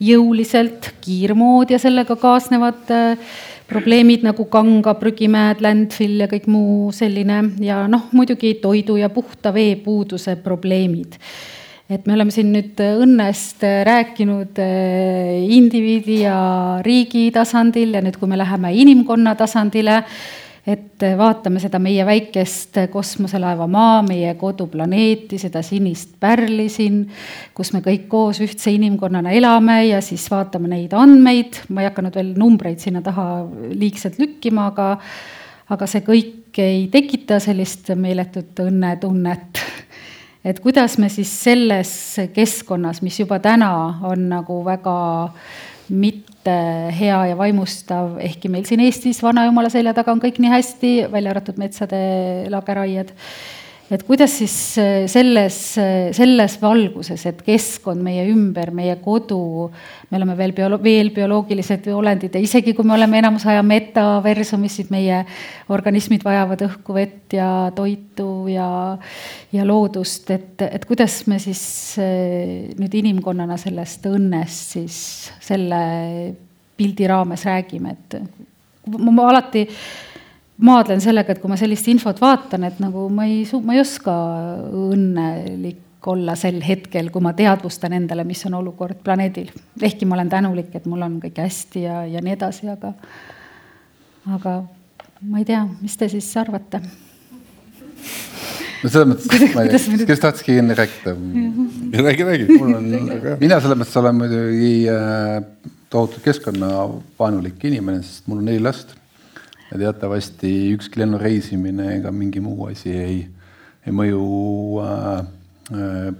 [0.00, 3.18] jõuliselt, kiirmood ja sellega kaasnevad äh,
[3.68, 9.52] probleemid nagu kanga, prügimäed, landfill ja kõik muu selline ja noh, muidugi toidu ja puhta
[9.54, 11.18] vee puuduse probleemid.
[11.88, 16.40] Et me oleme siin nüüd õnnest rääkinud äh, indiviidi ja
[16.84, 20.02] riigi tasandil ja nüüd, kui me läheme inimkonna tasandile
[20.68, 27.02] et vaatame seda meie väikest kosmoselaeva Maa, meie koduplaneeti, seda sinist pärli siin,
[27.56, 32.18] kus me kõik koos ühtse inimkonnana elame ja siis vaatame neid andmeid, ma ei hakanud
[32.20, 34.90] veel numbreid sinna taha liigselt lükkima, aga
[35.68, 39.64] aga see kõik ei tekita sellist meeletut õnnetunnet.
[40.44, 41.90] et kuidas me siis selles
[42.34, 43.70] keskkonnas, mis juba täna
[44.06, 44.98] on nagu väga
[45.88, 46.56] mitte
[46.98, 51.32] hea ja vaimustav, ehkki meil siin Eestis Vanajumala selja taga on kõik nii hästi, välja
[51.34, 52.02] arvatud metsade
[52.52, 53.14] lageraied
[53.88, 59.70] et kuidas siis äh, selles, äh, selles valguses, et keskkond meie ümber, meie kodu,
[60.10, 64.78] me oleme veel biolo-, veel bioloogilised olendid ja isegi kui me oleme enamus aja metaversumis,
[64.80, 65.20] siis meie
[65.72, 68.68] organismid vajavad õhku, vett ja toitu ja,
[69.52, 71.62] ja loodust, et, et kuidas me siis
[72.00, 75.00] äh, nüüd inimkonnana sellest õnnest siis
[75.44, 75.80] selle
[76.78, 78.20] pildi raames räägime, et
[78.94, 79.66] ma, ma alati
[80.64, 84.14] maadlen sellega, et kui ma sellist infot vaatan, et nagu ma ei, ma ei oska
[84.72, 89.50] õnnelik olla sel hetkel, kui ma teadvustan endale, mis on olukord planeedil.
[89.82, 92.92] ehkki ma olen tänulik, et mul on kõik hästi ja, ja nii edasi, aga,
[94.34, 94.54] aga
[95.20, 96.80] ma ei tea, mis te siis arvate?
[98.82, 101.16] no selles mõttes, ma ei, kes tahtski enne rääkida?
[102.06, 102.60] räägi, räägi.
[103.40, 105.40] mina selles mõttes olen muidugi äh,
[105.90, 108.94] tohutult keskkonnavaenulik inimene, sest mul on neli last
[109.72, 113.18] ja teatavasti ükski lennureisimine ega mingi muu asi ei,
[113.86, 114.22] ei mõju
[114.84, 115.26] äh,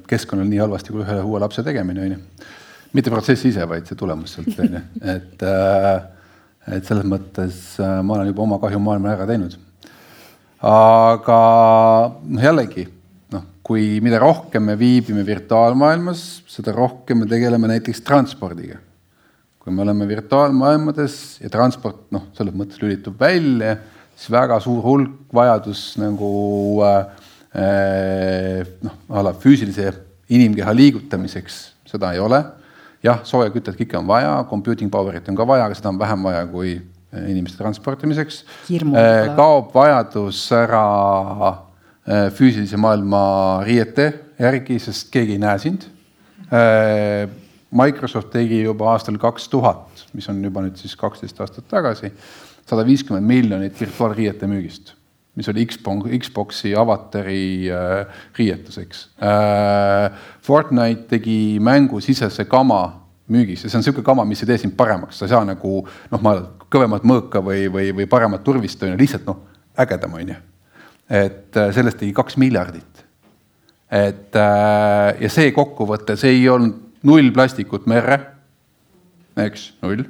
[0.08, 2.48] keskkonnale nii halvasti kui ühe uue lapse tegemine, on ju.
[2.92, 4.82] mitte protsess ise, vaid see tulemus sealt, on ju,
[5.14, 5.94] et äh,
[6.76, 9.56] et selles mõttes äh, ma olen juba oma kahju maailmale ära teinud.
[10.68, 11.38] aga
[12.24, 12.88] noh, jällegi
[13.32, 18.82] noh, kui mida rohkem me viibime virtuaalmaailmas, seda rohkem me tegeleme näiteks transpordiga
[19.68, 23.74] kui me oleme virtuaalmaailmades ja transport noh, selles mõttes lülitub välja,
[24.16, 26.30] siis väga suur hulk vajadus nagu
[26.88, 27.17] äh,
[27.54, 29.92] noh, a la füüsilise
[30.28, 31.58] inimkeha liigutamiseks,
[31.88, 32.42] seda ei ole.
[33.02, 36.24] jah, sooja kütet kõike on vaja, computing power'it on ka vaja, aga seda on vähem
[36.26, 38.40] vaja kui äh, inimeste transportimiseks.
[38.74, 40.86] Äh, kaob vajadus ära
[41.52, 43.22] äh, füüsilise maailma
[43.66, 45.86] riiete järgi, sest keegi ei näe sind
[46.50, 47.30] äh,
[47.70, 52.10] Microsoft tegi juba aastal kaks tuhat, mis on juba nüüd siis kaksteist aastat tagasi,
[52.68, 54.94] sada viiskümmend miljonit virtuaalriiete müügist.
[55.38, 60.10] Mis oli Xbox, Xbox'i avatari äh, riietuseks äh,.
[60.42, 62.82] Fortnite tegi mängusisese kama
[63.28, 65.82] müügis ja see on niisugune kama, mis ei tee sind paremaks, sa ei saa nagu
[65.84, 66.34] noh, ma
[66.72, 69.42] kõvemat mõõka või, või, või paremat turvist on ju, lihtsalt noh,
[69.78, 70.38] ägedam on ju.
[71.08, 73.04] et äh, sellest tegi kaks miljardit.
[73.90, 78.18] et äh, ja see kokkuvõte, see ei olnud null plastikut merre,
[79.38, 80.08] eks, null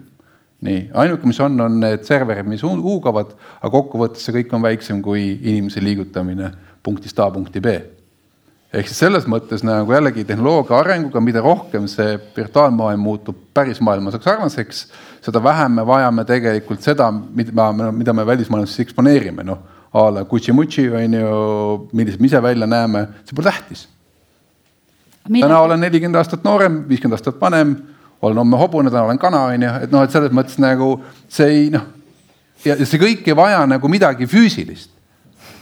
[0.67, 3.31] nii, ainuke, mis on, on need serverid, mis huugavad,
[3.61, 6.51] aga kokkuvõttes see kõik on väiksem kui inimese liigutamine
[6.83, 7.79] punktist A punkti B.
[8.73, 14.13] ehk siis selles mõttes nagu jällegi tehnoloogia arenguga, mida rohkem see virtuaalmaailm muutub päris maailma
[14.13, 14.87] sarnaseks,
[15.25, 20.89] seda vähem me vajame tegelikult seda, mida, mida me välismaailmas eksponeerime, noh a la Gucci-Mucci
[20.93, 23.89] on ju, millised me ise välja näeme, see pole tähtis.
[25.29, 27.77] täna olen nelikümmend aastat noorem, viiskümmend aastat vanem
[28.23, 30.93] olen homme hobune, täna olen kana, on ju, et noh, et selles mõttes nagu
[31.31, 31.87] see ei noh,
[32.65, 34.91] ja see kõik ei vaja nagu midagi füüsilist.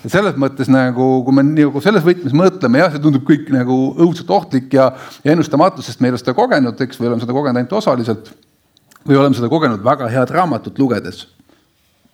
[0.04, 3.78] ja selles mõttes nagu, kui me nagu selles võtmes mõtleme, jah, see tundub kõik nagu
[3.94, 4.90] õudselt ohtlik ja,
[5.24, 8.34] ja ennustamatu, sest me ei ole seda kogenud, eks, või oleme seda kogenud ainult osaliselt.
[9.06, 11.26] või oleme seda kogenud väga head raamatut lugedes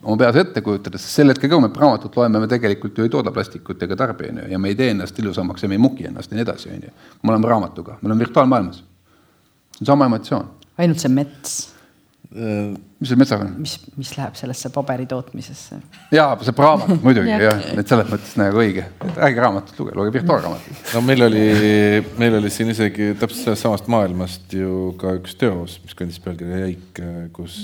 [0.03, 3.09] oma peas ette kujutades, sest sel hetkel, kui me raamatut loeme, me tegelikult ju ei
[3.09, 5.81] tooda plastikut ega tarbi, on ju, ja me ei tee ennast ilusamaks ja me ei
[5.81, 6.91] muki ennast ja nii edasi, on ju.
[7.23, 8.83] me oleme raamatuga, me oleme virtuaalmaailmas
[9.73, 10.49] see on sama emotsioon.
[10.77, 11.53] ainult see mets.
[12.33, 13.51] mis selle metsaga on?
[13.61, 15.77] mis, mis läheb sellesse paberi tootmisesse?
[16.15, 20.15] jaa, see raamat muidugi jah, et selles mõttes nagu õige, et ärge raamatut lugege, lugege
[20.17, 20.79] virtuaalraamatut.
[20.95, 21.43] no meil oli,
[22.21, 26.63] meil oli siin isegi täpselt sellest samast maailmast ju ka üks teos, mis kandis pealkirja
[26.63, 27.03] Jäik,
[27.37, 27.59] kus,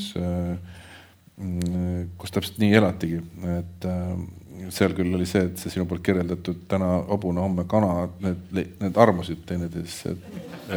[2.22, 3.23] kus täpselt nii elatigi,
[3.57, 3.90] et
[4.73, 8.99] seal küll oli see, et see sinu poolt kirjeldatud täna hobune, homme kana, need, need
[8.99, 10.15] armusid teineteisesse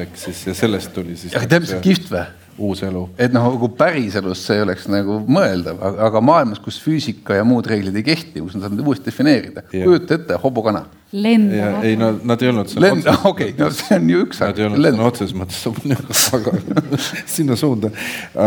[0.03, 1.35] ehk siis ja sellest tuli siis.
[1.35, 2.25] mis on kihvt või?
[2.59, 3.03] Uus elu.
[3.19, 7.97] et noh, nagu päriselus see oleks nagu mõeldav, aga maailmas, kus füüsika ja muud reeglid
[7.97, 9.65] ei kehti, kus nad saavad uuesti defineerida.
[9.71, 10.85] kujuta ette, hobukana.
[11.13, 11.85] lendavad.
[11.89, 12.75] ei no nad ei olnud.
[12.85, 14.43] lend-, okei, no see on ju üks.
[14.45, 16.57] Nad ei olnud sõna otseses mõttes aga
[17.37, 17.93] sinna suunda.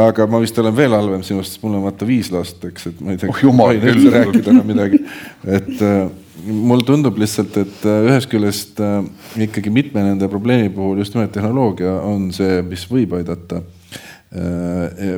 [0.01, 3.01] aga ma vist olen veel halvem sinust, sest mul on vaata viis last, eks, et
[3.01, 3.41] ma ei tea oh,.
[3.41, 4.11] jumal küll.
[4.13, 5.01] rääkida enam midagi,
[5.45, 6.05] et äh,
[6.45, 8.99] mul tundub lihtsalt, et äh, ühest küljest äh,
[9.47, 13.61] ikkagi mitme nende probleemi puhul just nimelt tehnoloogia on see, mis võib aidata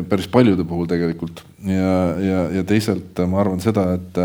[0.09, 1.43] päris paljude puhul tegelikult.
[1.65, 4.19] Ja, ja, ja teisalt ma arvan seda, et,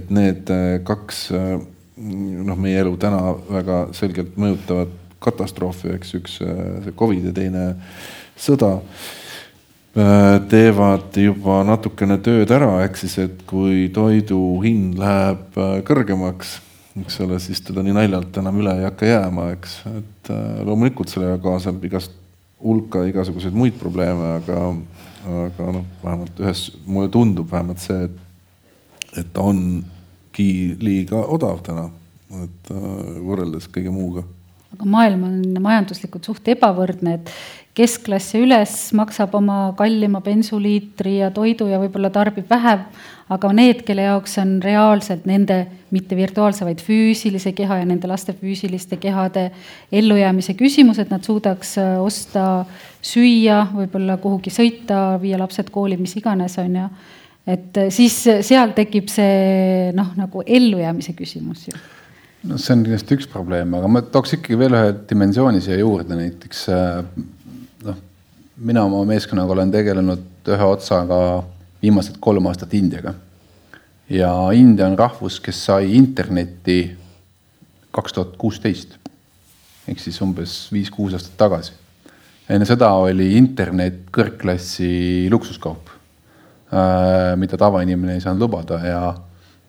[0.00, 0.50] et need
[0.88, 7.68] kaks noh, meie elu täna väga selgelt mõjutavat katastroofi, eks üks see Covid ja teine
[8.34, 8.74] sõda
[9.96, 16.50] Äh, teevad juba natukene tööd ära, ehk siis, et kui toidu hind läheb äh, kõrgemaks,
[17.00, 21.08] eks ole, siis teda nii naljalt enam üle ei hakka jääma, eks, et äh, loomulikult
[21.08, 22.12] sellega kaasneb igast
[22.62, 24.62] hulka igasuguseid muid probleeme, aga,
[25.46, 30.48] aga noh, vähemalt ühes, mulle tundub vähemalt see, et, et ta ongi
[30.80, 31.88] liiga odav täna,
[32.42, 34.24] et võrreldes kõige muuga.
[34.76, 37.30] Aga maailm on majanduslikult suht ebavõrdne, et
[37.76, 42.86] keskklass ja üles maksab oma kallima bensuliitri ja toidu ja võib-olla tarbib vähem,
[43.32, 45.58] aga need, kelle jaoks on reaalselt nende
[45.94, 49.48] mitte virtuaalse, vaid füüsilise keha ja nende laste füüsiliste kehade
[49.92, 52.64] ellujäämise küsimus, et nad suudaks äh, osta
[53.02, 56.86] süüa, võib-olla kuhugi sõita, viia lapsed kooli, mis iganes, on ju.
[57.46, 61.84] et äh, siis seal tekib see noh, nagu ellujäämise küsimus ju
[62.46, 66.14] no see on kindlasti üks probleem, aga ma tooks ikkagi veel ühe dimensiooni siia juurde,
[66.14, 67.02] näiteks äh,
[67.88, 68.00] noh,
[68.56, 71.20] mina oma meeskonnaga olen tegelenud ühe otsaga
[71.86, 73.14] viimased kolm aastat Indiaga.
[74.10, 76.96] ja India on rahvus, kes sai internetti
[77.90, 78.98] kaks tuhat kuusteist
[79.88, 81.72] ehk siis umbes viis-kuus aastat tagasi.
[82.50, 85.90] enne seda oli internet kõrgklassi luksuskaup,
[86.70, 89.00] äh, mida tavainimene ei saanud lubada ja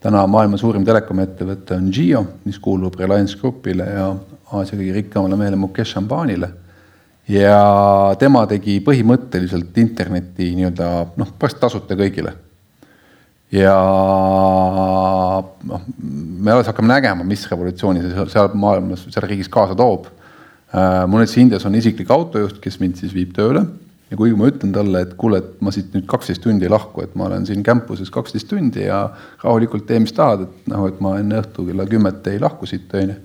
[0.03, 4.11] täna maailma suurim telekomiettevõte on Jio, mis kuulub Reliance Groupile ja
[4.53, 6.49] Aasia kõige rikkamale mehele Mukesh Ambanile.
[7.27, 12.33] Ja tema tegi põhimõtteliselt interneti nii-öelda noh, pärast tasuta kõigile.
[13.51, 13.73] ja
[15.71, 20.07] noh, me alles hakkame nägema, mis revolutsiooni see seal maailmas, seal riigis kaasa toob.
[20.67, 23.63] Äh, mul näiteks Indias on isiklik autojuht, kes mind siis viib tööle
[24.11, 27.03] ja kui ma ütlen talle, et kuule, et ma siit nüüd kaksteist tundi ei lahku,
[27.03, 29.01] et ma olen siin campuses kaksteist tundi ja
[29.43, 32.87] rahulikult tee, mis tahad, et noh, et ma enne õhtu kella kümmet ei lahku siit,
[32.95, 33.17] on ju.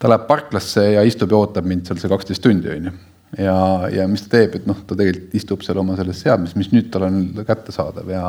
[0.00, 2.96] Ta läheb parklasse ja istub ja ootab mind seal see kaksteist tundi, on ju.
[3.44, 3.58] ja,
[3.92, 6.90] ja mis ta teeb, et noh, ta tegelikult istub seal oma selles seadmes, mis nüüd
[6.92, 8.24] tal on kättesaadav ja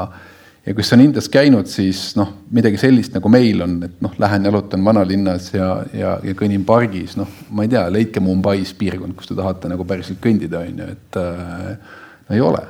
[0.65, 4.45] ja sa on Indias käinud, siis noh, midagi sellist nagu meil on, et noh, lähen
[4.45, 9.31] jalutan vanalinnas ja, ja, ja kõnnin pargis, noh, ma ei tea, leidke Mumbais piirkond, kus
[9.31, 11.95] te tahate nagu päriselt kõndida, on ju, et äh,
[12.27, 12.61] no ei ole.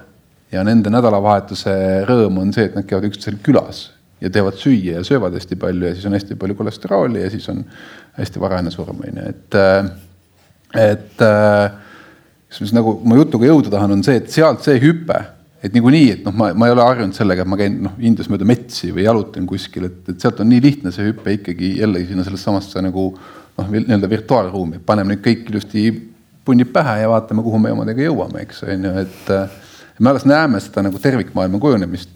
[0.52, 1.74] ja nende nädalavahetuse
[2.08, 3.90] rõõm on see, et nad käivad üksteisel külas
[4.22, 7.48] ja teevad süüa ja söövad hästi palju ja siis on hästi palju kolesterooli ja siis
[7.50, 7.64] on
[8.18, 9.60] hästi varajane surm, on ju, et,
[10.82, 11.24] et
[12.60, 15.20] mis nagu ma jutuga jõuda tahan, on see, et sealt see hüpe,
[15.62, 18.30] et niikuinii, et noh, ma, ma ei ole harjunud sellega, et ma käin noh, Indias
[18.32, 22.10] mööda metsi või jalutan kuskil, et, et sealt on nii lihtne see hüpe ikkagi jällegi
[22.12, 25.86] sinna sellesse samasse nagu noh, nii-öelda virtuaalruumi, paneme nüüd kõik ilusti
[26.46, 30.60] punnid pähe ja vaatame, kuhu me omadega jõuame, eks on ju, et me alles näeme
[30.64, 32.10] seda nagu tervikmaailma kujunemist.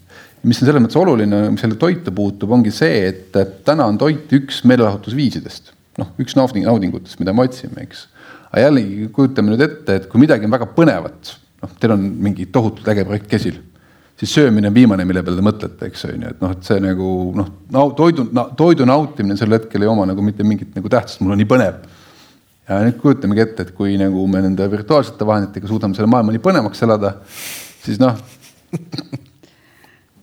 [0.46, 4.30] Mis on selles mõttes oluline, mis selle toitu puutub, ongi see, et täna on toit
[4.38, 8.06] üks meelelahutusviisidest, noh, üks nauding, naudingutest, mida me otsime, eks.
[8.50, 12.48] aga jällegi kujutame nüüd ette, et kui midagi on väga põnevat, noh, teil on mingi
[12.54, 13.60] tohutult äge projekt käsil,
[14.20, 16.80] siis söömine on viimane, mille peale te mõtlete, eks on ju, et noh, et see
[16.84, 17.52] nagu noh,
[17.98, 18.28] toidu,
[18.60, 21.84] toidu nautimine sel hetkel ei oma nagu mitte mingit nagu tähtsust, mul on nii põnev.
[22.66, 26.44] ja nüüd kujutamegi ette, et kui nagu me nende virtuaalsete vahenditega suudame selle maailma nii
[26.44, 27.18] põnevaks elada,
[27.86, 28.18] siis noh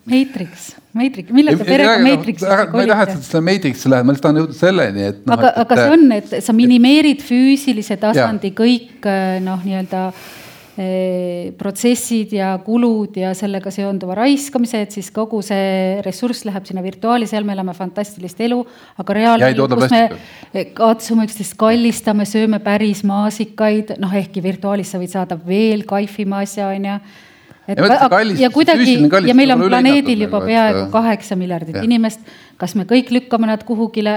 [0.04, 2.74] Matrix, Matrix, millal sa perega Matrixisse kolite?
[2.74, 5.36] ma ei taha, et sa Matrixisse lähed, ma lihtsalt tahan jõuda selleni, et no,.
[5.36, 8.56] aga, aga see on, et sa minimeerid füüsilise tasandi ja.
[8.58, 10.02] kõik eh, noh, nii-öelda
[10.82, 16.82] eh, protsessid ja kulud ja sellega seonduva raiskamise, et siis kogu see ressurss läheb sinna
[16.82, 18.58] virtuaali, seal me elame fantastilist elu,
[18.98, 25.14] aga reaalelus, kus me katsume üksteist, kallistame, sööme päris maasikaid, noh, ehkki virtuaalis sa võid
[25.14, 26.98] saada veel kaifima asja, onju
[27.68, 31.84] et ja, kallis, ja kuidagi ja meil on planeedil juba nagu, peaaegu kaheksa miljardit ja.
[31.86, 32.24] inimest,
[32.60, 34.16] kas me kõik lükkame nad kuhugile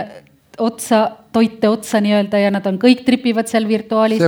[0.61, 1.01] otsa,
[1.35, 4.23] toite otsa nii-öelda ja nad on kõik tripivad seal virtuaalis.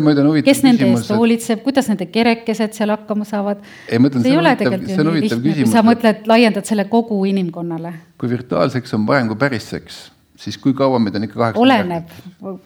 [0.45, 3.63] kes nende eest hoolitseb, kuidas nende kerekesed seal hakkama saavad?
[3.87, 7.93] see ei ole tegelikult ju nii lihtne, kui sa mõtled, laiendad selle kogu inimkonnale.
[8.19, 10.05] kui virtuaalseks on parem kui päris seks
[10.37, 11.61] siis kui kaua meid on ikka kaheksa?
[11.61, 12.11] oleneb,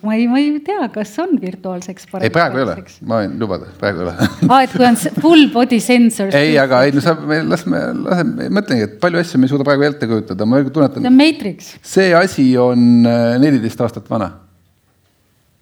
[0.04, 2.76] ma ei, ma ei tea, kas on virtuaalseks ei, praegu ei ole,
[3.08, 4.16] ma võin lubada, praegu ei ole
[4.50, 6.36] aa, et kui on full body sensors.
[6.38, 9.68] ei, aga ei, no sa, me laseme, laseme, mõtlengi, et palju asju me ei suuda
[9.68, 11.00] praegu ette kujutada, ma tunnetan.
[11.00, 11.74] see on Matrix.
[11.94, 14.32] see asi on äh, neliteist aastat vana.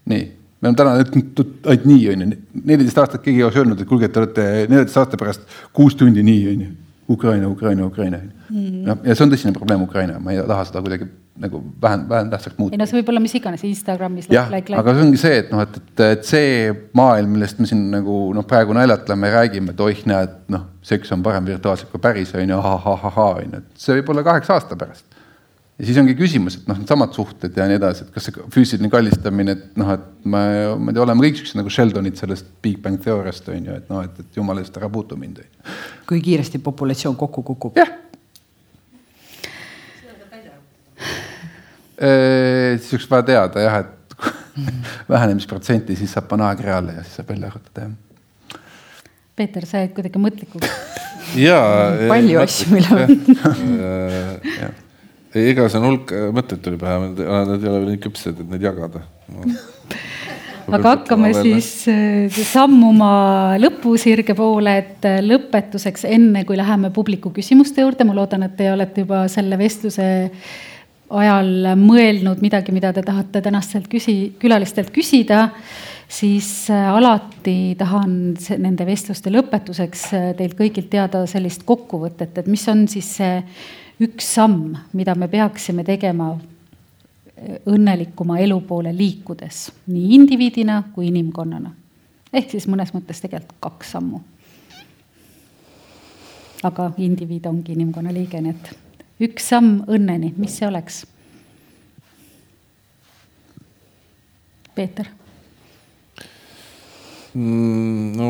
[0.09, 0.25] nii,
[0.59, 4.09] me oleme täna ainult nii, on ju, neliteist aastat keegi ei oleks öelnud, et kuulge,
[4.09, 6.77] et te olete neljateist aasta pärast kuus tundi nii, on ju.
[7.09, 8.19] Ukraina, Ukraina, Ukraina.
[8.49, 8.83] Mm.
[8.85, 11.07] noh, ja see on tõsine probleem, Ukraina, ma ei taha seda kuidagi
[11.39, 12.75] nagu vähem, vähem tähtsaks muuta.
[12.75, 14.27] ei no see võib olla mis iganes, Instagramis.
[14.33, 17.85] jah aga see ongi see, et noh, et, et, et see maailm, millest me siin
[17.93, 22.33] nagu noh, praegu naljatleme, räägime, et oih, näed, noh, seks on parem virtuaalselt kui päris,
[22.35, 25.07] on ju, ahahahahah, on ju, et see võib olla kaheksa aasta pärast.
[25.79, 28.91] Ja siis ongi küsimus, et noh, needsamad suhted ja nii edasi, et kas see füüsiline
[28.91, 30.43] kallistamine, et noh, et me,
[30.75, 33.87] ma ei tea, oleme kõik siuksed nagu Sheldonid sellest Big Bang teooriast on ju, et
[33.91, 35.39] noh, et, et jumala eest ära puutu mind.
[36.09, 37.79] kui kiiresti populatsioon kokku kukub.
[37.79, 37.95] jah
[41.99, 44.15] siis oleks vaja teada jah, et
[45.15, 48.59] vähenemisprotsenti, siis saab panna aegreaale ja siis saab välja arvutada jah.
[49.35, 50.75] Peeter, sa jäid kuidagi mõtlikuks.
[51.39, 52.07] jaa.
[52.11, 52.89] palju asju, mille
[55.29, 55.41] on.
[55.41, 57.19] ega see on hulk mõtteid tuli pähe, nad
[57.57, 59.03] ei ole veel nii küpsed, et neid jagada
[59.33, 59.57] no.
[60.77, 61.69] aga hakkame siis
[62.51, 63.11] sammuma
[63.61, 69.05] lõpusirge poole, et lõpetuseks, enne kui läheme publiku küsimuste juurde, ma loodan, et te olete
[69.05, 70.09] juba selle vestluse
[71.09, 75.47] ajal mõelnud midagi, mida te tahate tänastelt küsi-, külalistelt küsida,
[76.09, 78.15] siis äh, alati tahan
[78.61, 83.37] nende vestluste lõpetuseks äh, teilt kõigilt teada sellist kokkuvõtet, et mis on siis see
[83.99, 91.73] üks samm, mida me peaksime tegema äh, õnnelikuma elu poole liikudes, nii indiviidina kui inimkonnana.
[92.33, 94.21] ehk siis mõnes mõttes tegelikult kaks sammu.
[96.63, 98.75] aga indiviid ongi inimkonna liige, nii et
[99.29, 101.05] üks samm õnneni, mis see oleks?
[104.75, 105.07] Peeter
[107.33, 108.13] mm,?
[108.15, 108.29] no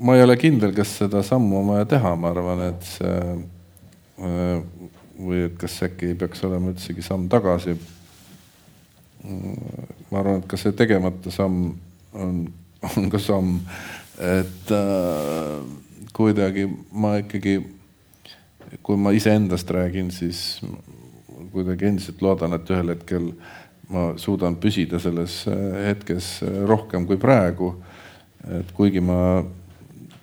[0.00, 3.18] ma ei ole kindel, kas seda sammu on vaja teha, ma arvan, et see
[4.18, 7.76] või et kas äkki ei peaks olema üldsegi samm tagasi.
[9.24, 11.72] Mm, ma arvan, et ka see tegemata samm
[12.14, 12.44] on,
[12.90, 13.56] on ka samm,
[14.20, 15.56] et äh,
[16.14, 17.56] kuidagi ma ikkagi
[18.82, 20.60] kui ma iseendast räägin, siis
[21.52, 23.30] kuidagi endiselt loodan, et ühel hetkel
[23.92, 25.58] ma suudan püsida selles äh,
[25.90, 27.74] hetkes äh, rohkem kui praegu.
[28.44, 29.40] et kuigi ma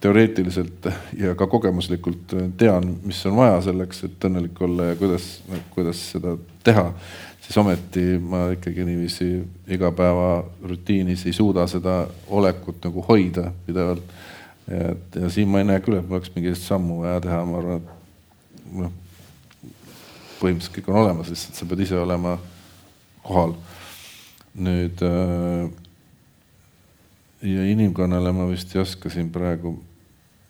[0.02, 0.88] teoreetiliselt
[1.18, 5.28] ja ka kogemuslikult tean, mis on vaja selleks, et õnnelik olla ja kuidas,
[5.76, 6.34] kuidas seda
[6.66, 6.88] teha,
[7.42, 9.30] siis ometi ma ikkagi niiviisi
[9.78, 14.18] igapäevarutiinis ei suuda seda olekut nagu hoida pidevalt.
[14.68, 17.58] et ja siin ma ei näe küll, et mul oleks mingi sammu vaja teha, ma
[17.60, 18.92] arvan, et noh,
[20.40, 22.38] põhimõtteliselt kõik on olemas, lihtsalt sa pead ise olema
[23.22, 23.54] kohal.
[24.52, 25.70] nüüd äh,
[27.42, 29.78] ja inimkonnale ma vist ei oska siin praegu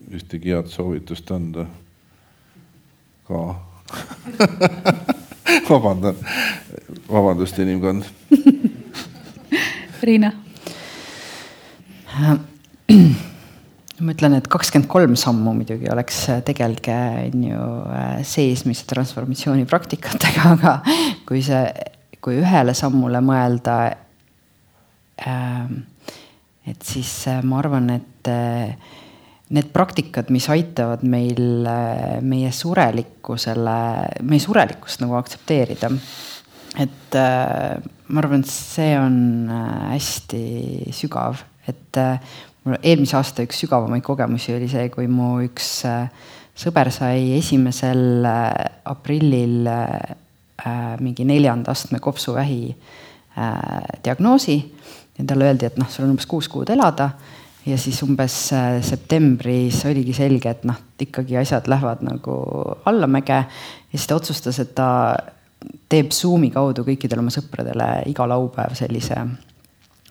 [0.10, 1.68] ühtegi head soovitust anda
[3.28, 3.44] ka.
[5.70, 6.16] Vabandan,
[7.10, 8.08] vabandust, inimkond.
[10.08, 10.32] Riina.
[14.02, 16.96] Ma ütlen, et kakskümmend kolm sammu muidugi oleks tegelge
[17.28, 17.66] on ju
[18.28, 20.74] seesmise transformatsiooni praktikatega, aga
[21.28, 21.62] kui see,
[22.24, 23.78] kui ühele sammule mõelda.
[26.66, 27.14] et siis
[27.46, 28.32] ma arvan, et
[29.52, 31.68] need praktikad, mis aitavad meil
[32.24, 33.78] meie surelikkusele,
[34.24, 35.92] meie surelikkust nagu aktsepteerida.
[36.80, 39.18] et ma arvan, et see on
[39.92, 40.44] hästi
[40.96, 42.00] sügav, et
[42.64, 45.82] mul eelmise aasta üks sügavamaid kogemusi oli see, kui mu üks
[46.62, 49.68] sõber sai esimesel aprillil
[51.02, 52.64] mingi neljanda astme kopsuvähi
[54.06, 54.58] diagnoosi.
[55.18, 57.10] Ja talle öeldi, et noh, sul on umbes kuus kuud elada
[57.66, 58.36] ja siis umbes
[58.88, 62.34] septembris oligi selge, et noh, ikkagi asjad lähevad nagu
[62.86, 63.44] allamäge.
[63.92, 65.16] ja siis ta otsustas, et ta
[65.90, 69.18] teeb Zoom'i kaudu kõikidele oma sõpradele iga laupäev sellise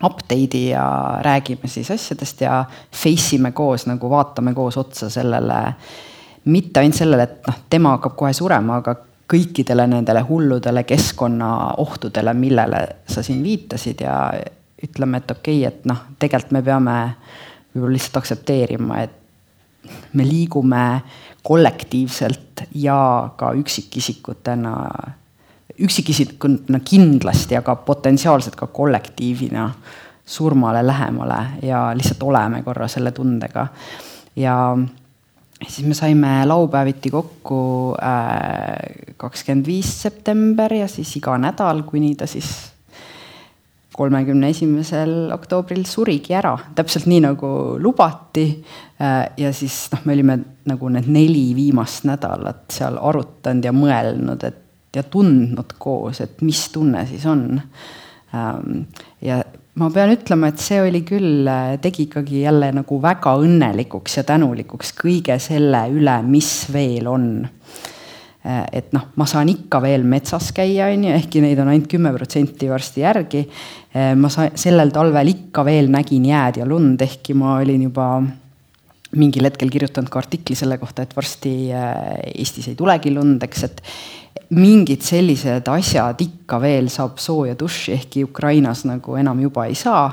[0.05, 0.85] update'i ja
[1.23, 5.75] räägime siis asjadest ja face ime koos nagu vaatame koos otsa sellele.
[6.45, 8.95] mitte ainult sellele, et noh, tema hakkab kohe surema, aga
[9.31, 14.15] kõikidele nendele hulludele keskkonnaohtudele, millele sa siin viitasid ja
[14.85, 16.97] ütleme, et okei okay,, et noh, tegelikult me peame
[17.75, 19.17] võib-olla lihtsalt aktsepteerima, et
[20.13, 20.85] me liigume
[21.47, 23.01] kollektiivselt ja
[23.37, 24.75] ka üksikisikutena
[25.81, 29.71] üksikisikuna kindlasti, aga potentsiaalselt ka kollektiivina
[30.27, 33.67] surmale lähemale ja lihtsalt oleme korra selle tundega.
[34.37, 34.79] ja
[35.69, 42.27] siis me saime laupäeviti kokku äh, kakskümmend viis september ja siis iga nädal, kuni ta
[42.27, 42.70] siis
[44.01, 47.51] kolmekümne esimesel oktoobril surigi ära, täpselt nii nagu
[47.83, 48.47] lubati.
[49.01, 50.41] Äh, ja siis noh, me olime
[50.71, 54.67] nagu need neli viimast nädalat seal arutanud ja mõelnud, et
[54.97, 57.61] ja tundnud koos, et mis tunne siis on.
[58.35, 58.85] Ähm,
[59.23, 59.41] ja
[59.79, 64.27] ma pean ütlema, et see oli küll, äh, tegi ikkagi jälle nagu väga õnnelikuks ja
[64.27, 67.31] tänulikuks kõige selle üle, mis veel on.
[68.41, 71.91] Äh, et noh, ma saan ikka veel metsas käia, on ju, ehkki neid on ainult
[71.93, 73.43] kümme protsenti varsti järgi.
[73.93, 78.15] Äh, ma sain, sellel talvel ikka veel nägin jääd ja lund, ehkki ma olin juba
[79.21, 81.53] mingil hetkel kirjutanud ka artikli selle kohta, et varsti
[82.31, 83.81] Eestis ei tulegi lund, eks, et
[84.51, 90.09] mingid sellised asjad ikka veel saab sooja duši, ehkki Ukrainas nagu enam juba ei saa.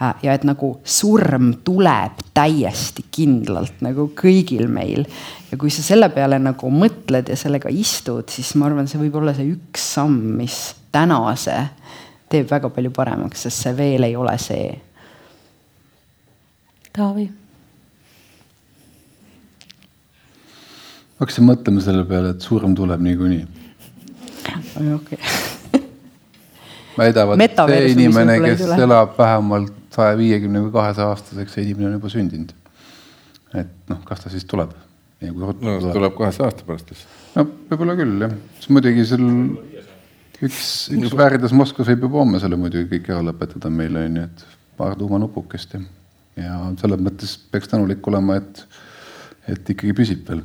[0.00, 5.06] Äh, ja et nagu surm tuleb täiesti kindlalt nagu kõigil meil.
[5.50, 9.18] ja kui sa selle peale nagu mõtled ja sellega istud, siis ma arvan, see võib
[9.18, 10.60] olla see üks samm, mis
[10.94, 11.56] tänase
[12.30, 14.70] teeb väga palju paremaks, sest see veel ei ole see.
[16.94, 17.26] Taavi
[21.20, 23.59] hakkasin mõtlema selle peale, et surm tuleb niikuinii
[24.96, 25.18] okay.
[27.00, 31.98] väidavad, et see inimene, kes elab vähemalt saja viiekümne või kahesaja aastaseks, see inimene on
[31.98, 32.54] juba sündinud.
[33.54, 34.74] et noh, kas ta siis tuleb?
[35.20, 37.06] no ta tuleb kahesaja aasta pärast siis.
[37.34, 39.26] no võib-olla küll jah, siis muidugi seal
[40.40, 40.62] üks,
[40.96, 44.46] üks väärides Moskvas võib juba homme selle muidugi kõik ära lõpetada meile on ju, et
[44.80, 45.82] paar tuumanupukest ja,
[46.40, 48.64] ja selles mõttes peaks tänulik olema, et,
[49.50, 50.44] et ikkagi püsib veel,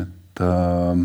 [0.00, 1.04] et äh,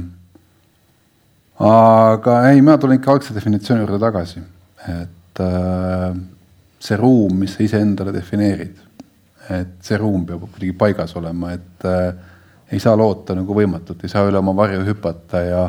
[1.59, 4.43] aga ei, mina tulen ikka algse definitsiooni juurde tagasi,
[4.87, 6.13] et äh,
[6.79, 8.77] see ruum, mis sa iseendale defineerid,
[9.49, 12.13] et see ruum peab kuidagi paigas olema, et äh,
[12.71, 15.67] ei saa loota nagu võimatut, ei saa üle oma varju hüpata ja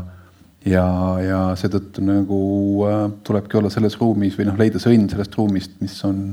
[0.69, 0.85] ja,
[1.25, 2.39] ja seetõttu nagu
[2.87, 6.25] äh, tulebki olla selles ruumis või noh, leida see õnn sellest ruumist, mis on,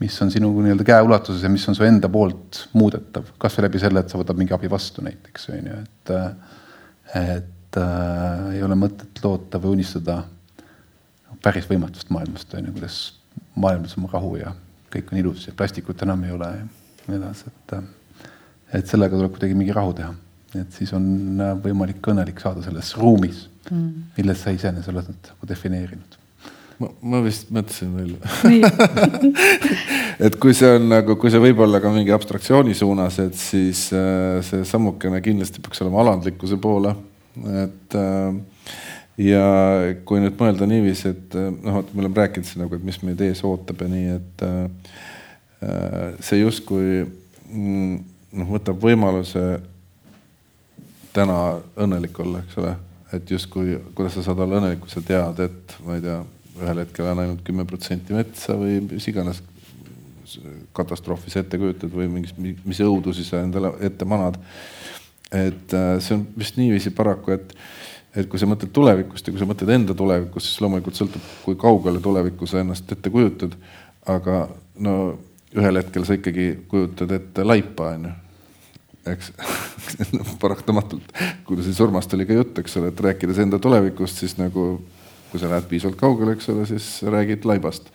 [0.00, 4.02] mis on sinu nii-öelda käeulatuses ja mis on su enda poolt muudetav, kasvõi läbi selle,
[4.02, 8.62] et sa võtad mingi abi vastu näiteks on ju, et, äh, et et äh, ei
[8.62, 10.22] ole mõtet loota või unistada
[11.42, 12.98] päris võimatust maailmast, on ju, kuidas
[13.56, 14.52] maailmas on rahu ja
[14.92, 16.66] kõik on ilus ja plastikut enam ei ole ja
[17.08, 18.26] nii edasi, et, äh,
[18.78, 20.12] et sellega tuleb kuidagi mingi rahu teha.
[20.60, 21.06] et siis on
[21.40, 26.18] äh, võimalik õnnelik saada selles ruumis mm., milles sa iseenesest oled nagu defineerinud
[26.76, 28.18] ma, ma vist mõtlesin veel
[30.28, 33.86] et kui see on nagu, kui see võib olla ka mingi abstraktsiooni suunas, et siis
[33.96, 36.92] äh, see sammukene kindlasti peaks olema alandlikkuse poole
[37.36, 38.34] et äh,
[39.22, 39.44] ja
[40.08, 43.00] kui nüüd mõelda niiviisi, et äh, noh, vot me oleme rääkinud siin nagu, et mis
[43.04, 48.00] meid ees ootab ja nii, et äh, see justkui mm,
[48.40, 49.44] noh, võtab võimaluse
[51.12, 51.38] täna
[51.76, 52.74] õnnelik olla, eks ole,
[53.12, 56.20] et justkui, kuidas sa saad olla õnnelik, kui sa tead, et ma ei tea,
[56.62, 59.40] ühel hetkel on ainult kümme protsenti metsa või mis iganes
[60.76, 64.38] katastroofi sa ette kujutad või mingis, mis õudusi sa endale ette manad
[65.32, 67.54] et äh, see on vist niiviisi paraku, et,
[68.16, 71.58] et kui sa mõtled tulevikust ja kui sa mõtled enda tulevikust, siis loomulikult sõltub, kui
[71.60, 73.56] kaugele tulevikku sa ennast ette kujutad.
[74.06, 74.48] aga
[74.82, 74.96] no
[75.54, 78.12] ühel hetkel sa ikkagi kujutad ette laipa, onju.
[79.12, 79.32] eks
[80.42, 81.14] paratamatult,
[81.48, 84.82] kuidas surmast oli ka jutt, eks ole, et rääkides enda tulevikust, siis nagu
[85.32, 87.88] kui sa lähed piisavalt kaugele, eks ole, siis räägid laibast.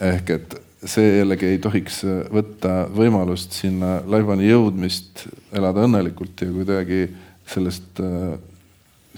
[0.00, 0.54] ehk et
[0.84, 2.02] see jällegi ei tohiks
[2.32, 7.06] võtta võimalust sinna laivani jõudmist, elada õnnelikult ja kuidagi
[7.48, 8.34] sellest äh,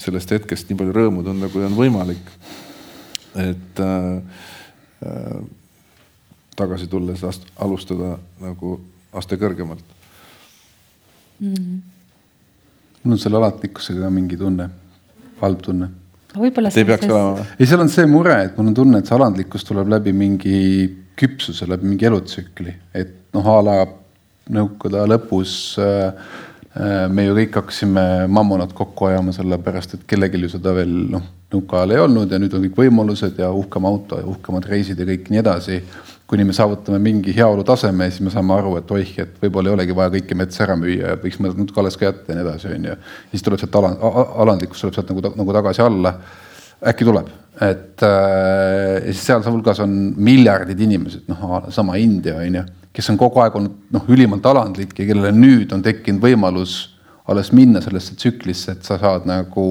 [0.01, 2.33] sellest hetkest nii palju rõõmu tunda, kui on võimalik.
[3.37, 4.41] et äh,
[5.05, 5.39] äh,
[6.57, 7.21] tagasi tulles
[7.61, 8.79] alustada nagu
[9.13, 9.85] aste kõrgemalt
[11.41, 11.55] mm.
[11.55, 11.81] -hmm.
[13.03, 14.71] mul on selle alatlikkusega ka mingi tunne,
[15.41, 15.91] halb tunne.
[16.37, 16.73] võib-olla.
[16.77, 17.47] ei peaks olema.
[17.59, 21.06] ei, seal on see mure, et mul on tunne, et see alandlikkus tuleb läbi mingi
[21.17, 23.77] küpsuse, läbi mingi elutsükli, et noh, a la
[24.53, 26.13] nõukogude lõpus äh,
[26.77, 31.23] Äh, me ju kõik hakkasime mammonat kokku ajama, sellepärast et kellelgi ju seda veel noh,
[31.55, 35.07] nõukaajal ei olnud ja nüüd on kõik võimalused ja uhkem auto ja uhkemad reisid ja
[35.09, 35.81] kõik nii edasi.
[36.27, 39.75] kuni me saavutame mingi heaolu taseme, siis me saame aru, et oih, et võib-olla ei
[39.77, 42.73] olegi vaja kõiki metsa ära müüa ja võiks natuke alles ka jätta ja nii edasi,
[42.75, 42.97] on ju.
[43.31, 44.03] siis tuleb sealt aland,
[44.45, 46.13] alandlikkus tuleb sealt nagu, nagu tagasi alla.
[46.93, 47.31] äkki tuleb,
[47.63, 52.67] et äh, sealhulgas on miljardid inimesed, noh, sama India on ju
[52.97, 56.77] kes on kogu aeg olnud noh, ülimalt alandlik ja kellele nüüd on tekkinud võimalus
[57.27, 59.65] alles minna sellesse tsüklisse, et sa saad nagu,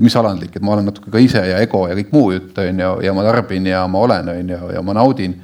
[0.00, 2.80] mis alandlik, et ma olen natuke ka ise ja ego ja kõik muu jutt on
[2.80, 5.36] ju, ja ma tarbin ja ma olen, on ju, ja ma naudin.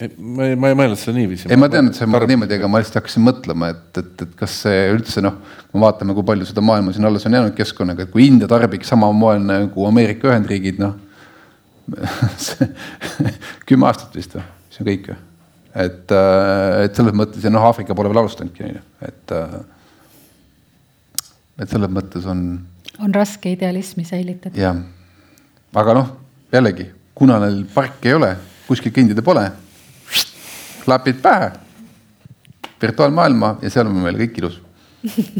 [0.00, 1.48] ma ei, ma ei mõelnud seda niiviisi.
[1.48, 4.36] ei, ma tean, et see on niimoodi, aga ma lihtsalt hakkasin mõtlema, et, et, et
[4.36, 5.40] kas see üldse noh,
[5.70, 8.48] kui me vaatame, kui palju seda maailma siin alles on jäänud keskkonnaga, et kui India
[8.48, 10.98] tarbiks samal moel nagu Ameerika Ühendriigid, noh
[13.68, 15.20] kümme aastat vist või, see on kõik või
[15.74, 19.36] et, äh, et selles mõttes ja noh, Aafrika pole veel alustanudki, on ju, et.
[19.36, 19.60] Äh,
[21.60, 22.38] et selles mõttes on.
[23.04, 24.56] on raske idealismi säilitada.
[24.56, 24.78] jah,
[25.76, 26.12] aga noh,
[26.52, 28.30] jällegi, kuna neil parki ei ole,
[28.68, 29.44] kuskil kõndida pole,
[30.86, 31.50] klapid pähe.
[32.80, 34.60] virtuaalmaailma ja seal on meil kõik ilus.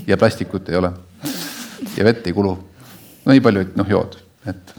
[0.06, 0.92] ja plastikut ei ole.
[1.96, 2.52] ja vett ei kulu.
[3.24, 4.76] no nii palju, et noh, jood, et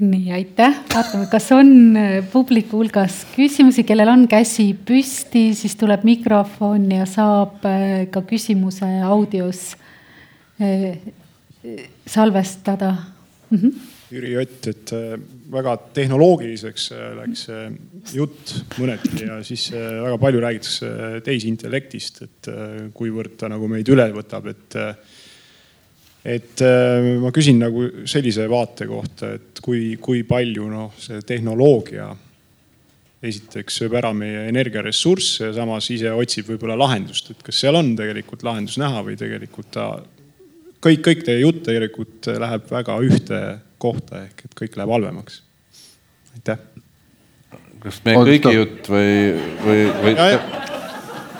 [0.00, 6.04] nii, aitäh, vaatame, kas on äh, publiku hulgas küsimusi, kellel on käsi püsti, siis tuleb
[6.08, 9.74] mikrofon ja saab äh, ka küsimuse audios
[10.60, 10.98] äh,
[12.06, 12.94] salvestada
[13.50, 13.58] mm.
[13.58, 13.88] -hmm.
[14.10, 14.90] Jüri Ott, et
[15.52, 17.44] väga tehnoloogiliseks läks
[18.12, 22.48] jutt mõneti ja siis väga palju räägitakse tehisintellektist, et
[22.94, 24.74] kuivõrd ta nagu meid üle võtab, et
[26.24, 32.10] et äh, ma küsin nagu sellise vaate kohta, et kui, kui palju noh, see tehnoloogia
[33.20, 37.92] esiteks sööb ära meie energiaressursse ja samas ise otsib võib-olla lahendust, et kas seal on
[37.96, 39.90] tegelikult lahendus näha või tegelikult ta
[40.80, 43.40] kõik, kõik teie jutt tegelikult läheb väga ühte
[43.80, 45.42] kohta ehk et kõik läheb halvemaks.
[46.36, 46.64] aitäh.
[47.80, 49.12] kas meie kõigi jutt või,
[49.64, 50.14] või, või?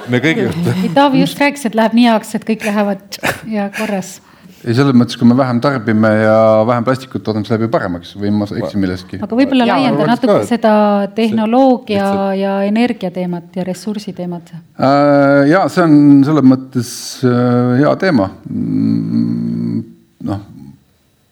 [0.09, 0.73] me kõigi jutt.
[0.97, 4.19] Taavi just rääkis, et läheb nii heaks, et kõik lähevad ja korras
[4.65, 6.37] ei, selles mõttes, kui me vähem tarbime ja
[6.69, 9.21] vähem plastikut toodame, siis läheb ju paremaks või ma eksin milleski.
[9.25, 10.75] aga võib-olla laienda natuke ka, seda
[11.17, 15.49] tehnoloogia see, ja energia teemat ja ressursi teemat äh,.
[15.51, 16.93] ja see on selles mõttes
[17.25, 18.31] äh, hea teema.
[18.51, 19.83] Mm,
[20.29, 20.47] noh,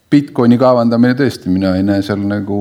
[0.09, 2.59] Bitcoini kaevandamine tõesti, mina ei näe seal nagu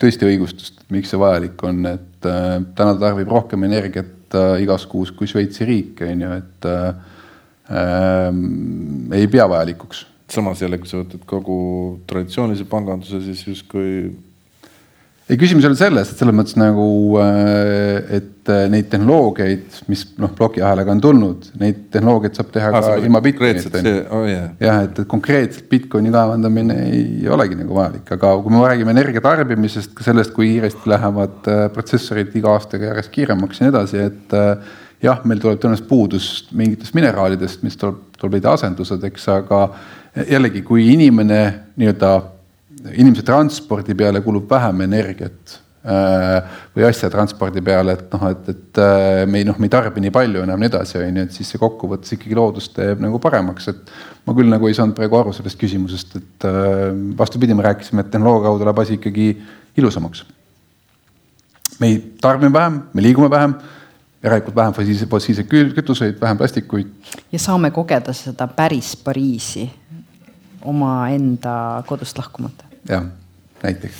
[0.00, 4.86] tõesti õigustust, miks see vajalik on, et äh, täna ta tarbib rohkem energiat äh, igas
[4.88, 6.94] kuus kui Šveitsi riik, on ju, et äh,
[7.70, 10.06] ei pea vajalikuks.
[10.32, 11.56] samas jälle, kui sa võtad kogu
[12.08, 14.10] traditsioonilise panganduse, siis justkui
[15.30, 16.86] ei, küsimus ei ole selles, et selles mõttes nagu,
[17.22, 22.84] äh, et äh, neid tehnoloogiaid, mis noh, plokiahelaga on tulnud, neid tehnoloogiaid saab teha ah,
[22.84, 23.82] ka ilma Bitcoinita.
[24.12, 24.50] Oh, yeah.
[24.62, 29.94] jah, et konkreetselt Bitcoini kaevandamine ei olegi nagu vajalik, aga kui me räägime energia tarbimisest,
[29.96, 34.36] ka sellest, kui kiiresti lähevad äh, protsessorid iga aastaga järjest kiiremaks ja nii edasi, et
[35.02, 39.64] jah, meil tuleb tõenäoliselt puudus mingitest mineraalidest, mis tuleb, tuleb leida asendused, eks, aga
[40.28, 41.42] jällegi, kui inimene
[41.80, 42.12] nii-öelda,
[42.92, 45.56] inimese transpordi peale kulub vähem energiat
[45.86, 49.74] äh, või asja transpordi peale, et noh, et, et äh, me ei noh, me ei
[49.74, 53.02] tarbi nii palju enam nii edasi, on ju, et siis see kokkuvõttes ikkagi loodust teeb
[53.02, 53.92] nagu paremaks, et
[54.26, 56.86] ma küll nagu ei saanud praegu aru sellest küsimusest, et äh,
[57.18, 59.28] vastupidi, me rääkisime, et tehnoloogia kaudu läheb asi ikkagi
[59.80, 60.24] ilusamaks.
[61.80, 63.56] me ei tarbi vähem, me liigume vähem
[64.22, 66.86] järelikult vähem fossiilseid, fossiilseid kütuseid, vähem plastikuid.
[67.32, 69.70] ja saame kogeda seda päris Pariisi
[70.64, 72.64] omaenda kodust lahkumata.
[72.88, 73.04] jah,
[73.62, 73.94] näiteks.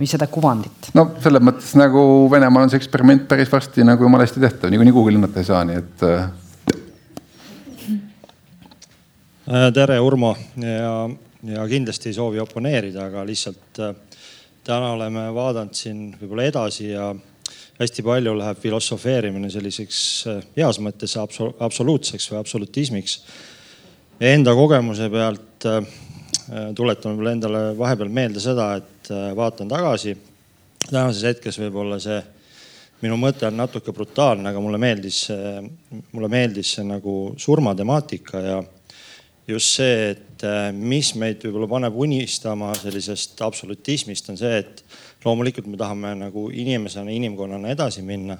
[0.00, 0.90] või seda kuvandit.
[0.94, 4.92] no selles mõttes nagu Venemaal on see eksperiment päris varsti nagu jumala hästi tehtav, niikuinii
[4.92, 6.02] kuhugi lennata ei saa, nii et.
[6.02, 6.30] Äh.
[9.74, 11.10] tere, Urmo ja,
[11.54, 13.82] ja kindlasti ei soovi oponeerida, aga lihtsalt
[14.64, 17.14] täna oleme vaadanud siin võib-olla edasi ja
[17.78, 20.00] hästi palju läheb filosofeerimine selliseks
[20.56, 23.18] heas mõttes absoluutseks või absolutismiks.
[24.20, 25.66] Enda kogemuse pealt
[26.74, 30.16] tuletan võib-olla endale vahepeal meelde seda, et vaatan tagasi.
[30.90, 32.18] tänases hetkes võib-olla see
[33.02, 35.28] minu mõte on natuke brutaalne, aga mulle meeldis,
[36.12, 38.58] mulle meeldis see nagu surmatemaatika ja
[39.48, 44.82] just see, et äh, mis meid võib-olla paneb unistama sellisest absolutismist, on see, et
[45.24, 48.38] loomulikult me tahame nagu inimesena, inimkonnana edasi minna.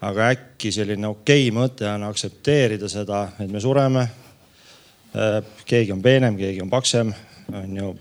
[0.00, 4.08] aga äkki selline okei okay mõte on aktsepteerida seda, et me sureme.
[5.16, 7.14] Äh, keegi on peenem, keegi on paksem,
[7.52, 7.94] on ju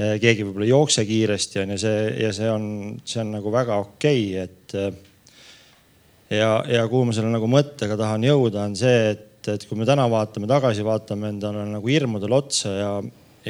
[0.00, 2.66] Eh, keegi võib-olla ei jookse kiiresti on ju see ja see on,
[3.04, 4.74] see on nagu väga okei okay,, et.
[4.78, 9.76] Eh, ja, ja kuhu ma selle nagu mõttega tahan jõuda, on see, et, et kui
[9.76, 12.92] me täna vaatame tagasi, vaatame endale nagu hirmudele otsa ja,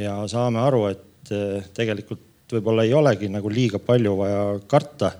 [0.00, 1.60] ja saame aru, et eh,
[2.50, 5.12] tegelikult võib-olla ei olegi nagu liiga palju vaja karta.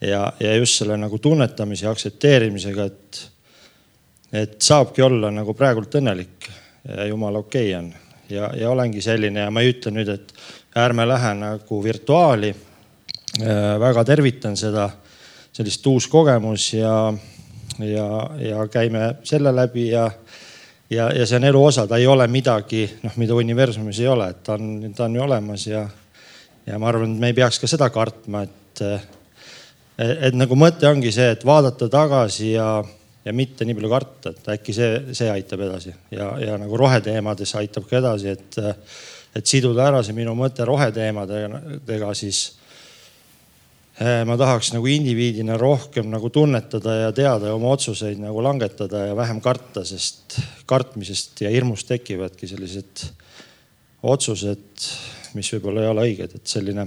[0.00, 3.30] ja, ja just selle nagu tunnetamise ja aktsepteerimisega, et,
[4.32, 6.48] et saabki olla nagu praegult õnnelik
[6.86, 7.92] ja jumala okei okay on
[8.30, 10.32] ja, ja olengi selline ja ma ei ütle nüüd, et
[10.76, 12.54] ärme lähe nagu virtuaali.
[13.42, 14.88] Äh, väga tervitan seda,
[15.52, 17.12] sellist uus kogemus ja,
[17.78, 18.08] ja,
[18.38, 20.08] ja käime selle läbi ja,
[20.90, 24.30] ja, ja see on elu osa, ta ei ole midagi, noh, mida universumis ei ole,
[24.30, 25.84] et ta on, ta on ju olemas ja,
[26.68, 30.88] ja ma arvan, et me ei peaks ka seda kartma, et, et, et nagu mõte
[30.88, 32.70] ongi see, et vaadata tagasi ja
[33.28, 35.92] ja mitte nii palju karta, et äkki see, see aitab edasi.
[36.14, 38.58] Ja, ja nagu roheteemades aitab ka edasi, et,
[39.36, 42.40] et siduda ära see minu mõte roheteemadega, siis
[44.00, 49.08] eh, ma tahaks nagu indiviidina rohkem nagu tunnetada ja teada ja oma otsuseid nagu langetada
[49.10, 50.38] ja vähem karta, sest
[50.70, 53.08] kartmisest ja hirmust tekivadki sellised
[54.08, 54.88] otsused,
[55.36, 56.84] mis võib-olla ei ole õiged, et selline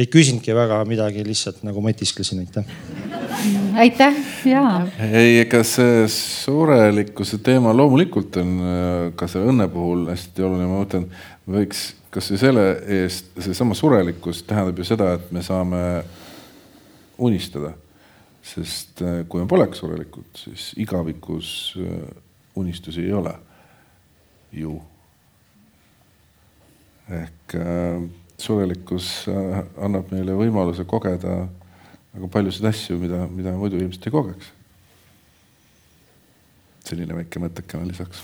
[0.00, 2.70] ei küsinudki väga midagi, lihtsalt nagu mõtisklesin, aitäh.
[3.84, 4.64] aitäh, ja.
[5.06, 10.82] ei, ega see surelikkuse teema loomulikult on äh, ka see õnne puhul hästi oluline, ma
[10.82, 11.06] mõtlen,
[11.50, 12.64] võiks kasvõi selle
[13.00, 15.84] eest, seesama surelikkus tähendab ju seda, et me saame
[17.18, 17.76] unistada.
[18.40, 21.98] sest äh, kui me poleks surelikud, siis igavikus äh,
[22.56, 23.34] unistusi ei ole
[24.52, 24.80] ju.
[27.10, 28.02] Ehk äh,
[28.40, 31.42] surelikkus äh, annab meile võimaluse kogeda
[32.14, 34.56] väga paljusid asju, mida, mida muidu ilmselt ei kogeks.
[36.90, 38.22] selline väike mõttekene lisaks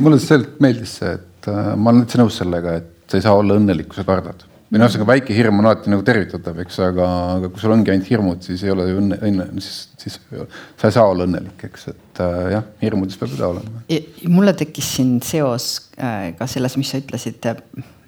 [0.00, 3.36] mulle selgelt meeldis see, et äh, ma olen üldse nõus sellega, et sa ei saa
[3.38, 4.46] olla õnnelik, kui sa kardad.
[4.70, 7.06] Või noh, ühesõnaga väike hirm on alati nagu tervitatav, eks, aga,
[7.36, 10.90] aga kui sul ongi ainult hirmud, siis ei ole ju õnne, õnne, siis, siis sa
[10.90, 13.84] ei saa olla õnnelik, eks, et äh, jah, hirmudes peab üle olema.
[14.30, 17.50] mulle tekkis siin seos äh, ka selles, mis sa ütlesid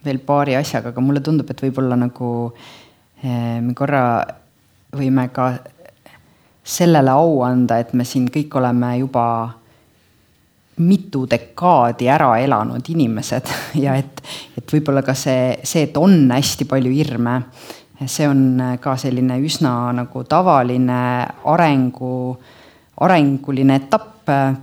[0.05, 2.29] veel paari asjaga, aga mulle tundub, et võib-olla nagu
[3.23, 4.05] eh, me korra
[4.95, 5.53] võime ka
[6.63, 9.25] sellele au anda, et me siin kõik oleme juba
[10.81, 13.51] mitu dekaadi ära elanud inimesed
[13.85, 14.23] ja et,
[14.57, 17.37] et võib-olla ka see, see, et on hästi palju hirme,
[18.07, 21.03] see on ka selline üsna nagu tavaline
[21.53, 22.15] arengu,
[23.05, 24.09] arenguline etapp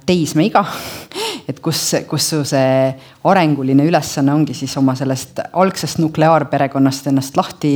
[0.08, 0.64] teismeiga
[1.50, 2.90] et kus, kus su see
[3.30, 7.74] arenguline ülesanne ongi siis oma sellest algsest nukleaarperekonnast ennast lahti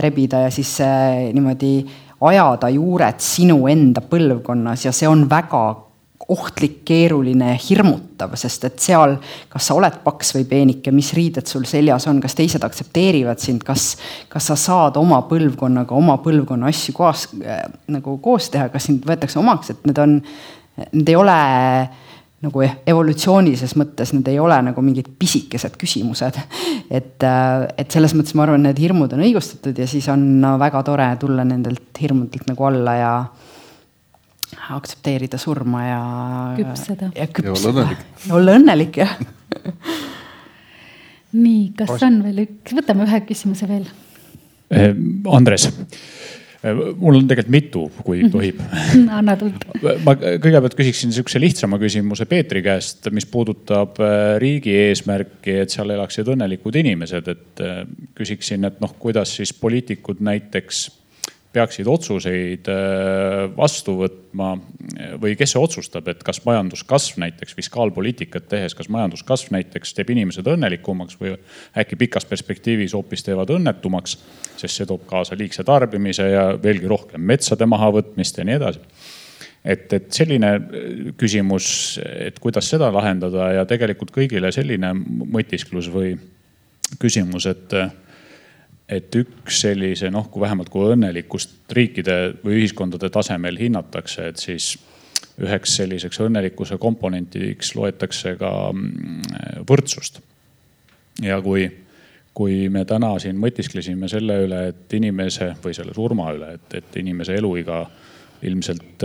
[0.00, 1.74] rebida ja siis äh, niimoodi
[2.20, 5.62] ajada juured sinu enda põlvkonnas ja see on väga
[6.28, 9.16] ohtlik, keeruline, hirmutav, sest et seal,
[9.50, 13.64] kas sa oled paks või peenike, mis riided sul seljas on, kas teised aktsepteerivad sind,
[13.66, 13.94] kas,
[14.30, 19.08] kas sa saad oma põlvkonnaga oma põlvkonna asju koos äh, nagu koos teha, kas sind
[19.08, 20.20] võetakse omaks, et need on,
[20.92, 21.40] need ei ole
[22.40, 26.38] nagu evolutsioonilises mõttes need ei ole nagu mingid pisikesed küsimused.
[26.90, 30.84] et, äh, et selles mõttes ma arvan, need hirmud on õigustatud ja siis on väga
[30.84, 33.14] tore tulla nendelt hirmudelt nagu alla ja
[34.76, 36.00] aktsepteerida surma ja.
[36.58, 37.10] küpseda.
[37.16, 37.54] ja küpseda.
[37.54, 38.04] olla õnnelik.
[38.38, 39.16] olla õnnelik, jah
[41.44, 43.86] nii, kas on veel üks, võtame ühe küsimuse veel.
[44.70, 44.94] Eh,
[45.30, 45.68] Andres
[46.60, 48.32] Äh, mul on tegelikult mitu, kui mhm.
[48.34, 48.58] tohib
[49.18, 49.72] anna tunda.
[50.06, 55.94] ma kõigepealt küsiksin sihukese lihtsama küsimuse Peetri käest, mis puudutab äh, riigi eesmärki, et seal
[55.96, 57.64] elaksid õnnelikud inimesed, et
[58.18, 60.84] küsiksin, et noh, kuidas siis poliitikud näiteks
[61.52, 64.52] peaksid otsuseid äh, vastu võtma
[65.20, 70.46] või kes see otsustab, et kas majanduskasv näiteks fiskaalpoliitikat tehes, kas majanduskasv näiteks teeb inimesed
[70.50, 71.34] õnnelikumaks või
[71.78, 74.16] äkki pikas perspektiivis hoopis teevad õnnetumaks,
[74.60, 78.84] sest see toob kaasa liigse tarbimise ja veelgi rohkem metsade mahavõtmist ja nii edasi.
[79.64, 80.52] et, et selline
[81.18, 86.14] küsimus, et kuidas seda lahendada ja tegelikult kõigile selline mõtisklus või
[86.98, 87.74] küsimus, et,
[88.90, 94.72] et üks sellise noh, kui vähemalt kui õnnelikkust riikide või ühiskondade tasemel hinnatakse, et siis
[95.40, 100.20] üheks selliseks õnnelikkuse komponentiks loetakse ka mm, võrdsust.
[101.22, 101.68] ja kui,
[102.34, 107.00] kui me täna siin mõtisklesime selle üle, et inimese või selle surma üle, et, et
[107.02, 107.84] inimese eluiga
[108.42, 109.04] ilmselt,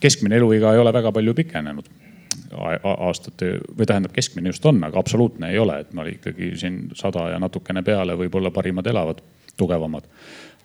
[0.00, 1.88] keskmine eluiga ei ole väga palju pikenenud
[2.50, 7.28] aastate või tähendab, keskmine just on, aga absoluutne ei ole, et me ikkagi siin sada
[7.32, 9.20] ja natukene peale võib-olla parimad elavad,
[9.56, 10.04] tugevamad.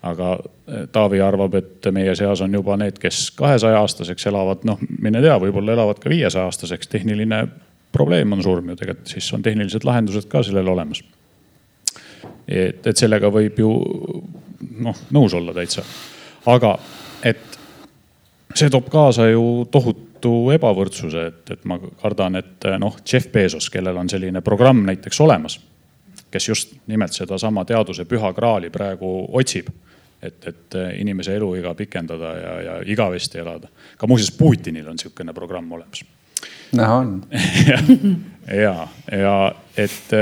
[0.02, 0.36] aga
[0.68, 5.20] eh, Taavi arvab, et meie seas on juba need, kes kahesaja aastaseks elavad, noh, mine
[5.24, 6.88] tea, võib-olla elavad ka viiesaja aastaseks.
[6.88, 7.46] tehniline
[7.92, 11.04] probleem on surm ju tegelikult, siis on tehnilised lahendused ka sellele olemas.
[12.48, 13.70] et, et sellega võib ju
[14.80, 15.84] noh, nõus olla täitsa.
[16.46, 16.78] aga
[17.22, 17.60] et
[18.54, 23.68] see toob kaasa ju tohutu tohutu ebavõrdsuse, et, et ma kardan, et noh, Jeff Bezos,
[23.70, 25.58] kellel on selline programm näiteks olemas,
[26.30, 29.68] kes just nimelt sedasama teaduse püha graali praegu otsib
[30.24, 33.68] et, et inimese eluiga pikendada ja, ja igavesti elada.
[33.96, 36.04] ka muuseas Putinil on sihukene programm olemas.
[36.72, 37.22] näha on
[37.68, 37.78] ja,
[38.64, 39.36] ja, ja
[39.76, 40.16] et,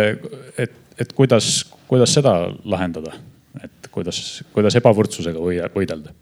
[0.59, 2.35] et, et kuidas, kuidas seda
[2.65, 3.15] lahendada,
[3.63, 5.39] et kuidas, kuidas ebavõrdsusega
[5.75, 6.13] võidelda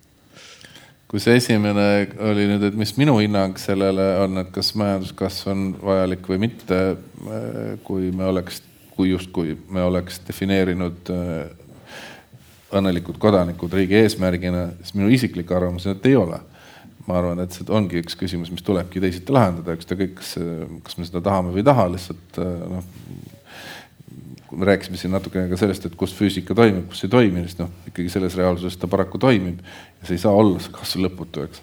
[1.11, 1.87] kui see esimene
[2.23, 6.79] oli nüüd, et mis minu hinnang sellele on, et kas majanduskasv on vajalik või mitte.
[7.85, 8.63] kui me oleks,
[8.95, 11.51] kui justkui me oleks defineerinud äh,
[12.79, 16.39] õnnelikud kodanikud riigi eesmärgina, siis minu isiklik arvamus on, et ei ole.
[17.09, 20.37] ma arvan, et see ongi üks küsimus, mis tulebki teisiti lahendada, ükskõik, kas,
[20.87, 22.83] kas me seda tahame või ei taha, lihtsalt äh,
[24.51, 27.63] noh me rääkisime siin natukene ka sellest, et kus füüsika toimib, kus ei toimi, sest
[27.63, 31.47] noh, ikkagi selles reaalsuses ta paraku toimib ja see ei saa olla see kasv lõputu,
[31.47, 31.63] eks.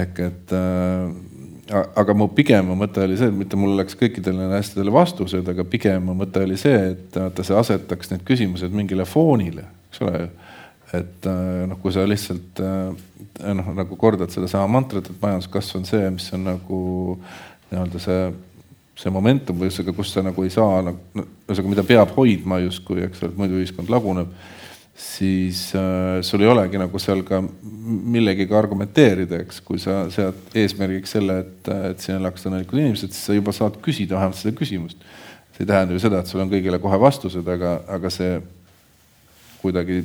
[0.00, 4.94] ehk et äh, aga mu pigem mõte oli see, et mitte mul oleks kõikidele asjadele
[4.94, 10.02] vastused, aga pigem mõte oli see, et vaata, see asetaks need küsimused mingile foonile, eks
[10.06, 10.28] ole.
[10.92, 15.86] et äh, noh, kui sa lihtsalt äh, noh, nagu kordad sedasama mantrat, et majanduskasv on
[15.88, 16.80] see, mis on nagu
[17.70, 18.24] nii-öelda see
[18.98, 23.00] see momentum või ühesõnaga, kus sa nagu ei saa nagu, ühesõnaga, mida peab hoidma justkui,
[23.06, 24.34] eks ole, et muidu ühiskond laguneb.
[25.02, 31.14] siis äh, sul ei olegi nagu seal ka millegiga argumenteerida, eks, kui sa sead eesmärgiks
[31.16, 35.00] selle, et, et siin elaks õnnelikud inimesed, siis sa juba saad küsida vähemalt seda küsimust.
[35.56, 38.36] see ei tähenda ju seda, et sul on kõigile kohe vastused, aga, aga see
[39.62, 40.02] kuidagi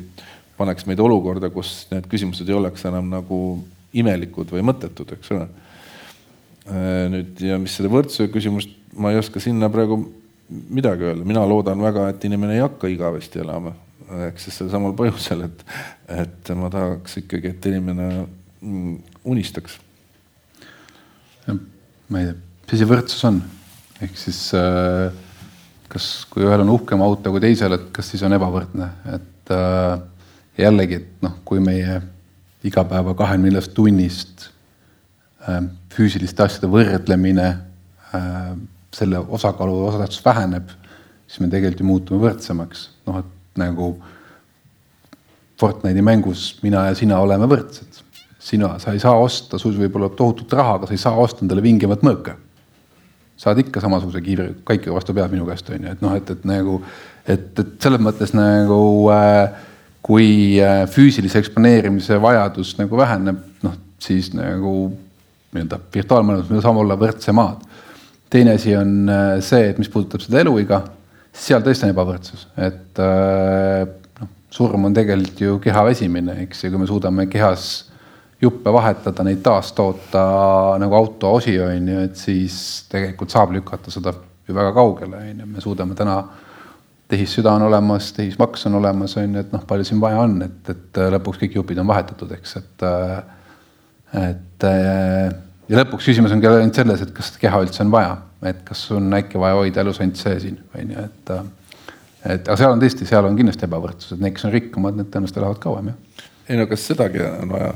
[0.57, 3.39] paneks meid olukorda, kus need küsimused ei oleks enam nagu
[3.93, 5.47] imelikud või mõttetud, eks ole
[6.67, 10.01] nüüd ja mis seda võrdsuse küsimust, ma ei oska sinna praegu
[10.47, 13.73] midagi öelda, mina loodan väga, et inimene ei hakka igavesti elama.
[14.07, 15.63] ehk siis sel samal põhjusel, et,
[16.15, 18.07] et ma tahaks ikkagi, et inimene
[18.61, 18.93] mm,
[19.27, 19.79] unistaks.
[21.47, 22.35] ma ei tea,
[22.71, 23.41] mis see võrdsus on,
[23.99, 25.11] ehk siis äh,
[25.91, 28.87] kas, kui ühel on uhkem auto kui teisel, et kas siis on ebavõrdne,
[29.17, 29.99] et äh,
[30.63, 31.99] jällegi, et noh, kui meie
[32.67, 34.47] igapäeva kahekümne neljast tunnist
[35.43, 35.67] äh,
[35.97, 37.47] füüsiliste asjade võrdlemine,
[38.13, 38.51] äh,
[38.95, 40.69] selle osakaalu osatähtsus väheneb,
[41.27, 42.89] siis me tegelikult ju muutume võrdsemaks.
[43.07, 43.95] noh, et nagu
[45.57, 48.03] Fortnite'i mängus mina ja sina oleme võrdsed.
[48.39, 51.43] sina, sa ei saa osta, sul võib olla tohutut raha, aga sa ei saa osta
[51.43, 52.35] endale vingemat mõõka.
[53.37, 56.45] saad ikka samasuguse kiivri kaikiga vastu pead minu käest on ju, et noh, et, et
[56.45, 56.81] nagu,
[57.27, 59.51] et, et selles mõttes nagu äh,
[60.01, 64.91] kui äh, füüsilise eksponeerimise vajadus nagu väheneb, noh siis nagu
[65.57, 67.65] nii-öelda virtuaalmaailmas me saame olla võrdsemad.
[68.29, 70.81] teine asi on äh, see, et mis puudutab seda eluiga,
[71.33, 73.83] seal tõesti on ebavõrdsus, et äh,
[74.21, 77.67] noh, surm on tegelikult ju keha väsimine, eks, ja kui me suudame kehas
[78.41, 80.23] juppe vahetada, neid taastoota
[80.81, 82.57] nagu auto osi on ju, et siis
[82.91, 84.13] tegelikult saab lükata seda
[84.47, 86.19] ju väga kaugele, on ju, me suudame täna
[87.07, 90.61] tehissüda on olemas, tehismaks on olemas, on ju, et noh, palju siin vaja on, et,
[90.73, 92.87] et lõpuks kõik jupid on vahetatud, eks, et
[94.17, 94.63] et
[95.67, 98.13] ja lõpuks küsimus on ka ainult selles, et kas keha üldse on vaja,
[98.49, 101.25] et kas on äkki vaja hoida elusant see siin, on ju, et.
[102.35, 105.09] et aga seal on tõesti, seal on kindlasti ebavõrdsus, et need, kes on rikkamad, need
[105.13, 105.97] tõenäoliselt elavad kauem, jah.
[106.49, 107.71] ei no kas sedagi on vaja?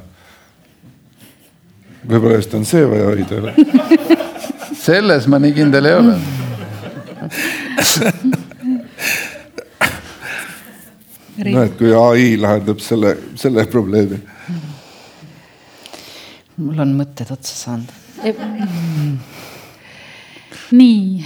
[2.01, 3.35] võib-olla just on see vaja hoida
[4.87, 6.15] selles ma nii kindel ei ole
[11.53, 14.19] no et kui ai lahendab selle, selle probleemi
[16.61, 17.91] mul on mõtted otsa saanud.
[20.71, 21.25] nii.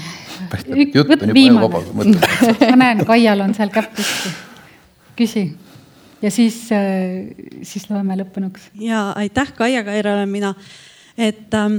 [0.94, 2.32] jutt on juba vaba mõte.
[2.72, 4.34] ma näen, Kaial on seal käpp püsti.
[5.20, 5.46] küsi
[6.22, 8.70] ja siis, äh, siis loeme lõppenuks.
[8.80, 10.54] ja aitäh, Kaia Kaira olen mina.
[11.18, 11.78] et ähm,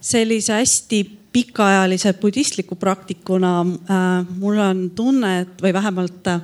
[0.00, 6.40] sellise hästi pikaajalise budistliku praktikuna äh, mul on tunne, et või vähemalt äh,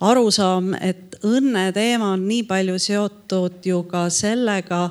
[0.00, 4.90] arusaam, et õnne teema on nii palju seotud ju ka sellega,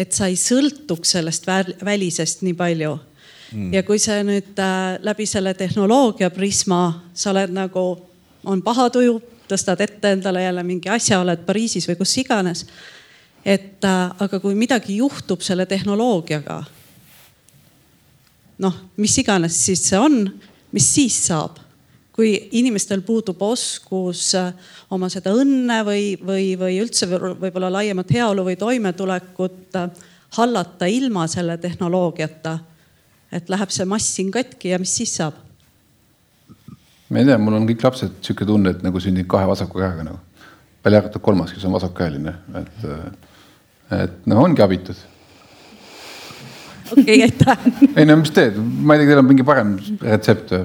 [0.00, 1.46] et sa ei sõltuks sellest
[1.84, 2.94] välisest nii palju
[3.52, 3.72] mm..
[3.74, 6.82] ja kui see nüüd äh, läbi selle tehnoloogia prisma,
[7.14, 7.84] sa oled nagu,
[8.48, 9.18] on paha tuju,
[9.50, 12.66] tõstad ette endale jälle mingi asja, oled Pariisis või kus iganes.
[13.44, 16.62] et äh, aga kui midagi juhtub selle tehnoloogiaga,
[18.60, 20.22] noh, mis iganes siis see on,
[20.72, 21.58] mis siis saab?
[22.20, 24.50] Kui inimestel puudub oskus äh,
[24.92, 30.02] oma seda õnne või, või, või üldse võib-olla laiemat heaolu või toimetulekut äh,
[30.36, 32.58] hallata ilma selle tehnoloogiata.
[33.32, 35.38] et läheb see mass siin katki ja mis siis saab?
[37.08, 40.04] ma ei tea, mul on kõik lapsed sihuke tunne, et nagu sündinud kahe vasaku käega
[40.04, 40.20] nagu.
[40.84, 45.06] välja arvatud kolmas, kes on vasakkäeline, et, äh, et noh, ongi abitud
[46.92, 47.90] okei okay,, aitäh.
[47.96, 50.58] ei no mis teed, ma ei tea, teil on mingi parem retsept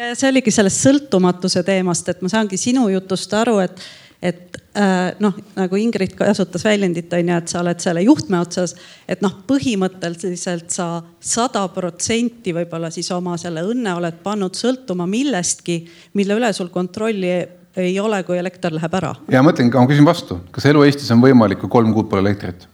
[0.00, 3.82] ja see oligi sellest sõltumatuse teemast, et ma saangi sinu jutust aru, et,
[4.22, 8.74] et äh, noh, nagu Ingrid kasutas väljendit on ju, et sa oled selle juhtme otsas.
[9.08, 10.90] et noh, põhimõtteliselt sa
[11.20, 15.82] sada protsenti võib-olla siis oma selle õnne oled pannud sõltuma millestki,
[16.18, 17.32] mille üle sul kontrolli
[17.80, 19.14] ei ole, kui elekter läheb ära.
[19.30, 22.68] ja mõtlengi, ma küsin vastu, kas elu Eestis on võimalik, kui kolm kuud pole elektrit?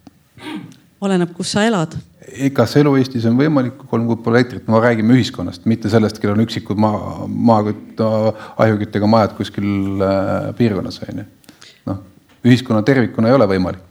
[1.01, 1.97] Oleneb, kus sa elad
[2.56, 6.18] kas elu Eestis on võimalik, kui kolm kuud pole elektrit, me räägime ühiskonnast, mitte sellest,
[6.20, 11.27] kellel on üksikud maa, maakütt, ahjuküttega majad kuskil äh, piirkonnas on ju.
[11.90, 12.01] noh,
[12.47, 13.85] ühiskonna tervikuna ei ole võimalik.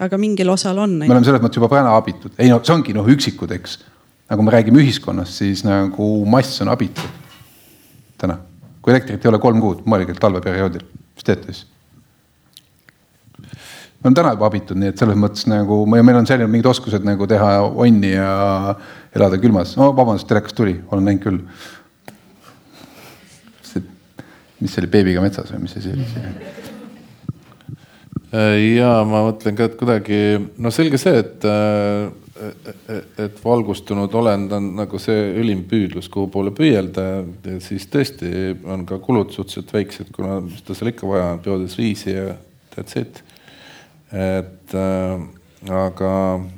[0.00, 1.00] aga mingil osal on.
[1.02, 3.80] me oleme selles mõttes juba praegu abitud, ei no see ongi noh, üksikud, eks.
[4.30, 7.02] nagu me räägime ühiskonnast, siis nagu mass on abitu
[8.22, 8.38] täna.
[8.82, 11.66] kui elektrit ei ole kolm kuud, mõelge talveperioodil, mis teete siis?
[14.02, 17.04] Me oleme täna juba abitud, nii et selles mõttes nagu meil on selline mingid oskused
[17.06, 18.74] nagu teha onni ja
[19.14, 19.76] elada külmas.
[19.78, 21.38] no vabandust, telekas tuli, olen näinud küll.
[24.62, 26.34] mis see oli, beebiga metsas või mis asi oli see?
[28.78, 30.18] Ja ma mõtlen ka, et kuidagi
[30.62, 32.52] no selge see, et, äh,
[33.26, 37.24] et valgustunud olend on nagu see ülim püüdlus, kuhu poole püüelda.
[37.60, 41.78] siis tõesti on ka kulud suhteliselt väiksed, kuna mis ta seal ikka vaja on, peodes
[41.78, 42.34] viisi ja
[42.74, 43.22] that's it
[44.12, 45.24] et äh,
[45.72, 46.12] aga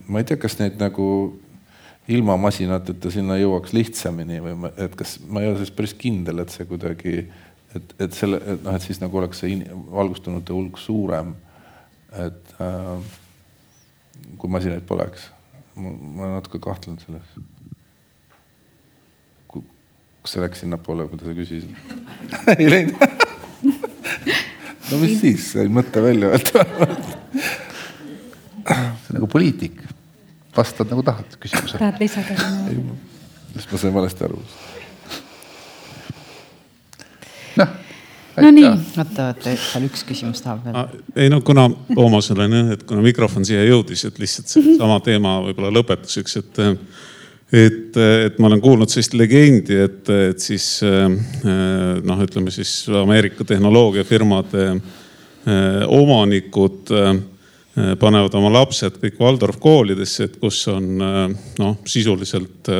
[0.08, 1.06] ma ei tea, kas neid nagu
[2.10, 6.42] ilma masinateta sinna jõuaks lihtsamini või ma, et kas ma ei ole selles päris kindel,
[6.42, 7.16] et see kuidagi,
[7.76, 9.60] et, et selle, et noh, et siis nagu oleks see
[9.92, 11.34] valgustunute hulk suurem.
[12.14, 12.98] et äh,
[14.38, 15.30] kui masinaid poleks,
[15.74, 17.34] ma natuke kahtlen selles.
[20.24, 21.68] kas see läks sinnapoole, mida sa küsisid
[22.58, 22.96] ei läinud
[24.90, 26.64] no mis siis, sai mõtte välja öelda
[29.14, 29.80] nagu poliitik,
[30.56, 31.78] vastad nagu tahad küsimusele.
[31.78, 32.36] tahad lisada?
[33.54, 34.42] siis ma sain valesti aru.
[37.60, 37.74] noh.
[38.36, 38.68] no nii.
[38.68, 40.78] oota, oota, seal üks küsimus tahab veel.
[40.82, 45.00] Ah, ei no kuna Toomasel on jah, et kuna mikrofon siia jõudis, et lihtsalt sama
[45.04, 46.64] teema võib-olla lõpetuseks, et
[47.54, 52.72] et, et ma olen kuulnud sellist legendi, et, et siis noh, ütleme siis
[53.02, 57.12] Ameerika tehnoloogiafirmade eh, omanikud eh,
[58.00, 62.70] panevad oma lapsed kõik Waldorf koolidesse, et kus on noh, sisuliselt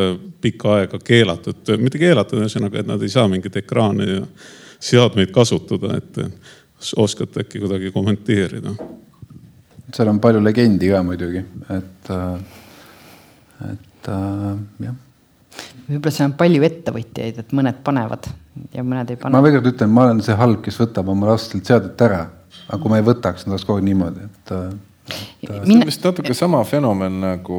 [0.45, 4.21] pikka aega keelatud, mitte keelatud, ühesõnaga, et nad ei saa mingeid ekraane ja
[4.79, 6.21] seadmeid kasutada, et
[7.01, 8.77] oskate äkki kuidagi kommenteerida?
[9.95, 11.43] seal on palju legendi ka muidugi,
[11.75, 12.15] et,
[13.73, 14.47] et äh,
[14.87, 14.97] jah.
[15.89, 18.31] võib-olla seal on palju ettevõtjaid, et mõned panevad
[18.75, 19.35] ja mõned ei pane.
[19.35, 22.25] ma veel kord ütlen, ma olen see halb, kes võtab oma lastelt seadet ära,
[22.67, 24.75] aga kui ma ei võtaks, nad oleks kogu aeg niimoodi, et äh,
[25.05, 27.57] et äh, see on vist natuke sama fenomen nagu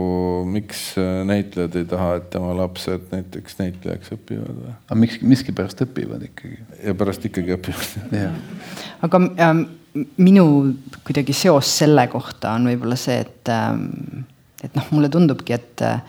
[0.50, 0.96] miks
[1.30, 4.74] näitlejad ei taha, et tema lapsed näiteks näitlejaks õpivad või?
[4.74, 6.58] aga miks, miskipärast õpivad ikkagi.
[6.82, 8.24] ja pärast ikkagi õpivad
[9.06, 9.66] aga ähm,
[10.18, 10.48] minu
[11.06, 14.26] kuidagi seos selle kohta on võib-olla see, et ähm,,
[14.66, 16.02] et noh, mulle tundubki, et äh,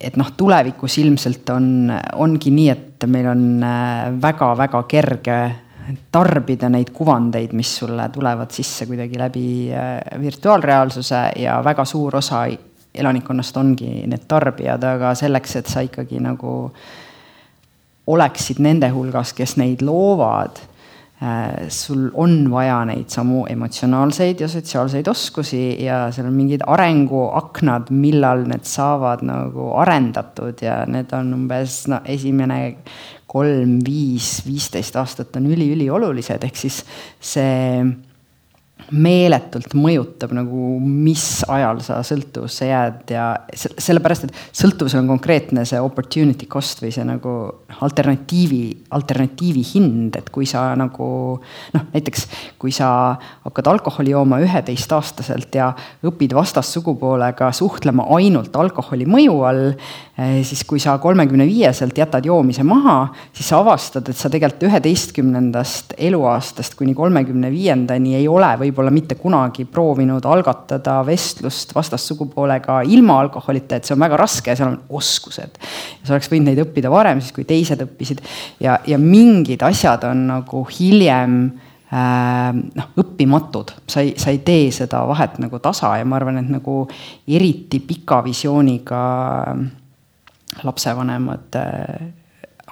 [0.00, 1.90] et noh, tulevikus ilmselt on,
[2.20, 3.42] ongi nii, et meil on
[4.20, 5.40] väga-väga äh, kerge
[6.12, 12.46] tarbida neid kuvandeid, mis sulle tulevad sisse kuidagi läbi äh, virtuaalreaalsuse ja väga suur osa
[12.94, 16.54] elanikkonnast ongi need tarbijad, aga selleks, et sa ikkagi nagu
[18.10, 20.58] oleksid nende hulgas, kes neid loovad
[21.68, 28.46] sul on vaja neid samu emotsionaalseid ja sotsiaalseid oskusi ja seal on mingid arenguaknad, millal
[28.48, 32.60] need saavad nagu arendatud ja need on umbes no esimene
[33.30, 36.80] kolm, viis, viisteist aastat on üli-üliolulised, ehk siis
[37.20, 37.84] see
[38.90, 45.80] meeletult mõjutab nagu, mis ajal sa sõltuvusse jääd ja sellepärast, et sõltuvusel on konkreetne see
[45.80, 47.34] opportunity cost või see nagu
[47.86, 48.62] alternatiivi,
[48.96, 51.08] alternatiivi hind, et kui sa nagu
[51.74, 52.26] noh, näiteks
[52.60, 52.90] kui sa
[53.44, 55.70] hakkad alkoholi jooma üheteistaastaselt ja
[56.06, 59.64] õpid vastassugupoolega suhtlema ainult alkoholi mõju all,
[60.18, 62.98] eh, siis kui sa kolmekümne viieselt jätad joomise maha,
[63.32, 68.94] siis sa avastad, et sa tegelikult üheteistkümnendast eluaastast kuni kolmekümne viiendani ei ole võib-olla võib-olla
[68.94, 74.72] mitte kunagi proovinud algatada vestlust vastassugupoolega ilma alkoholita, et see on väga raske ja seal
[74.72, 75.58] on oskused.
[76.04, 78.22] sa oleks võinud neid õppida varem, siis kui teised õppisid
[78.60, 81.36] ja, ja mingid asjad on nagu hiljem
[81.92, 86.40] äh, noh, õppimatud, sa ei, sa ei tee seda vahet nagu tasa ja ma arvan,
[86.40, 86.86] et nagu
[87.28, 89.02] eriti pika visiooniga
[90.64, 92.08] lapsevanemad äh,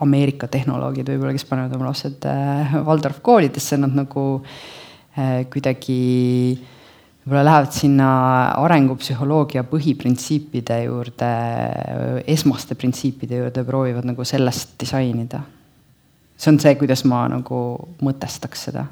[0.01, 4.88] Ameerika tehnoloogid võib-olla, kes panevad oma lapsed äh, Waldorf koolidesse, nad nagu äh, Äh,
[5.53, 6.59] kuidagi
[7.29, 8.09] võib-olla lähevad sinna
[8.63, 11.31] arengupsühholoogia põhiprintsiipide juurde,
[12.27, 15.43] esmaste printsiipide juurde, proovivad nagu sellest disainida.
[16.39, 17.59] see on see, kuidas ma nagu
[18.01, 18.87] mõtestaks seda.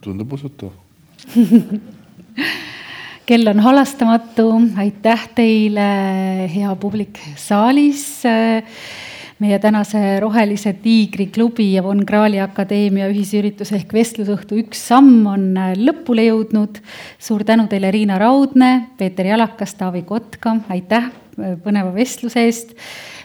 [0.00, 0.72] tundub usutav
[3.26, 5.88] kell on halastamatu, aitäh teile,
[6.52, 8.22] hea publik saalis
[9.42, 15.50] meie tänase Rohelise Tiigri klubi ja Von Krahli Akadeemia ühisüritus ehk vestlusõhtu Üks samm on
[15.60, 16.80] äh, lõpule jõudnud.
[17.18, 22.72] suur tänu teile, Riina Raudne, Peeter Jalakas, Taavi Kotka, aitäh äh, põneva vestluse eest.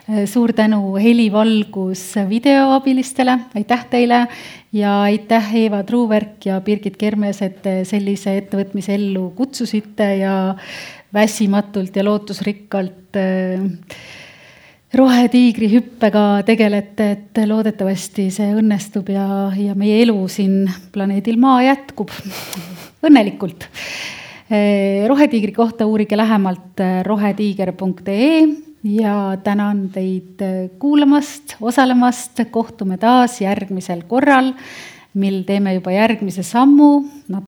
[0.09, 4.25] Äh, suur tänu helivalgus videoabilistele, aitäh teile
[4.75, 10.33] ja aitäh Eeva Truuverk ja Birgit Kermes, et te sellise ettevõtmise ellu kutsusite ja
[11.15, 13.63] väsimatult ja lootusrikkalt äh,
[14.97, 22.11] rohetiigri hüppega tegelete, et loodetavasti see õnnestub ja, ja meie elu siin planeedil Maa jätkub
[23.07, 23.67] õnnelikult.
[24.51, 28.41] Eh, rohetiigri kohta uurige lähemalt eh, rohetiiger.ee
[28.91, 34.51] ja tänan teid eh, kuulamast, osalemast, kohtume taas järgmisel korral,
[35.13, 36.91] mil teeme juba järgmise sammu